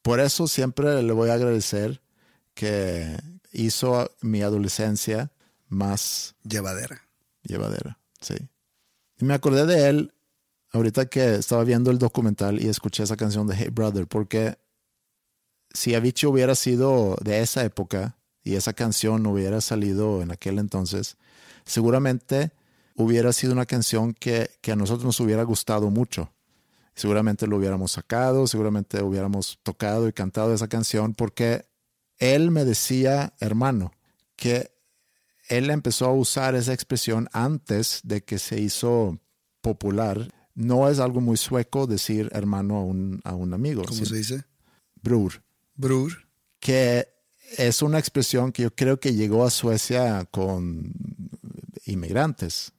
Por 0.00 0.20
eso 0.20 0.48
siempre 0.48 1.02
le 1.02 1.12
voy 1.12 1.28
a 1.28 1.34
agradecer 1.34 2.00
que 2.60 3.16
hizo 3.52 4.10
mi 4.20 4.42
adolescencia 4.42 5.32
más 5.68 6.34
llevadera. 6.42 7.00
Llevadera, 7.42 7.98
sí. 8.20 8.34
Y 9.18 9.24
me 9.24 9.32
acordé 9.32 9.64
de 9.64 9.88
él 9.88 10.14
ahorita 10.72 11.06
que 11.06 11.36
estaba 11.36 11.64
viendo 11.64 11.90
el 11.90 11.96
documental 11.98 12.62
y 12.62 12.68
escuché 12.68 13.02
esa 13.02 13.16
canción 13.16 13.46
de 13.46 13.56
Hey 13.56 13.70
Brother, 13.72 14.06
porque 14.06 14.58
si 15.72 15.94
Avicii 15.94 16.28
hubiera 16.28 16.54
sido 16.54 17.16
de 17.22 17.40
esa 17.40 17.64
época 17.64 18.18
y 18.44 18.56
esa 18.56 18.74
canción 18.74 19.24
hubiera 19.24 19.62
salido 19.62 20.20
en 20.20 20.30
aquel 20.30 20.58
entonces, 20.58 21.16
seguramente 21.64 22.52
hubiera 22.94 23.32
sido 23.32 23.54
una 23.54 23.64
canción 23.64 24.12
que, 24.12 24.50
que 24.60 24.72
a 24.72 24.76
nosotros 24.76 25.06
nos 25.06 25.20
hubiera 25.20 25.44
gustado 25.44 25.88
mucho. 25.88 26.30
Seguramente 26.94 27.46
lo 27.46 27.56
hubiéramos 27.56 27.92
sacado, 27.92 28.46
seguramente 28.46 29.02
hubiéramos 29.02 29.58
tocado 29.62 30.08
y 30.08 30.12
cantado 30.12 30.52
esa 30.52 30.68
canción 30.68 31.14
porque 31.14 31.69
él 32.20 32.50
me 32.50 32.64
decía, 32.64 33.34
hermano, 33.40 33.92
que 34.36 34.70
él 35.48 35.70
empezó 35.70 36.06
a 36.06 36.12
usar 36.12 36.54
esa 36.54 36.72
expresión 36.72 37.28
antes 37.32 38.00
de 38.04 38.22
que 38.22 38.38
se 38.38 38.60
hizo 38.60 39.18
popular. 39.60 40.32
No 40.54 40.88
es 40.88 41.00
algo 41.00 41.20
muy 41.20 41.36
sueco 41.36 41.86
decir 41.86 42.28
hermano 42.32 42.76
a 42.76 42.84
un, 42.84 43.20
a 43.24 43.34
un 43.34 43.52
amigo. 43.52 43.82
¿Cómo 43.84 44.04
se 44.04 44.16
dice? 44.16 44.44
Brur. 45.02 45.42
Brur. 45.74 46.28
Que 46.60 47.08
es 47.56 47.82
una 47.82 47.98
expresión 47.98 48.52
que 48.52 48.62
yo 48.62 48.74
creo 48.74 49.00
que 49.00 49.14
llegó 49.14 49.44
a 49.44 49.50
Suecia 49.50 50.24
con 50.30 50.92
inmigrantes, 51.86 52.72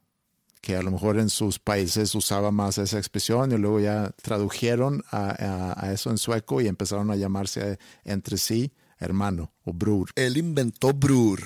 que 0.62 0.78
a 0.78 0.84
lo 0.84 0.92
mejor 0.92 1.18
en 1.18 1.30
sus 1.30 1.58
países 1.58 2.14
usaba 2.14 2.52
más 2.52 2.78
esa 2.78 3.00
expresión 3.00 3.52
y 3.52 3.58
luego 3.58 3.80
ya 3.80 4.12
tradujeron 4.22 5.04
a, 5.10 5.30
a, 5.32 5.86
a 5.88 5.92
eso 5.92 6.12
en 6.12 6.20
sueco 6.20 6.62
y 6.62 6.68
empezaron 6.68 7.10
a 7.10 7.16
llamarse 7.16 7.80
entre 8.06 8.38
sí 8.38 8.72
hermano 9.02 9.54
o 9.64 9.74
brur. 9.74 10.12
Él 10.16 10.38
inventó 10.38 10.94
brur. 10.94 11.44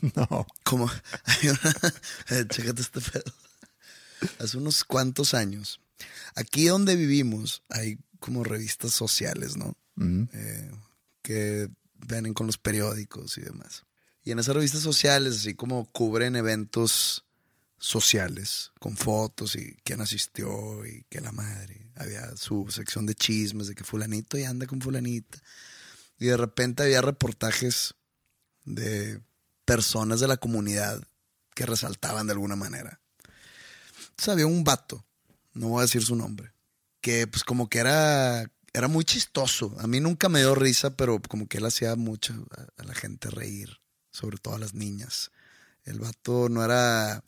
no. 0.14 0.46
Como, 0.64 0.90
chécate 2.48 2.82
este 2.82 3.00
pedo. 3.00 3.32
Hace 4.38 4.58
unos 4.58 4.84
cuantos 4.84 5.32
años, 5.32 5.80
aquí 6.34 6.66
donde 6.66 6.94
vivimos 6.96 7.62
hay 7.70 7.98
como 8.18 8.44
revistas 8.44 8.92
sociales, 8.92 9.56
¿no? 9.56 9.76
Mm 9.96 10.24
eh, 10.34 10.70
que 11.22 11.68
vienen 11.94 12.34
con 12.34 12.46
los 12.46 12.58
periódicos 12.58 13.38
y 13.38 13.42
demás. 13.42 13.84
Y 14.24 14.32
en 14.32 14.38
esas 14.38 14.54
revistas 14.54 14.82
sociales, 14.82 15.36
así 15.36 15.54
como 15.54 15.86
cubren 15.92 16.36
eventos 16.36 17.24
sociales, 17.78 18.72
con 18.78 18.96
fotos 18.96 19.56
y 19.56 19.76
quién 19.84 20.00
asistió 20.00 20.84
y 20.86 21.04
que 21.08 21.20
la 21.20 21.32
madre. 21.32 21.90
Había 21.96 22.36
su 22.36 22.66
sección 22.70 23.06
de 23.06 23.14
chismes 23.14 23.68
de 23.68 23.74
que 23.74 23.84
fulanito 23.84 24.36
y 24.38 24.44
anda 24.44 24.66
con 24.66 24.80
fulanita. 24.80 25.38
Y 26.20 26.26
de 26.26 26.36
repente 26.36 26.84
había 26.84 27.00
reportajes 27.00 27.94
de 28.64 29.20
personas 29.64 30.20
de 30.20 30.28
la 30.28 30.36
comunidad 30.36 31.02
que 31.54 31.64
resaltaban 31.66 32.26
de 32.26 32.34
alguna 32.34 32.56
manera. 32.56 33.00
Entonces 34.10 34.28
había 34.28 34.46
un 34.46 34.62
vato, 34.62 35.04
no 35.54 35.68
voy 35.68 35.78
a 35.80 35.82
decir 35.82 36.04
su 36.04 36.14
nombre, 36.14 36.52
que 37.00 37.26
pues 37.26 37.42
como 37.42 37.70
que 37.70 37.78
era, 37.78 38.50
era 38.74 38.86
muy 38.86 39.04
chistoso. 39.04 39.74
A 39.78 39.86
mí 39.86 39.98
nunca 40.00 40.28
me 40.28 40.40
dio 40.40 40.54
risa, 40.54 40.90
pero 40.90 41.20
como 41.26 41.48
que 41.48 41.56
él 41.56 41.64
hacía 41.64 41.96
mucho 41.96 42.34
a, 42.76 42.84
la 42.84 42.94
gente 42.94 43.30
reír, 43.30 43.80
sobre 44.12 44.36
todo 44.36 44.54
a 44.54 44.58
las 44.58 44.74
niñas. 44.74 45.30
El 45.84 46.00
vato 46.00 46.50
no 46.50 46.62
era, 46.62 47.24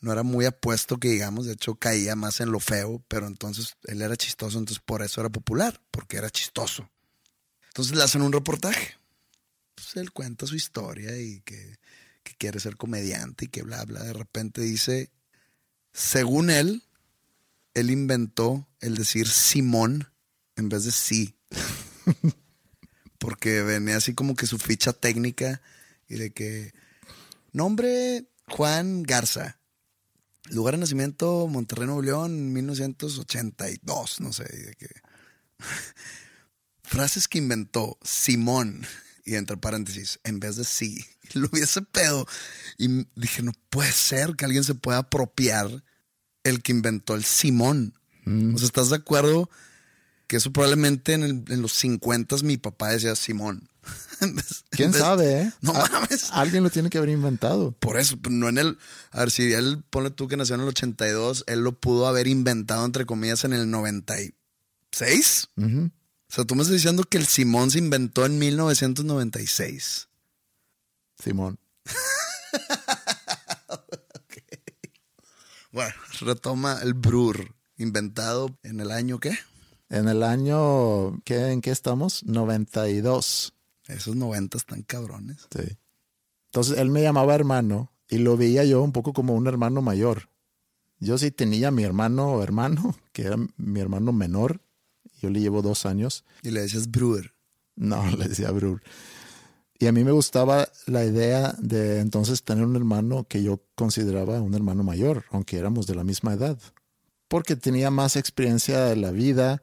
no 0.00 0.12
era 0.12 0.22
muy 0.22 0.44
apuesto 0.44 0.98
que 0.98 1.08
digamos, 1.08 1.46
de 1.46 1.54
hecho 1.54 1.74
caía 1.74 2.14
más 2.14 2.40
en 2.40 2.52
lo 2.52 2.60
feo, 2.60 3.02
pero 3.08 3.26
entonces 3.26 3.74
él 3.84 4.00
era 4.00 4.16
chistoso, 4.16 4.58
entonces 4.58 4.80
por 4.84 5.02
eso 5.02 5.20
era 5.20 5.28
popular, 5.28 5.80
porque 5.90 6.18
era 6.18 6.30
chistoso. 6.30 6.88
Entonces 7.68 7.96
le 7.96 8.02
hacen 8.02 8.22
un 8.22 8.32
reportaje. 8.32 8.96
Pues 9.74 9.96
él 9.96 10.12
cuenta 10.12 10.46
su 10.46 10.56
historia 10.56 11.16
y 11.18 11.40
que, 11.40 11.78
que, 12.22 12.34
quiere 12.36 12.60
ser 12.60 12.76
comediante 12.76 13.46
y 13.46 13.48
que 13.48 13.62
bla, 13.62 13.84
bla. 13.84 14.02
De 14.02 14.12
repente 14.12 14.60
dice, 14.60 15.10
según 15.92 16.50
él, 16.50 16.82
él 17.74 17.90
inventó 17.90 18.66
el 18.80 18.96
decir 18.96 19.28
Simón 19.28 20.10
en 20.56 20.68
vez 20.68 20.84
de 20.84 20.92
sí. 20.92 21.36
Porque 23.18 23.62
venía 23.62 23.96
así 23.96 24.14
como 24.14 24.34
que 24.34 24.46
su 24.46 24.58
ficha 24.58 24.92
técnica 24.92 25.60
y 26.08 26.16
de 26.16 26.30
que 26.30 26.72
nombre 27.52 28.28
Juan 28.48 29.02
Garza. 29.02 29.58
Lugar 30.50 30.74
de 30.74 30.80
nacimiento 30.80 31.46
Monterrey, 31.46 31.86
Nuevo 31.86 32.02
León, 32.02 32.52
1982, 32.52 34.20
no 34.20 34.32
sé. 34.32 34.44
De 34.44 34.74
que... 34.74 34.88
frases 36.88 37.28
que 37.28 37.38
inventó 37.38 37.98
Simón 38.02 38.86
y 39.24 39.34
entre 39.34 39.56
paréntesis, 39.56 40.18
en 40.24 40.40
vez 40.40 40.56
de 40.56 40.64
sí, 40.64 41.04
lo 41.34 41.48
vi 41.48 41.60
ese 41.60 41.82
pedo. 41.82 42.26
Y 42.78 43.06
dije, 43.14 43.42
no 43.42 43.52
puede 43.70 43.92
ser 43.92 44.34
que 44.36 44.44
alguien 44.44 44.64
se 44.64 44.74
pueda 44.74 44.98
apropiar 44.98 45.84
el 46.44 46.62
que 46.62 46.72
inventó 46.72 47.14
el 47.14 47.24
Simón. 47.24 47.94
O 48.26 48.58
sea, 48.58 48.66
¿estás 48.66 48.90
de 48.90 48.96
acuerdo? 48.96 49.48
Que 50.26 50.36
eso 50.36 50.52
probablemente 50.52 51.14
en, 51.14 51.22
el- 51.22 51.44
en 51.48 51.62
los 51.62 51.72
50 51.72 52.36
mi 52.42 52.58
papá 52.58 52.88
decía 52.90 53.16
Simón. 53.16 53.68
Vez- 54.20 54.64
¿Quién 54.68 54.92
vez- 54.92 55.00
sabe, 55.00 55.40
eh? 55.42 55.52
No 55.62 55.72
A- 55.72 55.88
mames. 55.88 56.28
Alguien 56.32 56.62
lo 56.62 56.68
tiene 56.68 56.90
que 56.90 56.98
haber 56.98 57.08
inventado. 57.10 57.72
Por 57.72 57.98
eso, 57.98 58.18
pero 58.20 58.34
no 58.34 58.48
en 58.50 58.58
el. 58.58 58.78
A 59.12 59.20
ver, 59.20 59.30
si 59.30 59.50
él, 59.54 59.82
ponle 59.88 60.10
tú 60.10 60.28
que 60.28 60.36
nació 60.36 60.56
en 60.56 60.60
el 60.60 60.68
82, 60.68 61.44
él 61.46 61.60
lo 61.60 61.78
pudo 61.80 62.06
haber 62.06 62.26
inventado, 62.26 62.84
entre 62.84 63.06
comillas, 63.06 63.44
en 63.44 63.54
el 63.54 63.70
96. 63.70 65.48
Ujú. 65.56 65.90
O 66.30 66.34
sea, 66.34 66.44
tú 66.44 66.54
me 66.54 66.62
estás 66.62 66.74
diciendo 66.74 67.04
que 67.04 67.18
el 67.18 67.26
Simón 67.26 67.70
se 67.70 67.78
inventó 67.78 68.26
en 68.26 68.38
1996. 68.38 70.08
Simón. 71.18 71.58
Bueno, 75.70 75.94
retoma 76.20 76.80
el 76.82 76.94
Brur, 76.94 77.54
inventado 77.76 78.58
en 78.62 78.80
el 78.80 78.90
año 78.90 79.20
qué? 79.20 79.38
En 79.90 80.08
el 80.08 80.22
año, 80.22 81.20
¿qué, 81.24 81.52
¿en 81.52 81.60
qué 81.60 81.70
estamos? 81.70 82.24
92. 82.24 83.54
Esos 83.86 84.16
90 84.16 84.58
están 84.58 84.82
cabrones. 84.82 85.46
Sí. 85.54 85.78
Entonces 86.46 86.78
él 86.78 86.90
me 86.90 87.02
llamaba 87.02 87.34
hermano 87.34 87.92
y 88.08 88.18
lo 88.18 88.36
veía 88.36 88.64
yo 88.64 88.82
un 88.82 88.92
poco 88.92 89.12
como 89.12 89.34
un 89.34 89.46
hermano 89.46 89.82
mayor. 89.82 90.30
Yo 91.00 91.16
sí 91.16 91.30
tenía 91.30 91.68
a 91.68 91.70
mi 91.70 91.84
hermano 91.84 92.32
o 92.32 92.42
hermano, 92.42 92.96
que 93.12 93.22
era 93.22 93.36
mi 93.56 93.80
hermano 93.80 94.12
menor. 94.12 94.60
Yo 95.20 95.30
le 95.30 95.40
llevo 95.40 95.62
dos 95.62 95.86
años. 95.86 96.24
Y 96.42 96.50
le 96.50 96.60
decías 96.60 96.90
Brewer. 96.90 97.34
No, 97.76 98.04
le 98.16 98.28
decía 98.28 98.50
Brur. 98.50 98.82
Y 99.80 99.86
a 99.86 99.92
mí 99.92 100.02
me 100.02 100.10
gustaba 100.10 100.68
la 100.86 101.04
idea 101.04 101.54
de 101.58 102.00
entonces 102.00 102.42
tener 102.42 102.64
un 102.64 102.74
hermano 102.74 103.24
que 103.28 103.42
yo 103.44 103.60
consideraba 103.76 104.40
un 104.40 104.54
hermano 104.54 104.82
mayor, 104.82 105.24
aunque 105.30 105.56
éramos 105.56 105.86
de 105.86 105.94
la 105.94 106.02
misma 106.02 106.32
edad. 106.32 106.58
Porque 107.28 107.54
tenía 107.54 107.90
más 107.90 108.16
experiencia 108.16 108.80
de 108.86 108.96
la 108.96 109.12
vida. 109.12 109.62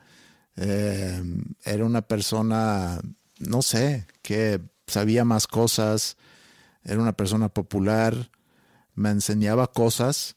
eh, 0.56 1.22
era 1.66 1.84
una 1.86 2.02
persona, 2.04 3.02
no 3.40 3.62
sé, 3.62 4.08
que 4.22 4.62
sabía 4.88 5.26
más 5.26 5.48
cosas. 5.48 6.16
Era 6.84 7.02
una 7.02 7.14
persona 7.14 7.50
popular. 7.50 8.32
Me 8.94 9.10
enseñaba 9.10 9.68
cosas. 9.68 10.36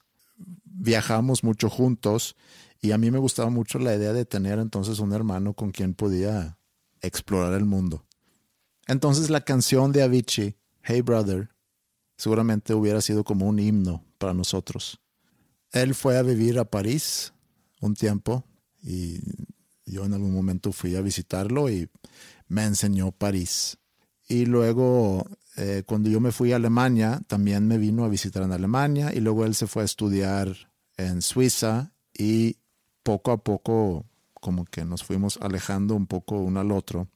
Viajamos 0.64 1.44
mucho 1.44 1.70
juntos. 1.70 2.34
Y 2.80 2.92
a 2.92 2.98
mí 2.98 3.10
me 3.10 3.18
gustaba 3.18 3.50
mucho 3.50 3.78
la 3.78 3.94
idea 3.94 4.12
de 4.12 4.24
tener 4.24 4.58
entonces 4.58 4.98
un 5.00 5.12
hermano 5.12 5.54
con 5.54 5.70
quien 5.70 5.94
podía 5.94 6.58
explorar 7.00 7.54
el 7.54 7.64
mundo. 7.64 8.06
Entonces 8.86 9.30
la 9.30 9.42
canción 9.42 9.92
de 9.92 10.02
Avicii, 10.02 10.56
Hey 10.82 11.02
Brother, 11.02 11.50
seguramente 12.16 12.74
hubiera 12.74 13.00
sido 13.00 13.24
como 13.24 13.46
un 13.46 13.58
himno 13.58 14.04
para 14.18 14.34
nosotros. 14.34 15.00
Él 15.72 15.94
fue 15.94 16.16
a 16.16 16.22
vivir 16.22 16.58
a 16.58 16.64
París 16.64 17.32
un 17.80 17.94
tiempo 17.94 18.44
y 18.82 19.20
yo 19.84 20.04
en 20.04 20.14
algún 20.14 20.32
momento 20.32 20.72
fui 20.72 20.96
a 20.96 21.00
visitarlo 21.00 21.68
y 21.68 21.88
me 22.48 22.64
enseñó 22.64 23.12
París. 23.12 23.78
Y 24.28 24.46
luego, 24.46 25.26
eh, 25.56 25.82
cuando 25.86 26.10
yo 26.10 26.20
me 26.20 26.32
fui 26.32 26.52
a 26.52 26.56
Alemania, 26.56 27.20
también 27.26 27.66
me 27.66 27.78
vino 27.78 28.04
a 28.04 28.08
visitar 28.08 28.42
en 28.42 28.52
Alemania 28.52 29.12
y 29.14 29.20
luego 29.20 29.44
él 29.44 29.54
se 29.54 29.66
fue 29.66 29.82
a 29.82 29.86
estudiar 29.86 30.54
en 30.96 31.22
Suiza 31.22 31.92
y 32.12 32.58
poco 33.08 33.32
a 33.32 33.38
poco 33.38 34.04
como 34.34 34.66
que 34.66 34.84
nos 34.84 35.02
fuimos 35.02 35.38
alejando 35.40 35.94
un 35.94 36.06
poco 36.06 36.36
uno 36.40 36.60
al 36.60 36.70
otro. 36.70 37.08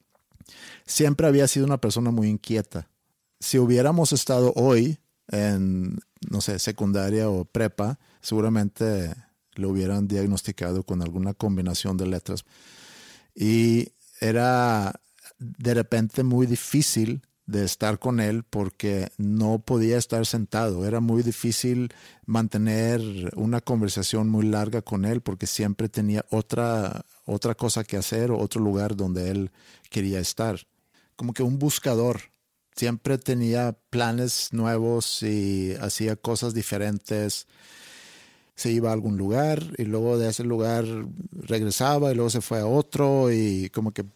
Siempre 0.86 1.26
había 1.26 1.46
sido 1.46 1.66
una 1.66 1.76
persona 1.76 2.10
muy 2.10 2.28
inquieta. 2.28 2.88
Si 3.40 3.58
hubiéramos 3.58 4.14
estado 4.14 4.54
hoy 4.56 5.00
en, 5.28 5.98
no 6.30 6.40
sé, 6.40 6.58
secundaria 6.60 7.28
o 7.28 7.44
prepa, 7.44 7.98
seguramente 8.22 9.14
lo 9.52 9.68
hubieran 9.68 10.08
diagnosticado 10.08 10.82
con 10.82 11.02
alguna 11.02 11.34
combinación 11.34 11.98
de 11.98 12.06
letras. 12.06 12.46
Y 13.34 13.92
era 14.18 14.98
de 15.38 15.74
repente 15.74 16.22
muy 16.22 16.46
difícil 16.46 17.20
de 17.52 17.64
estar 17.64 17.98
con 17.98 18.18
él 18.18 18.42
porque 18.42 19.12
no 19.18 19.60
podía 19.60 19.98
estar 19.98 20.26
sentado. 20.26 20.84
Era 20.86 21.00
muy 21.00 21.22
difícil 21.22 21.92
mantener 22.26 23.00
una 23.36 23.60
conversación 23.60 24.28
muy 24.28 24.46
larga 24.46 24.82
con 24.82 25.04
él 25.04 25.20
porque 25.20 25.46
siempre 25.46 25.88
tenía 25.88 26.24
otra, 26.30 27.04
otra 27.26 27.54
cosa 27.54 27.84
que 27.84 27.96
hacer 27.96 28.30
o 28.30 28.38
otro 28.38 28.60
lugar 28.60 28.96
donde 28.96 29.30
él 29.30 29.50
quería 29.90 30.18
estar. 30.18 30.66
Como 31.14 31.32
que 31.32 31.42
un 31.44 31.58
buscador. 31.58 32.22
Siempre 32.74 33.18
tenía 33.18 33.76
planes 33.90 34.48
nuevos 34.52 35.22
y 35.22 35.74
hacía 35.74 36.16
cosas 36.16 36.54
diferentes. 36.54 37.46
Se 38.54 38.72
iba 38.72 38.90
a 38.90 38.94
algún 38.94 39.18
lugar 39.18 39.62
y 39.76 39.84
luego 39.84 40.16
de 40.16 40.30
ese 40.30 40.42
lugar 40.42 40.86
regresaba 41.32 42.10
y 42.10 42.14
luego 42.14 42.30
se 42.30 42.40
fue 42.40 42.60
a 42.60 42.66
otro 42.66 43.30
y 43.30 43.68
como 43.70 43.92
que 43.92 44.06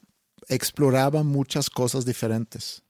exploraba 0.49 1.23
muchas 1.23 1.69
cosas 1.69 2.07
diferentes. 2.07 2.86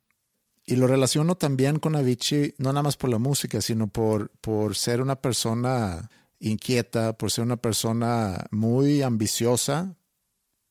Y 0.67 0.75
lo 0.75 0.89
relaciono 0.89 1.37
también 1.37 1.79
con 1.79 1.95
Avicii, 1.95 2.57
no 2.59 2.73
nada 2.73 2.83
más 2.83 2.97
por 2.97 3.09
la 3.09 3.19
música, 3.19 3.61
sino 3.61 3.87
por, 3.87 4.31
por 4.41 4.75
ser 4.75 5.01
una 5.01 5.14
persona 5.14 6.11
inquieta, 6.41 7.17
por 7.17 7.31
ser 7.31 7.45
una 7.45 7.57
persona 7.57 8.47
muy 8.51 9.03
ambiciosa, 9.03 9.95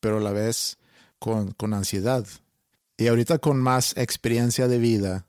pero 0.01 0.17
a 0.17 0.21
la 0.21 0.33
vez 0.33 0.77
con, 1.17 1.51
con 1.51 1.73
ansiedad. 1.73 2.27
Y 2.97 3.07
ahorita 3.07 3.37
con 3.39 3.61
más 3.61 3.95
experiencia 3.95 4.67
de 4.67 4.79
vida 4.79 5.27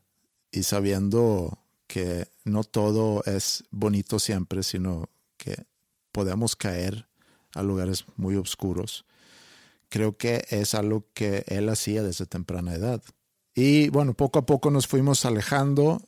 y 0.50 0.64
sabiendo 0.64 1.58
que 1.86 2.26
no 2.44 2.64
todo 2.64 3.22
es 3.24 3.64
bonito 3.70 4.18
siempre, 4.18 4.64
sino 4.64 5.08
que 5.36 5.64
podemos 6.10 6.56
caer 6.56 7.06
a 7.54 7.62
lugares 7.62 8.04
muy 8.16 8.36
oscuros, 8.36 9.04
creo 9.88 10.16
que 10.16 10.44
es 10.50 10.74
algo 10.74 11.06
que 11.14 11.44
él 11.46 11.68
hacía 11.68 12.02
desde 12.02 12.26
temprana 12.26 12.74
edad. 12.74 13.02
Y 13.58 13.88
bueno, 13.88 14.12
poco 14.12 14.38
a 14.38 14.46
poco 14.46 14.70
nos 14.70 14.86
fuimos 14.86 15.24
alejando 15.24 16.02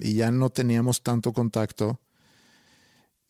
y 0.00 0.14
ya 0.14 0.30
no 0.30 0.48
teníamos 0.48 1.02
tanto 1.02 1.34
contacto. 1.34 2.00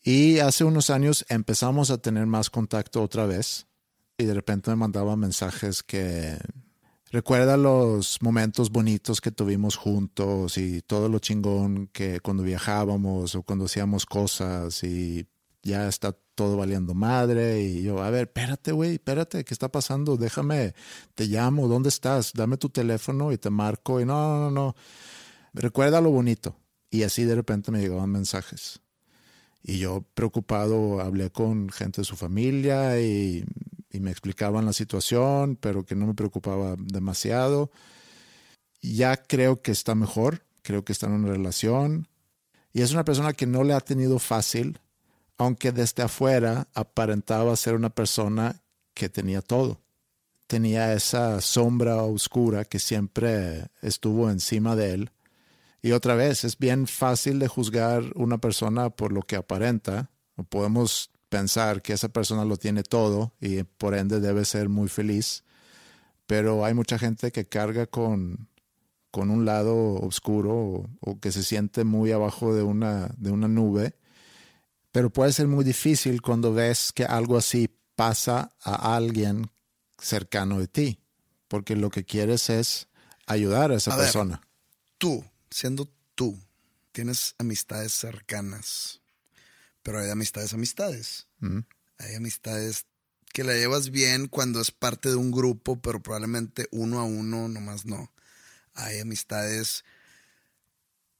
Y 0.01 0.39
hace 0.39 0.63
unos 0.63 0.89
años 0.89 1.25
empezamos 1.27 1.91
a 1.91 1.97
tener 1.97 2.25
más 2.25 2.49
contacto 2.49 3.03
otra 3.03 3.25
vez. 3.25 3.67
Y 4.17 4.23
de 4.23 4.33
repente 4.33 4.71
me 4.71 4.77
mandaba 4.77 5.17
mensajes 5.17 5.83
que 5.83 6.37
recuerda 7.11 7.57
los 7.57 8.21
momentos 8.21 8.71
bonitos 8.71 9.19
que 9.19 9.31
tuvimos 9.31 9.75
juntos 9.75 10.57
y 10.57 10.81
todo 10.81 11.09
lo 11.09 11.19
chingón 11.19 11.87
que 11.87 12.21
cuando 12.21 12.43
viajábamos 12.43 13.35
o 13.35 13.43
cuando 13.43 13.65
hacíamos 13.65 14.05
cosas 14.05 14.81
y 14.85 15.27
ya 15.63 15.89
está 15.89 16.15
todo 16.35 16.57
valiendo 16.57 16.93
madre 16.93 17.61
y 17.61 17.83
yo, 17.83 18.03
a 18.03 18.09
ver, 18.09 18.23
espérate, 18.23 18.71
güey, 18.71 18.95
espérate, 18.95 19.43
¿qué 19.45 19.53
está 19.53 19.69
pasando? 19.69 20.17
Déjame, 20.17 20.75
te 21.15 21.25
llamo, 21.25 21.67
¿dónde 21.67 21.89
estás? 21.89 22.33
Dame 22.33 22.57
tu 22.57 22.69
teléfono 22.69 23.31
y 23.31 23.37
te 23.37 23.49
marco 23.49 23.99
y 23.99 24.05
no, 24.05 24.39
no, 24.39 24.51
no, 24.51 24.75
recuerda 25.53 26.01
lo 26.01 26.11
bonito. 26.11 26.55
Y 26.91 27.03
así 27.03 27.23
de 27.23 27.35
repente 27.35 27.71
me 27.71 27.79
llegaban 27.79 28.11
mensajes. 28.11 28.81
Y 29.63 29.79
yo 29.79 30.05
preocupado 30.13 31.01
hablé 31.01 31.31
con 31.31 31.69
gente 31.69 32.01
de 32.01 32.05
su 32.05 32.15
familia 32.15 33.01
y, 33.01 33.43
y 33.91 33.99
me 33.99 34.11
explicaban 34.11 34.65
la 34.65 34.73
situación, 34.73 35.55
pero 35.55 35.85
que 35.85 35.95
no 35.95 36.05
me 36.05 36.13
preocupaba 36.13 36.75
demasiado. 36.77 37.71
Ya 38.81 39.17
creo 39.17 39.61
que 39.61 39.71
está 39.71 39.95
mejor, 39.95 40.45
creo 40.61 40.85
que 40.85 40.91
está 40.91 41.07
en 41.07 41.13
una 41.13 41.31
relación. 41.31 42.07
Y 42.73 42.81
es 42.81 42.91
una 42.91 43.05
persona 43.05 43.33
que 43.33 43.47
no 43.47 43.63
le 43.63 43.73
ha 43.73 43.79
tenido 43.79 44.19
fácil, 44.19 44.79
aunque 45.37 45.71
desde 45.71 46.03
afuera 46.03 46.67
aparentaba 46.73 47.55
ser 47.55 47.75
una 47.75 47.89
persona 47.89 48.61
que 48.93 49.09
tenía 49.09 49.41
todo. 49.41 49.81
Tenía 50.47 50.93
esa 50.93 51.41
sombra 51.41 52.03
oscura 52.03 52.65
que 52.65 52.79
siempre 52.79 53.67
estuvo 53.81 54.29
encima 54.29 54.75
de 54.75 54.93
él. 54.93 55.11
Y 55.81 55.91
otra 55.91 56.15
vez, 56.15 56.43
es 56.43 56.57
bien 56.57 56.87
fácil 56.87 57.39
de 57.39 57.47
juzgar 57.47 58.03
una 58.15 58.37
persona 58.37 58.89
por 58.89 59.11
lo 59.11 59.21
que 59.21 59.35
aparenta. 59.35 60.09
Podemos 60.49 61.11
pensar 61.29 61.81
que 61.81 61.93
esa 61.93 62.09
persona 62.09 62.45
lo 62.45 62.57
tiene 62.57 62.83
todo 62.83 63.33
y 63.41 63.63
por 63.63 63.95
ende 63.95 64.19
debe 64.19 64.45
ser 64.45 64.69
muy 64.69 64.87
feliz. 64.87 65.43
Pero 66.27 66.65
hay 66.65 66.73
mucha 66.73 66.97
gente 66.97 67.31
que 67.31 67.45
carga 67.45 67.87
con, 67.87 68.47
con 69.11 69.29
un 69.29 69.45
lado 69.45 69.95
oscuro 69.95 70.53
o, 70.53 70.89
o 71.01 71.19
que 71.19 71.31
se 71.31 71.43
siente 71.43 71.83
muy 71.83 72.11
abajo 72.11 72.55
de 72.55 72.63
una, 72.63 73.11
de 73.17 73.31
una 73.31 73.47
nube 73.47 73.95
pero 74.95 75.09
puede 75.09 75.33
ser 75.33 75.49
muy 75.49 75.65
difícil 75.65 76.21
cuando 76.21 76.53
ves 76.53 76.93
que 76.93 77.03
algo 77.03 77.35
así 77.37 77.67
pasa 77.97 78.55
a 78.61 78.95
alguien 78.95 79.51
cercano 80.01 80.57
de 80.57 80.69
ti, 80.69 81.01
porque 81.49 81.75
lo 81.75 81.89
que 81.89 82.05
quieres 82.05 82.49
es 82.49 82.87
ayudar 83.25 83.73
a 83.73 83.75
esa 83.75 83.91
A 83.93 83.97
ver. 83.97 84.05
persona. 84.05 84.41
Tú, 84.97 85.25
siendo 85.51 85.91
tú, 86.15 86.39
tienes 86.93 87.35
amistades 87.39 87.91
cercanas, 87.91 89.01
pero 89.83 89.99
hay 89.99 90.09
amistades, 90.11 90.53
amistades. 90.53 91.27
Hay 91.97 92.15
amistades 92.15 92.85
que 93.33 93.43
la 93.43 93.51
llevas 93.51 93.89
bien 93.89 94.29
cuando 94.29 94.61
es 94.61 94.71
parte 94.71 95.09
de 95.09 95.15
un 95.15 95.29
grupo, 95.29 95.75
pero 95.81 96.01
probablemente 96.01 96.69
uno 96.71 97.01
a 97.01 97.03
uno 97.03 97.49
nomás 97.49 97.85
no. 97.85 98.13
Hay 98.73 99.01
amistades, 99.01 99.83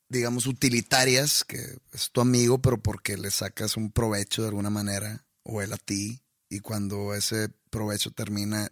digamos, 0.10 0.48
utilitarias, 0.48 1.44
que 1.44 1.78
es 1.94 2.12
tu 2.12 2.22
amigo, 2.22 2.62
pero 2.62 2.82
porque 2.82 3.18
le 3.18 3.32
sacas 3.32 3.78
un 3.78 3.92
provecho 3.92 4.42
de 4.42 4.50
alguna 4.50 4.70
manera, 4.70 5.26
o 5.44 5.62
él 5.62 5.74
a 5.74 5.78
ti, 5.78 6.22
y 6.50 6.60
cuando 6.60 7.14
ese 7.14 7.50
provecho 7.70 8.12
termina, 8.12 8.72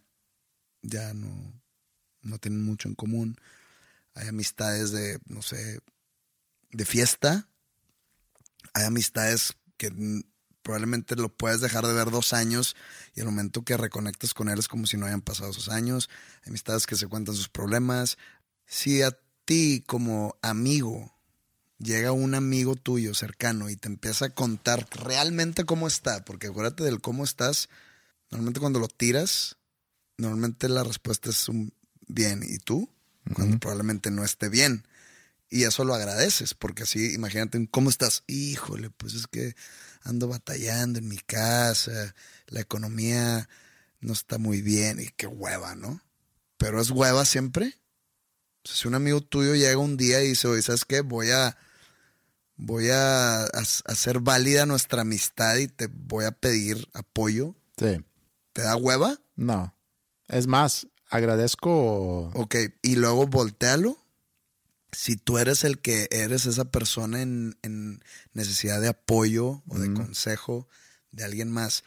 ya 0.81 1.13
no, 1.13 1.61
no 2.21 2.37
tienen 2.37 2.63
mucho 2.63 2.87
en 2.87 2.95
común. 2.95 3.37
Hay 4.13 4.27
amistades 4.27 4.91
de, 4.91 5.19
no 5.25 5.41
sé, 5.41 5.79
de 6.71 6.85
fiesta. 6.85 7.47
Hay 8.73 8.85
amistades 8.85 9.53
que 9.77 9.91
probablemente 10.61 11.15
lo 11.15 11.29
puedes 11.29 11.61
dejar 11.61 11.85
de 11.85 11.93
ver 11.93 12.09
dos 12.09 12.33
años 12.33 12.75
y 13.15 13.19
el 13.19 13.25
momento 13.25 13.63
que 13.63 13.75
reconectas 13.75 14.33
con 14.33 14.49
él 14.49 14.59
es 14.59 14.67
como 14.67 14.87
si 14.87 14.97
no 14.97 15.05
hayan 15.05 15.21
pasado 15.21 15.51
esos 15.51 15.69
años. 15.69 16.09
Hay 16.43 16.49
amistades 16.49 16.87
que 16.87 16.95
se 16.95 17.07
cuentan 17.07 17.35
sus 17.35 17.49
problemas. 17.49 18.17
Si 18.65 19.01
a 19.01 19.17
ti 19.45 19.83
como 19.85 20.37
amigo 20.41 21.12
llega 21.77 22.11
un 22.11 22.35
amigo 22.35 22.75
tuyo 22.75 23.13
cercano 23.13 23.69
y 23.69 23.75
te 23.75 23.87
empieza 23.87 24.25
a 24.25 24.29
contar 24.29 24.87
realmente 24.91 25.65
cómo 25.65 25.87
está, 25.87 26.23
porque 26.25 26.47
acuérdate 26.47 26.83
del 26.83 27.01
cómo 27.01 27.23
estás, 27.23 27.69
normalmente 28.29 28.59
cuando 28.59 28.79
lo 28.79 28.87
tiras, 28.87 29.57
normalmente 30.17 30.69
la 30.69 30.83
respuesta 30.83 31.29
es 31.29 31.49
un 31.49 31.73
bien. 32.07 32.43
¿Y 32.43 32.57
tú? 32.57 32.89
Cuando 33.33 33.59
probablemente 33.59 34.11
no 34.11 34.23
esté 34.23 34.49
bien. 34.49 34.85
Y 35.49 35.63
eso 35.63 35.85
lo 35.85 35.93
agradeces, 35.93 36.55
porque 36.55 36.83
así, 36.83 37.13
imagínate, 37.13 37.67
¿cómo 37.69 37.89
estás? 37.89 38.23
Híjole, 38.27 38.89
pues 38.89 39.13
es 39.13 39.27
que 39.27 39.55
ando 40.01 40.27
batallando 40.27 40.99
en 40.99 41.07
mi 41.07 41.17
casa, 41.17 42.15
la 42.47 42.61
economía 42.61 43.47
no 43.99 44.13
está 44.13 44.39
muy 44.39 44.61
bien 44.61 44.99
y 44.99 45.07
qué 45.15 45.27
hueva, 45.27 45.75
¿no? 45.75 46.01
Pero 46.57 46.81
es 46.81 46.89
hueva 46.89 47.23
siempre. 47.25 47.77
Si 48.63 48.87
un 48.87 48.95
amigo 48.95 49.21
tuyo 49.21 49.55
llega 49.55 49.77
un 49.77 49.97
día 49.97 50.23
y 50.23 50.29
dice, 50.29 50.47
oye, 50.47 50.61
¿sabes 50.61 50.85
qué? 50.85 51.01
Voy 51.01 51.31
a, 51.31 51.57
voy 52.55 52.89
a, 52.89 53.43
hacer 53.43 54.19
válida 54.19 54.65
nuestra 54.65 55.01
amistad 55.01 55.57
y 55.57 55.67
te 55.67 55.87
voy 55.87 56.25
a 56.25 56.31
pedir 56.31 56.87
apoyo. 56.93 57.55
Sí. 57.77 58.03
¿Te 58.53 58.61
da 58.61 58.75
hueva? 58.75 59.19
No. 59.35 59.75
Es 60.27 60.47
más, 60.47 60.87
agradezco. 61.09 62.29
Ok, 62.33 62.55
y 62.81 62.95
luego 62.95 63.27
voltealo. 63.27 63.97
Si 64.91 65.17
tú 65.17 65.39
eres 65.39 65.63
el 65.63 65.79
que 65.79 66.07
eres 66.11 66.45
esa 66.45 66.65
persona 66.65 67.21
en, 67.21 67.57
necesidad 68.33 68.79
de 68.79 68.89
apoyo 68.89 69.63
o 69.67 69.79
de 69.79 69.91
consejo 69.91 70.67
de 71.11 71.23
alguien 71.23 71.51
más, 71.51 71.83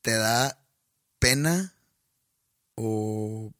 ¿te 0.00 0.12
da 0.12 0.58
pena 1.18 1.74
o 2.76 3.52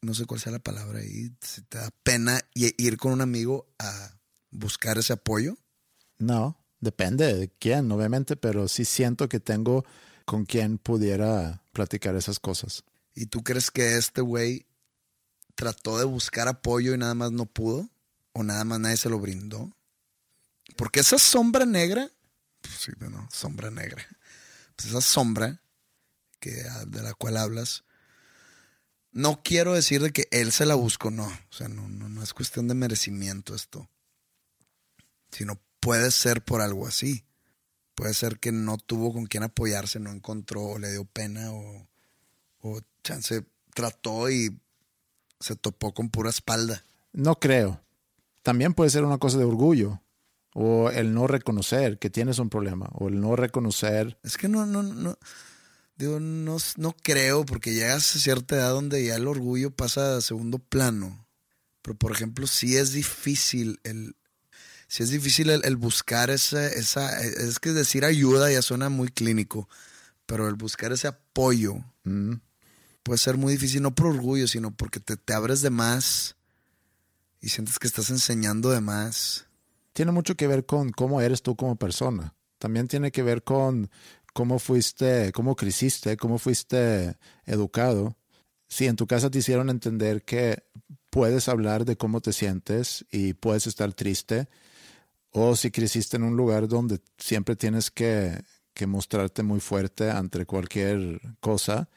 no 0.00 0.14
sé 0.14 0.26
cuál 0.26 0.40
sea 0.40 0.52
la 0.52 0.58
palabra 0.58 1.00
ahí, 1.00 1.30
si 1.40 1.62
te 1.62 1.78
da 1.78 1.90
pena 2.02 2.40
ir 2.54 2.96
con 2.96 3.12
un 3.12 3.20
amigo 3.20 3.68
a 3.78 4.18
buscar 4.50 4.98
ese 4.98 5.12
apoyo? 5.12 5.56
No, 6.18 6.64
depende 6.80 7.34
de 7.34 7.48
quién, 7.48 7.90
obviamente, 7.90 8.36
pero 8.36 8.68
sí 8.68 8.84
siento 8.84 9.28
que 9.28 9.40
tengo 9.40 9.84
con 10.24 10.44
quien 10.44 10.78
pudiera 10.78 11.62
platicar 11.72 12.14
esas 12.16 12.38
cosas. 12.38 12.84
¿Y 13.14 13.26
tú 13.26 13.42
crees 13.42 13.70
que 13.70 13.96
este 13.96 14.20
güey 14.20 14.66
trató 15.54 15.98
de 15.98 16.04
buscar 16.04 16.48
apoyo 16.48 16.94
y 16.94 16.98
nada 16.98 17.14
más 17.14 17.32
no 17.32 17.46
pudo? 17.46 17.88
¿O 18.32 18.44
nada 18.44 18.64
más 18.64 18.78
nadie 18.78 18.96
se 18.96 19.08
lo 19.08 19.18
brindó? 19.18 19.72
Porque 20.76 21.00
esa 21.00 21.18
sombra 21.18 21.66
negra, 21.66 22.10
pues 22.60 22.74
sí, 22.74 22.92
bueno, 22.98 23.26
sombra 23.32 23.70
negra, 23.70 24.06
pues 24.76 24.88
esa 24.90 25.00
sombra 25.00 25.60
que, 26.38 26.62
ah, 26.70 26.84
de 26.86 27.02
la 27.02 27.14
cual 27.14 27.36
hablas, 27.36 27.84
no 29.12 29.42
quiero 29.42 29.74
decir 29.74 30.02
de 30.02 30.12
que 30.12 30.28
él 30.30 30.52
se 30.52 30.66
la 30.66 30.74
buscó, 30.74 31.10
no. 31.10 31.26
O 31.26 31.52
sea, 31.52 31.68
no, 31.68 31.88
no, 31.88 32.08
no 32.08 32.22
es 32.22 32.34
cuestión 32.34 32.68
de 32.68 32.74
merecimiento 32.74 33.54
esto. 33.54 33.88
Sino 35.30 35.60
puede 35.80 36.10
ser 36.10 36.42
por 36.42 36.60
algo 36.60 36.86
así. 36.86 37.24
Puede 37.94 38.14
ser 38.14 38.38
que 38.38 38.52
no 38.52 38.78
tuvo 38.78 39.12
con 39.12 39.26
quién 39.26 39.42
apoyarse, 39.42 39.98
no 39.98 40.10
encontró, 40.10 40.62
o 40.62 40.78
le 40.78 40.92
dio 40.92 41.04
pena, 41.04 41.52
o, 41.52 41.88
o 42.60 42.80
chance 43.02 43.44
trató 43.74 44.30
y 44.30 44.56
se 45.40 45.56
topó 45.56 45.92
con 45.92 46.10
pura 46.10 46.30
espalda. 46.30 46.84
No 47.12 47.38
creo. 47.40 47.80
También 48.42 48.74
puede 48.74 48.90
ser 48.90 49.04
una 49.04 49.18
cosa 49.18 49.38
de 49.38 49.44
orgullo 49.44 50.00
o 50.54 50.90
el 50.90 51.14
no 51.14 51.26
reconocer 51.26 51.98
que 51.98 52.10
tienes 52.10 52.38
un 52.38 52.50
problema 52.50 52.88
o 52.92 53.08
el 53.08 53.20
no 53.20 53.36
reconocer. 53.36 54.18
Es 54.22 54.36
que 54.36 54.48
no, 54.48 54.66
no, 54.66 54.82
no. 54.82 55.18
Digo, 55.98 56.20
no, 56.20 56.56
no 56.76 56.96
creo 57.02 57.44
porque 57.44 57.74
llegas 57.74 58.14
a 58.14 58.18
cierta 58.18 58.56
edad 58.56 58.70
donde 58.70 59.04
ya 59.04 59.16
el 59.16 59.26
orgullo 59.26 59.70
pasa 59.70 60.16
a 60.16 60.20
segundo 60.20 60.58
plano. 60.58 61.26
Pero, 61.82 61.96
por 61.96 62.12
ejemplo, 62.12 62.46
sí 62.46 62.76
es 62.76 62.92
difícil 62.92 63.80
el, 63.82 64.16
sí 64.86 65.02
es 65.02 65.10
difícil 65.10 65.50
el, 65.50 65.76
buscar 65.76 66.30
esa, 66.30 66.66
esa, 66.66 67.20
es 67.20 67.58
que 67.58 67.72
decir 67.72 68.04
ayuda 68.04 68.50
ya 68.50 68.62
suena 68.62 68.88
muy 68.88 69.08
clínico, 69.08 69.68
pero 70.24 70.48
el 70.48 70.54
buscar 70.54 70.92
ese 70.92 71.08
apoyo 71.08 71.76
mm 72.04 72.34
puede 73.08 73.18
ser 73.18 73.38
muy 73.38 73.54
difícil, 73.54 73.80
no 73.80 73.94
por 73.94 74.08
orgullo, 74.08 74.46
sino 74.46 74.70
porque 74.70 75.00
te, 75.00 75.16
te 75.16 75.32
abres 75.32 75.62
de 75.62 75.70
más 75.70 76.36
y 77.40 77.48
sientes 77.48 77.78
que 77.78 77.86
estás 77.86 78.10
enseñando 78.10 78.68
de 78.68 78.82
más. 78.82 79.46
Tiene 79.94 80.12
mucho 80.12 80.34
que 80.34 80.46
ver 80.46 80.66
con 80.66 80.90
cómo 80.90 81.22
eres 81.22 81.40
tú 81.40 81.56
como 81.56 81.76
persona. 81.76 82.34
También 82.58 82.86
tiene 82.86 83.10
que 83.10 83.22
ver 83.22 83.42
con 83.42 83.90
cómo 84.38 84.60
fuiste, 84.60 85.32
cómo 85.32 85.56
creciste, 85.56 86.16
cómo 86.16 86.38
fuiste 86.38 87.16
educado. 87.44 88.16
Si 88.68 88.86
en 88.86 88.94
tu 88.94 89.08
casa 89.08 89.30
te 89.30 89.38
hicieron 89.38 89.68
entender 89.68 90.22
que 90.22 90.62
puedes 91.10 91.48
hablar 91.48 91.84
de 91.84 91.96
cómo 91.96 92.20
te 92.20 92.32
sientes 92.32 93.04
y 93.10 93.34
puedes 93.34 93.66
estar 93.66 93.92
triste, 93.94 94.46
o 95.32 95.56
si 95.56 95.72
creciste 95.72 96.18
en 96.18 96.22
un 96.22 96.36
lugar 96.36 96.68
donde 96.68 97.00
siempre 97.16 97.56
tienes 97.56 97.90
que, 97.90 98.44
mostrarte 98.86 99.42
muy 99.42 99.58
fuerte 99.58 100.08
ante 100.08 100.46
cualquier 100.46 101.20
cosa, 101.40 101.88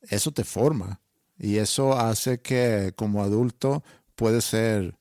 eso 0.00 0.32
te 0.32 0.44
forma 0.44 1.02
y 1.38 1.58
eso 1.58 1.92
hace 1.92 2.40
que 2.40 2.94
como 2.96 3.22
adulto 3.22 3.84
puede 4.14 4.40
ser 4.40 4.96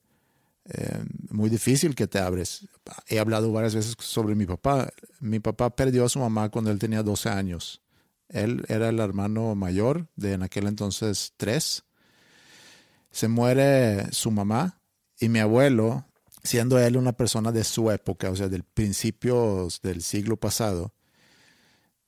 eh, 0.68 1.04
muy 1.30 1.50
difícil 1.50 1.94
que 1.94 2.08
te 2.08 2.20
abres. 2.20 2.68
He 3.08 3.20
hablado 3.20 3.52
varias 3.52 3.76
veces 3.76 3.96
sobre 4.00 4.36
mi 4.36 4.46
papá. 4.46 4.90
Mi 5.20 5.40
papá 5.40 5.76
perdió 5.76 6.06
a 6.06 6.10
su 6.10 6.20
mamá 6.20 6.50
cuando 6.50 6.72
él 6.72 6.80
tenía 6.80 7.04
12 7.04 7.30
años. 7.30 7.82
Él 8.30 8.66
era 8.68 8.90
el 8.90 9.00
hermano 9.00 9.54
mayor 9.56 10.08
de 10.16 10.34
en 10.34 10.44
aquel 10.44 10.68
entonces 10.68 11.34
tres. 11.38 11.84
Se 13.12 13.28
muere 13.28 14.12
su 14.12 14.32
mamá 14.32 14.82
y 15.20 15.30
mi 15.30 15.40
abuelo, 15.40 16.06
siendo 16.44 16.80
él 16.80 16.98
una 16.98 17.14
persona 17.14 17.52
de 17.52 17.64
su 17.64 17.92
época, 17.92 18.32
o 18.32 18.36
sea, 18.36 18.50
del 18.50 18.64
principio 18.64 19.68
del 19.84 20.02
siglo 20.02 20.38
pasado, 20.38 20.94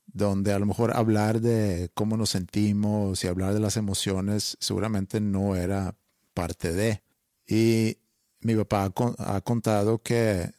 donde 0.07 0.51
a 0.51 0.59
lo 0.59 0.65
mejor 0.65 0.97
hablar 0.97 1.41
de 1.41 1.91
cómo 1.93 2.17
nos 2.17 2.31
sentimos 2.31 3.23
y 3.23 3.27
hablar 3.27 3.53
de 3.53 3.59
las 3.59 3.77
emociones 3.77 4.57
seguramente 4.59 5.21
no 5.21 5.55
era 5.55 5.95
parte 6.33 6.73
de. 6.73 7.03
Y 7.47 7.99
mi 8.47 8.55
papá 8.55 8.89
ha 9.17 9.41
contado 9.41 10.01
que 10.01 10.51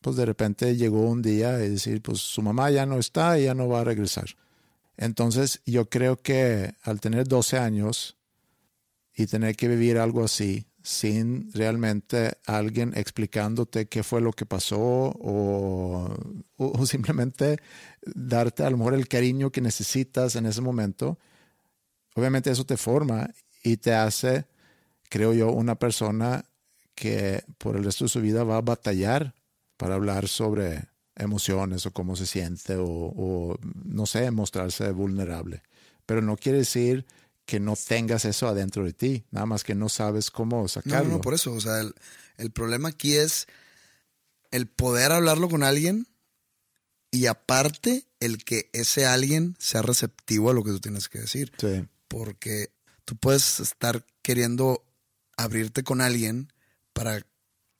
pues 0.00 0.14
de 0.14 0.24
repente 0.24 0.76
llegó 0.76 1.00
un 1.00 1.20
día 1.20 1.58
y 1.64 1.70
decir, 1.70 2.00
pues 2.00 2.20
su 2.20 2.40
mamá 2.40 2.70
ya 2.70 2.86
no 2.86 2.98
está 2.98 3.36
y 3.36 3.44
ya 3.46 3.54
no 3.54 3.68
va 3.68 3.80
a 3.80 3.84
regresar. 3.84 4.26
Entonces 4.96 5.60
yo 5.66 5.88
creo 5.88 6.16
que 6.22 6.74
al 6.84 7.00
tener 7.00 7.26
12 7.26 7.58
años 7.58 8.16
y 9.12 9.26
tener 9.26 9.56
que 9.56 9.66
vivir 9.66 9.98
algo 9.98 10.22
así, 10.22 10.68
sin 10.80 11.50
realmente 11.52 12.38
alguien 12.46 12.92
explicándote 12.94 13.86
qué 13.86 14.04
fue 14.04 14.20
lo 14.20 14.32
que 14.32 14.46
pasó 14.46 14.78
o, 14.78 16.14
o, 16.56 16.86
simplemente 16.86 17.58
darte 18.02 18.62
a 18.62 18.70
lo 18.70 18.76
mejor 18.76 18.94
el 18.94 19.08
cariño 19.08 19.50
que 19.50 19.60
necesitas 19.60 20.36
en 20.36 20.46
ese 20.46 20.60
momento, 20.60 21.18
obviamente 22.14 22.52
eso 22.52 22.64
te 22.64 22.76
forma 22.76 23.28
y 23.64 23.78
te 23.78 23.92
hace, 23.94 24.46
creo 25.08 25.32
yo, 25.32 25.50
una 25.50 25.74
persona 25.74 26.44
que 26.96 27.44
por 27.58 27.76
el 27.76 27.84
resto 27.84 28.06
de 28.06 28.08
su 28.08 28.20
vida 28.20 28.42
va 28.42 28.56
a 28.56 28.62
batallar 28.62 29.36
para 29.76 29.94
hablar 29.94 30.26
sobre 30.26 30.88
emociones 31.14 31.86
o 31.86 31.92
cómo 31.92 32.16
se 32.16 32.26
siente 32.26 32.74
o, 32.76 32.86
o 32.88 33.58
no 33.84 34.06
sé, 34.06 34.32
mostrarse 34.32 34.90
vulnerable. 34.90 35.62
Pero 36.06 36.22
no 36.22 36.36
quiere 36.36 36.58
decir 36.58 37.06
que 37.46 37.60
no 37.60 37.76
tengas 37.76 38.24
eso 38.24 38.48
adentro 38.48 38.84
de 38.84 38.92
ti, 38.92 39.24
nada 39.30 39.46
más 39.46 39.62
que 39.62 39.74
no 39.74 39.88
sabes 39.88 40.30
cómo 40.30 40.66
sacarlo. 40.66 41.10
No, 41.10 41.16
no, 41.16 41.20
por 41.20 41.32
eso, 41.32 41.52
o 41.52 41.60
sea, 41.60 41.80
el, 42.36 42.50
problema 42.50 42.88
aquí 42.88 43.14
es 43.14 43.46
el 44.50 44.66
poder 44.66 45.12
hablarlo 45.12 45.48
con 45.48 45.62
alguien 45.62 46.08
y 47.12 47.26
aparte 47.26 48.04
el 48.18 48.44
que 48.44 48.68
ese 48.72 49.06
alguien 49.06 49.54
sea 49.60 49.82
receptivo 49.82 50.50
a 50.50 50.54
lo 50.54 50.64
que 50.64 50.72
tú 50.72 50.80
tienes 50.80 51.08
que 51.08 51.20
decir. 51.20 51.52
Sí. 51.56 51.86
Porque 52.08 52.70
tú 53.04 53.16
puedes 53.16 53.60
estar 53.60 54.04
queriendo 54.22 54.84
abrirte 55.36 55.84
con 55.84 56.00
alguien 56.00 56.52
para 56.96 57.20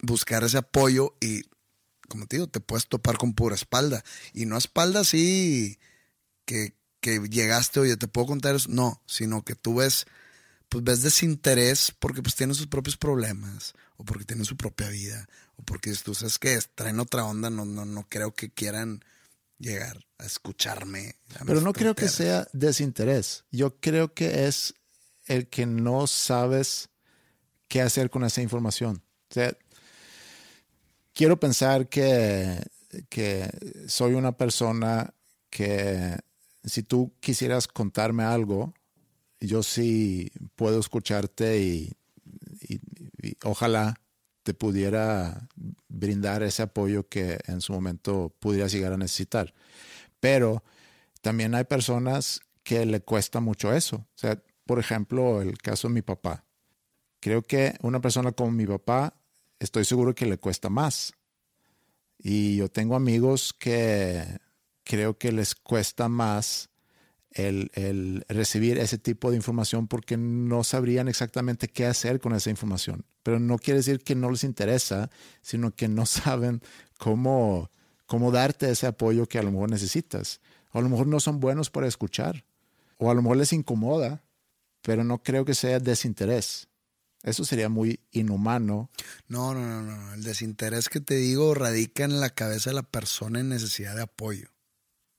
buscar 0.00 0.44
ese 0.44 0.58
apoyo 0.58 1.16
y, 1.22 1.40
como 2.06 2.26
te 2.26 2.36
digo, 2.36 2.48
te 2.48 2.60
puedes 2.60 2.86
topar 2.86 3.16
con 3.16 3.32
pura 3.32 3.54
espalda. 3.54 4.04
Y 4.34 4.44
no 4.44 4.58
espalda 4.58 5.00
así 5.00 5.78
que, 6.44 6.76
que 7.00 7.18
llegaste, 7.30 7.80
oye, 7.80 7.96
¿te 7.96 8.08
puedo 8.08 8.26
contar 8.26 8.54
eso? 8.54 8.68
No, 8.70 9.02
sino 9.06 9.42
que 9.42 9.54
tú 9.54 9.76
ves 9.76 10.06
pues 10.68 10.84
ves 10.84 11.02
desinterés 11.02 11.92
porque 11.98 12.22
pues 12.22 12.34
tienen 12.34 12.54
sus 12.54 12.66
propios 12.66 12.96
problemas 12.96 13.72
o 13.96 14.04
porque 14.04 14.24
tienen 14.24 14.44
su 14.44 14.56
propia 14.56 14.88
vida 14.88 15.26
o 15.56 15.62
porque 15.62 15.94
tú 15.94 16.14
sabes 16.14 16.38
que 16.38 16.58
traen 16.74 17.00
otra 17.00 17.24
onda, 17.24 17.48
no, 17.48 17.64
no, 17.64 17.86
no 17.86 18.06
creo 18.10 18.34
que 18.34 18.50
quieran 18.50 19.02
llegar 19.58 20.04
a 20.18 20.26
escucharme. 20.26 21.14
Pero 21.46 21.60
no 21.62 21.72
creo 21.72 21.94
que 21.94 22.08
sea 22.08 22.48
desinterés. 22.52 23.44
Yo 23.50 23.80
creo 23.80 24.12
que 24.12 24.46
es 24.46 24.74
el 25.26 25.48
que 25.48 25.64
no 25.64 26.06
sabes 26.06 26.90
qué 27.68 27.80
hacer 27.80 28.10
con 28.10 28.24
esa 28.24 28.42
información. 28.42 29.05
O 29.31 29.35
sea, 29.35 29.57
quiero 31.12 31.39
pensar 31.39 31.89
que, 31.89 32.62
que 33.09 33.51
soy 33.89 34.14
una 34.14 34.37
persona 34.37 35.14
que 35.51 36.16
si 36.64 36.83
tú 36.83 37.14
quisieras 37.20 37.68
contarme 37.68 38.24
algo, 38.24 38.74
yo 39.41 39.62
sí 39.62 40.31
puedo 40.57 40.81
escucharte 40.81 41.61
y, 41.61 41.93
ojalá 43.45 44.01
te 44.43 44.55
pudiera 44.55 45.49
brindar 45.89 46.43
ese 46.43 46.62
apoyo 46.62 47.09
que 47.09 47.39
en 47.47 47.61
su 47.61 47.72
momento 47.72 48.33
pudieras 48.39 48.72
llegar 48.72 48.93
a 48.93 48.97
necesitar. 48.97 49.53
Pero 50.20 50.62
también 51.20 51.55
hay 51.55 51.64
personas 51.64 52.41
que 52.62 52.87
le 52.87 53.01
cuesta 53.01 53.41
mucho 53.41 53.72
eso. 53.72 53.97
O 53.97 54.18
sea, 54.18 54.41
por 54.64 54.79
ejemplo, 54.79 55.43
el 55.43 55.59
caso 55.59 55.89
de 55.89 55.95
mi 55.95 56.03
papá. 56.03 56.45
Creo 57.27 57.43
que 57.43 57.74
una 57.83 58.01
persona 58.01 58.31
como 58.31 58.53
mi 58.53 58.66
papá, 58.66 59.12
estoy 59.59 59.85
seguro 59.85 60.14
que 60.14 60.27
le 60.27 60.39
cuesta 60.39 60.70
más. 60.70 61.12
Y 62.20 62.55
yo 62.55 62.68
tengo 62.68 62.95
amigos 62.95 63.53
que 63.53 64.39
creo 64.85 65.18
que 65.18 65.33
les 65.33 65.57
cuesta 65.57 66.09
más 66.09 66.70
el, 67.33 68.24
recibir 68.29 68.79
ese 68.79 68.99
tipo 68.99 69.33
de 69.33 69.37
información 69.39 69.89
porque 69.89 70.16
no 70.16 70.62
sabrían 70.62 71.09
exactamente 71.09 71.66
qué 71.66 71.87
hacer 71.87 72.20
con 72.20 72.33
esa 72.33 72.49
información. 72.49 73.05
Pero 73.24 73.41
no 73.41 73.59
quiere 73.59 73.79
decir 73.79 74.05
que 74.05 74.14
no 74.14 74.31
les 74.31 74.45
interesa, 74.45 75.11
sino 75.43 75.74
que 75.74 75.89
no 75.89 76.07
saben 76.07 76.62
cómo, 76.97 77.72
cómo 78.07 78.31
darte 78.31 78.70
ese 78.70 78.87
apoyo 78.87 79.27
que 79.27 79.41
a 79.41 79.43
lo 79.43 79.51
mejor 79.51 79.68
necesitas. 79.68 80.41
O 80.70 80.79
a 80.79 80.83
lo 80.83 80.89
mejor 80.89 81.09
no 81.09 81.18
son 81.18 81.41
buenos 81.41 81.70
para 81.70 81.89
escuchar. 81.89 82.45
O 82.99 83.11
a 83.11 83.14
lo 83.14 83.22
mejor 83.22 83.39
les 83.39 83.53
incomoda, 83.53 84.22
pero 84.81 85.03
no 85.03 85.24
creo 85.24 85.45
que 85.45 85.55
sea 85.55 85.81
desinterés. 85.81 86.68
Eso 87.27 87.45
sería 87.45 87.68
muy 87.68 87.99
inhumano. 88.12 88.89
No, 89.27 89.53
no, 89.53 89.66
no, 89.66 89.83
no. 89.83 90.14
El 90.14 90.22
desinterés 90.22 90.89
que 90.89 91.01
te 91.01 91.16
digo 91.16 91.55
radica 91.55 92.05
en 92.05 92.20
la 92.20 92.31
cabeza 92.31 92.70
de 92.70 92.74
la 92.74 92.85
persona 92.85 93.41
en 93.41 93.49
necesidad 93.49 93.97
de 93.97 94.03
apoyo. 94.03 94.49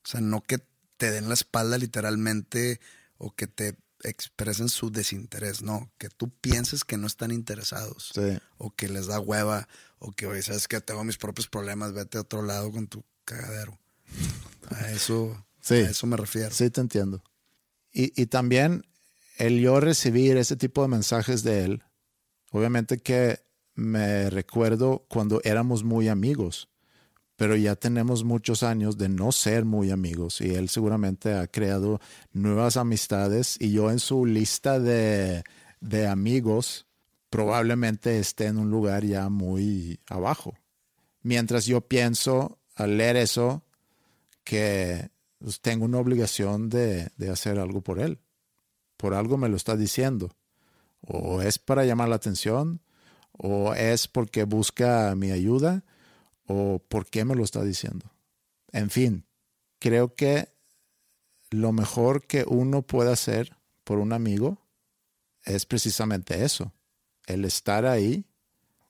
O 0.05 0.07
sea, 0.07 0.21
no 0.21 0.41
que 0.41 0.59
te 0.95 1.11
den 1.11 1.27
la 1.27 1.33
espalda 1.33 1.77
literalmente 1.77 2.79
o 3.17 3.35
que 3.35 3.47
te 3.47 3.75
expresen 4.03 4.69
su 4.69 4.89
desinterés, 4.89 5.61
no, 5.61 5.91
que 5.97 6.07
tú 6.07 6.29
pienses 6.29 6.85
que 6.85 6.97
no 6.97 7.07
están 7.07 7.31
interesados 7.31 8.13
o 8.57 8.73
que 8.73 8.87
les 8.87 9.07
da 9.07 9.19
hueva 9.19 9.67
o 9.99 10.13
que, 10.13 10.27
oye, 10.27 10.41
sabes 10.43 10.69
que 10.69 10.79
tengo 10.79 11.03
mis 11.03 11.17
propios 11.17 11.47
problemas, 11.47 11.91
vete 11.91 12.19
a 12.19 12.21
otro 12.21 12.41
lado 12.41 12.71
con 12.71 12.87
tu 12.87 13.03
cagadero. 13.25 13.77
A 14.69 14.91
eso, 14.91 15.45
a 15.69 15.75
eso 15.75 16.07
me 16.07 16.15
refiero. 16.15 16.51
Sí, 16.51 16.69
te 16.69 16.79
entiendo. 16.79 17.21
Y, 17.91 18.13
y 18.21 18.27
también 18.27 18.85
el 19.37 19.59
yo 19.59 19.81
recibir 19.81 20.37
ese 20.37 20.55
tipo 20.55 20.83
de 20.83 20.87
mensajes 20.87 21.43
de 21.43 21.65
él, 21.65 21.83
obviamente 22.51 22.97
que 22.97 23.39
me 23.75 24.29
recuerdo 24.29 25.05
cuando 25.07 25.41
éramos 25.43 25.83
muy 25.83 26.07
amigos 26.07 26.69
pero 27.37 27.55
ya 27.55 27.75
tenemos 27.75 28.23
muchos 28.23 28.63
años 28.63 28.97
de 28.97 29.09
no 29.09 29.31
ser 29.31 29.63
muy 29.63 29.91
amigos 29.91 30.41
y 30.41 30.55
él 30.55 30.69
seguramente 30.69 31.33
ha 31.35 31.47
creado 31.47 32.01
nuevas 32.33 32.77
amistades 32.77 33.57
y 33.59 33.71
yo 33.71 33.91
en 33.91 33.99
su 33.99 34.25
lista 34.25 34.79
de, 34.79 35.43
amigos 36.09 36.87
probablemente 37.29 38.17
esté 38.17 38.47
en 38.47 38.57
un 38.57 38.71
lugar 38.71 39.05
ya 39.05 39.29
muy 39.29 39.99
abajo. 40.09 40.55
Mientras 41.21 41.67
yo 41.67 41.81
pienso 41.81 42.57
al 42.75 42.97
leer 42.97 43.17
eso 43.17 43.63
que 44.43 45.11
pues, 45.37 45.61
tengo 45.61 45.85
una 45.85 45.99
obligación 45.99 46.69
de, 46.69 47.09
de 47.17 47.29
hacer 47.29 47.59
algo 47.59 47.81
por 47.81 47.99
él. 47.99 48.19
Por 48.97 49.13
algo 49.13 49.37
me 49.37 49.49
lo 49.49 49.57
está 49.57 49.77
diciendo. 49.77 50.31
O 51.01 51.41
es 51.41 51.59
para 51.59 51.85
llamar 51.85 52.09
la 52.09 52.15
atención, 52.15 52.81
o 53.31 53.73
es 53.73 54.07
porque 54.07 54.43
busca 54.43 55.13
mi 55.15 55.31
ayuda, 55.31 55.83
o 56.45 56.79
por 56.79 57.05
qué 57.07 57.25
me 57.25 57.35
lo 57.35 57.43
está 57.43 57.63
diciendo. 57.63 58.11
En 58.71 58.89
fin, 58.89 59.25
creo 59.79 60.15
que 60.15 60.49
lo 61.49 61.71
mejor 61.71 62.25
que 62.25 62.45
uno 62.47 62.81
puede 62.81 63.11
hacer 63.11 63.55
por 63.83 63.99
un 63.99 64.13
amigo 64.13 64.67
es 65.43 65.65
precisamente 65.65 66.43
eso, 66.43 66.73
el 67.25 67.45
estar 67.45 67.85
ahí 67.85 68.25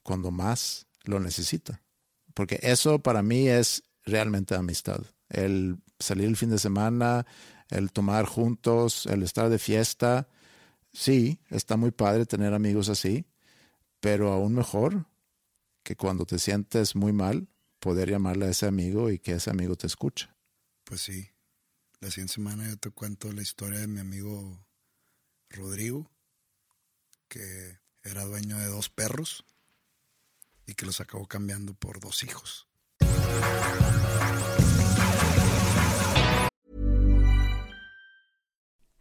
cuando 0.02 0.32
más 0.32 0.88
lo 1.04 1.20
necesita. 1.20 1.82
Porque 2.34 2.60
eso 2.62 3.00
para 3.00 3.22
mí 3.22 3.48
es 3.48 3.84
realmente 4.04 4.56
amistad. 4.56 5.02
El 5.30 5.78
salir 6.00 6.26
el 6.28 6.38
fin 6.38 6.50
de 6.50 6.60
semana, 6.60 7.26
el 7.70 7.92
tomar 7.92 8.26
juntos, 8.26 9.06
el 9.08 9.24
estar 9.24 9.50
de 9.50 9.60
fiesta. 9.60 10.28
Sí, 10.98 11.40
está 11.52 11.78
muy 11.78 11.92
padre 11.92 12.26
tener 12.26 12.56
amigos 12.56 12.90
así, 12.90 13.28
pero 14.00 14.34
aún 14.34 14.56
mejor 14.56 15.06
que 15.84 15.96
cuando 15.96 16.26
te 16.26 16.40
sientes 16.40 16.96
muy 16.96 17.14
mal, 17.14 17.48
poder 17.80 18.10
llamarle 18.10 18.48
a 18.48 18.50
ese 18.50 18.66
amigo 18.66 19.12
y 19.12 19.20
que 19.20 19.34
ese 19.34 19.52
amigo 19.52 19.76
te 19.76 19.86
escuche. 19.86 20.28
Pues 20.84 21.02
sí. 21.02 21.30
La 22.00 22.10
siguiente 22.10 22.34
semana 22.34 22.68
yo 22.68 22.78
te 22.78 22.90
cuento 22.90 23.32
la 23.32 23.44
historia 23.44 23.78
de 23.78 23.86
mi 23.86 24.00
amigo 24.00 24.66
Rodrigo, 25.52 26.10
que 27.28 27.78
era 28.04 28.26
dueño 28.26 28.58
de 28.58 28.66
dos 28.66 28.90
perros 28.90 29.46
y 30.66 30.74
que 30.74 30.88
los 30.88 31.00
acabó 31.00 31.28
cambiando 31.28 31.76
por 31.76 32.00
dos 32.00 32.24
hijos. 32.24 32.68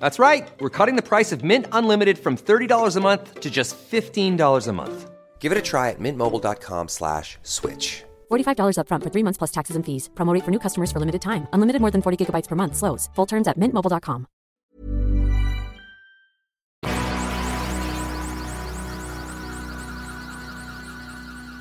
That's 0.00 0.18
right. 0.18 0.48
We're 0.58 0.76
cutting 0.78 0.96
the 0.96 1.08
price 1.10 1.30
of 1.30 1.44
Mint 1.44 1.66
Unlimited 1.70 2.18
from 2.18 2.36
$30 2.36 2.96
a 2.96 3.00
month 3.00 3.40
to 3.40 3.50
just 3.50 3.76
$15 3.78 4.66
a 4.66 4.72
month. 4.72 5.10
Give 5.38 5.52
it 5.52 5.58
a 5.58 5.62
try 5.62 5.90
at 5.90 6.00
mintmobile.com 6.00 6.88
slash 6.88 7.38
switch. 7.42 8.02
$45 8.32 8.78
upfront 8.80 9.04
for 9.04 9.10
three 9.10 9.22
months 9.22 9.38
plus 9.38 9.52
taxes 9.52 9.76
and 9.76 9.86
fees. 9.86 10.10
Promote 10.16 10.42
for 10.42 10.50
new 10.50 10.58
customers 10.58 10.90
for 10.90 10.98
limited 10.98 11.22
time. 11.22 11.46
Unlimited 11.52 11.80
more 11.80 11.92
than 11.92 12.02
40 12.02 12.16
gigabytes 12.26 12.48
per 12.48 12.56
month. 12.56 12.74
Slows. 12.74 13.08
Full 13.14 13.26
terms 13.26 13.46
at 13.46 13.56
mintmobile.com. 13.58 14.26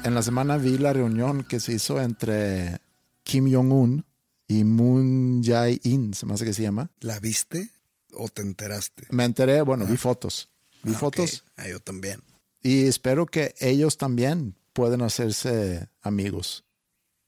En 0.05 0.13
la 0.13 0.21
semana 0.21 0.57
vi 0.57 0.77
la 0.77 0.93
reunión 0.93 1.43
que 1.43 1.59
se 1.59 1.73
hizo 1.73 1.99
entre 1.99 2.77
Kim 3.23 3.51
Jong-un 3.51 4.05
y 4.47 4.63
Moon 4.63 5.41
Jae-in, 5.41 6.13
se 6.13 6.27
me 6.27 6.35
hace 6.35 6.45
que 6.45 6.53
se 6.53 6.61
llama. 6.61 6.91
¿La 6.99 7.19
viste? 7.19 7.71
O 8.17 8.27
te 8.29 8.41
enteraste? 8.41 9.07
Me 9.11 9.25
enteré, 9.25 9.61
bueno, 9.61 9.85
vi 9.85 9.97
fotos. 9.97 10.49
Vi 10.83 10.93
Ah, 10.93 10.97
fotos 10.97 11.41
ok. 11.45 11.51
Ah, 11.57 11.67
yo 11.67 11.79
también. 11.79 12.21
y 12.61 12.85
espero 12.87 13.25
que 13.25 13.53
ellos 13.59 13.97
también 13.97 14.55
puedan 14.73 15.01
hacerse 15.01 15.89
amigos. 16.01 16.63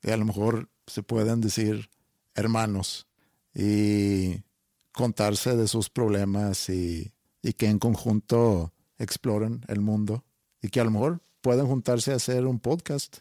Y 0.04 0.12
a 0.12 0.18
lo 0.18 0.26
mejor 0.26 0.70
se 0.86 1.04
pueden 1.04 1.42
decir 1.42 1.90
hermanos 2.36 3.08
y 3.54 4.44
contarse 4.92 5.56
de 5.56 5.68
sus 5.68 5.90
problemas 5.90 6.70
y, 6.70 7.14
y 7.42 7.54
que 7.54 7.68
en 7.68 7.80
conjunto 7.80 8.74
exploren 9.00 9.62
el 9.68 9.82
mundo 9.82 10.24
y 10.62 10.70
que 10.70 10.80
a 10.80 10.84
lo 10.84 10.92
mejor 10.92 11.22
puedan 11.42 11.68
juntarse 11.68 12.12
a 12.12 12.16
hacer 12.16 12.46
un 12.46 12.60
podcast. 12.60 13.18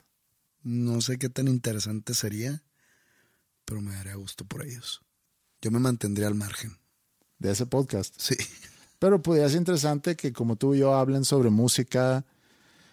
No 0.62 1.00
sé 1.00 1.18
qué 1.18 1.28
tan 1.28 1.48
interesante 1.48 2.12
sería, 2.14 2.62
pero 3.64 3.80
me 3.80 3.94
daría 3.94 4.14
gusto 4.16 4.44
por 4.44 4.64
ellos. 4.64 5.00
Yo 5.62 5.70
me 5.70 5.78
mantendría 5.78 6.26
al 6.28 6.34
margen. 6.34 6.76
De 7.38 7.52
ese 7.52 7.66
podcast. 7.66 8.14
Sí. 8.18 8.36
Pero 8.98 9.20
pudiera 9.22 9.48
ser 9.48 9.58
interesante 9.58 10.16
que 10.16 10.32
como 10.32 10.56
tú 10.56 10.74
y 10.74 10.78
yo 10.78 10.94
hablen 10.94 11.24
sobre 11.24 11.50
música, 11.50 12.24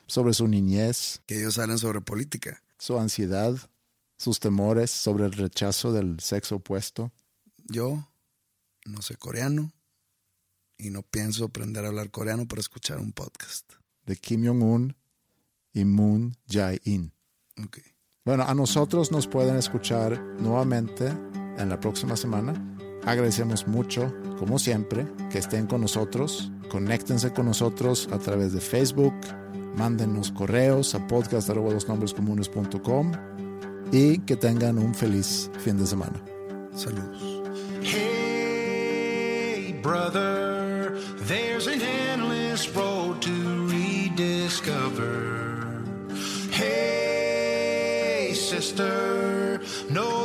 sobre 0.08 0.34
su 0.34 0.48
niñez, 0.48 1.22
Que 1.26 1.40
ellos 1.40 1.58
hablen 1.58 1.78
sobre 1.78 2.02
política. 2.02 2.62
su 2.78 3.00
ansiedad, 3.00 3.56
sus 4.18 4.40
temores, 4.40 4.92
sobre 4.92 5.26
el 5.26 5.32
rechazo 5.32 5.94
del 5.94 6.20
sexo 6.20 6.58
opuesto. 6.58 7.12
Yo 7.70 8.10
no 8.86 9.02
sé 9.02 9.16
coreano 9.16 9.72
y 10.78 10.90
no 10.90 11.02
pienso 11.04 11.46
aprender 11.46 11.86
a 11.86 11.88
hablar 11.88 12.12
coreano 12.12 12.46
para 12.48 12.60
escuchar 12.60 13.00
un 13.00 13.14
podcast. 13.14 13.72
de 14.06 14.18
Kim 14.18 14.46
Jong-un 14.46 14.98
y 15.72 15.86
Moon 15.86 16.36
Jae-in. 16.50 17.14
Ok. 17.64 17.78
Bueno, 18.26 18.44
a 18.44 18.54
nosotros 18.54 19.12
nos 19.14 19.28
pueden 19.28 19.56
escuchar 19.56 20.22
nuevamente 20.40 21.08
en 21.58 21.70
la 21.70 21.80
próxima 21.80 22.18
semana. 22.18 22.73
Agradecemos 23.06 23.68
mucho, 23.68 24.14
como 24.40 24.58
siempre, 24.60 25.06
que 25.30 25.40
estén 25.40 25.68
con 25.68 25.82
nosotros. 25.82 26.50
Conéctense 26.70 27.34
con 27.34 27.48
nosotros 27.48 28.08
a 28.12 28.18
través 28.18 28.54
de 28.54 28.62
Facebook. 28.62 29.14
Mándenos 29.76 30.32
correos 30.32 30.96
a 30.96 31.06
podcast.com 31.08 33.12
y 33.92 34.20
que 34.20 34.36
tengan 34.36 34.78
un 34.80 34.96
feliz 34.96 35.52
fin 35.60 35.78
de 35.78 35.86
semana. 35.86 36.20
Saludos. 36.74 37.22
Hey, 37.84 39.80
brother, 39.84 40.98
there's 41.28 41.68
an 41.68 41.82
endless 41.82 42.74
road 42.74 43.22
to 43.22 43.68
rediscover. 43.68 45.68
Hey, 46.52 48.32
sister, 48.34 49.62
know 49.90 50.23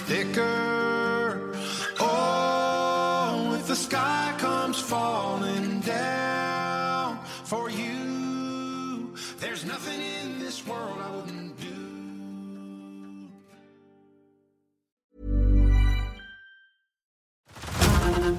thicker. 0.00 1.54
Oh, 2.00 3.56
if 3.58 3.66
the 3.66 3.76
sky 3.76 4.34
comes 4.38 4.80
falling 4.80 5.80
down 5.80 7.18
for 7.44 7.70
you, 7.70 9.14
there's 9.38 9.64
nothing 9.64 10.00
in 10.00 10.38
this 10.38 10.66
world 10.66 10.98
I 11.00 11.10
wouldn't 11.14 11.56
do. 11.60 11.68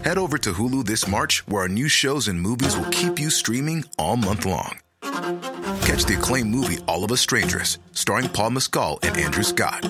Head 0.04 0.18
over 0.18 0.38
to 0.38 0.54
Hulu 0.54 0.86
this 0.86 1.08
March, 1.08 1.48
where 1.48 1.62
our 1.62 1.70
new 1.70 1.88
shows 1.88 2.28
and 2.28 2.42
movies 2.42 2.76
will 2.76 2.90
keep 2.92 3.20
you 3.20 3.30
streaming 3.30 3.86
all 3.98 4.18
month 4.18 4.46
long. 4.46 4.80
Catch 5.02 6.06
the 6.06 6.16
acclaimed 6.18 6.50
movie 6.50 6.80
All 6.88 7.04
of 7.04 7.12
Us 7.12 7.22
Strangers, 7.22 7.78
starring 7.92 8.30
Paul 8.30 8.52
Mescal 8.52 9.00
and 9.04 9.18
Andrew 9.18 9.44
Scott. 9.44 9.90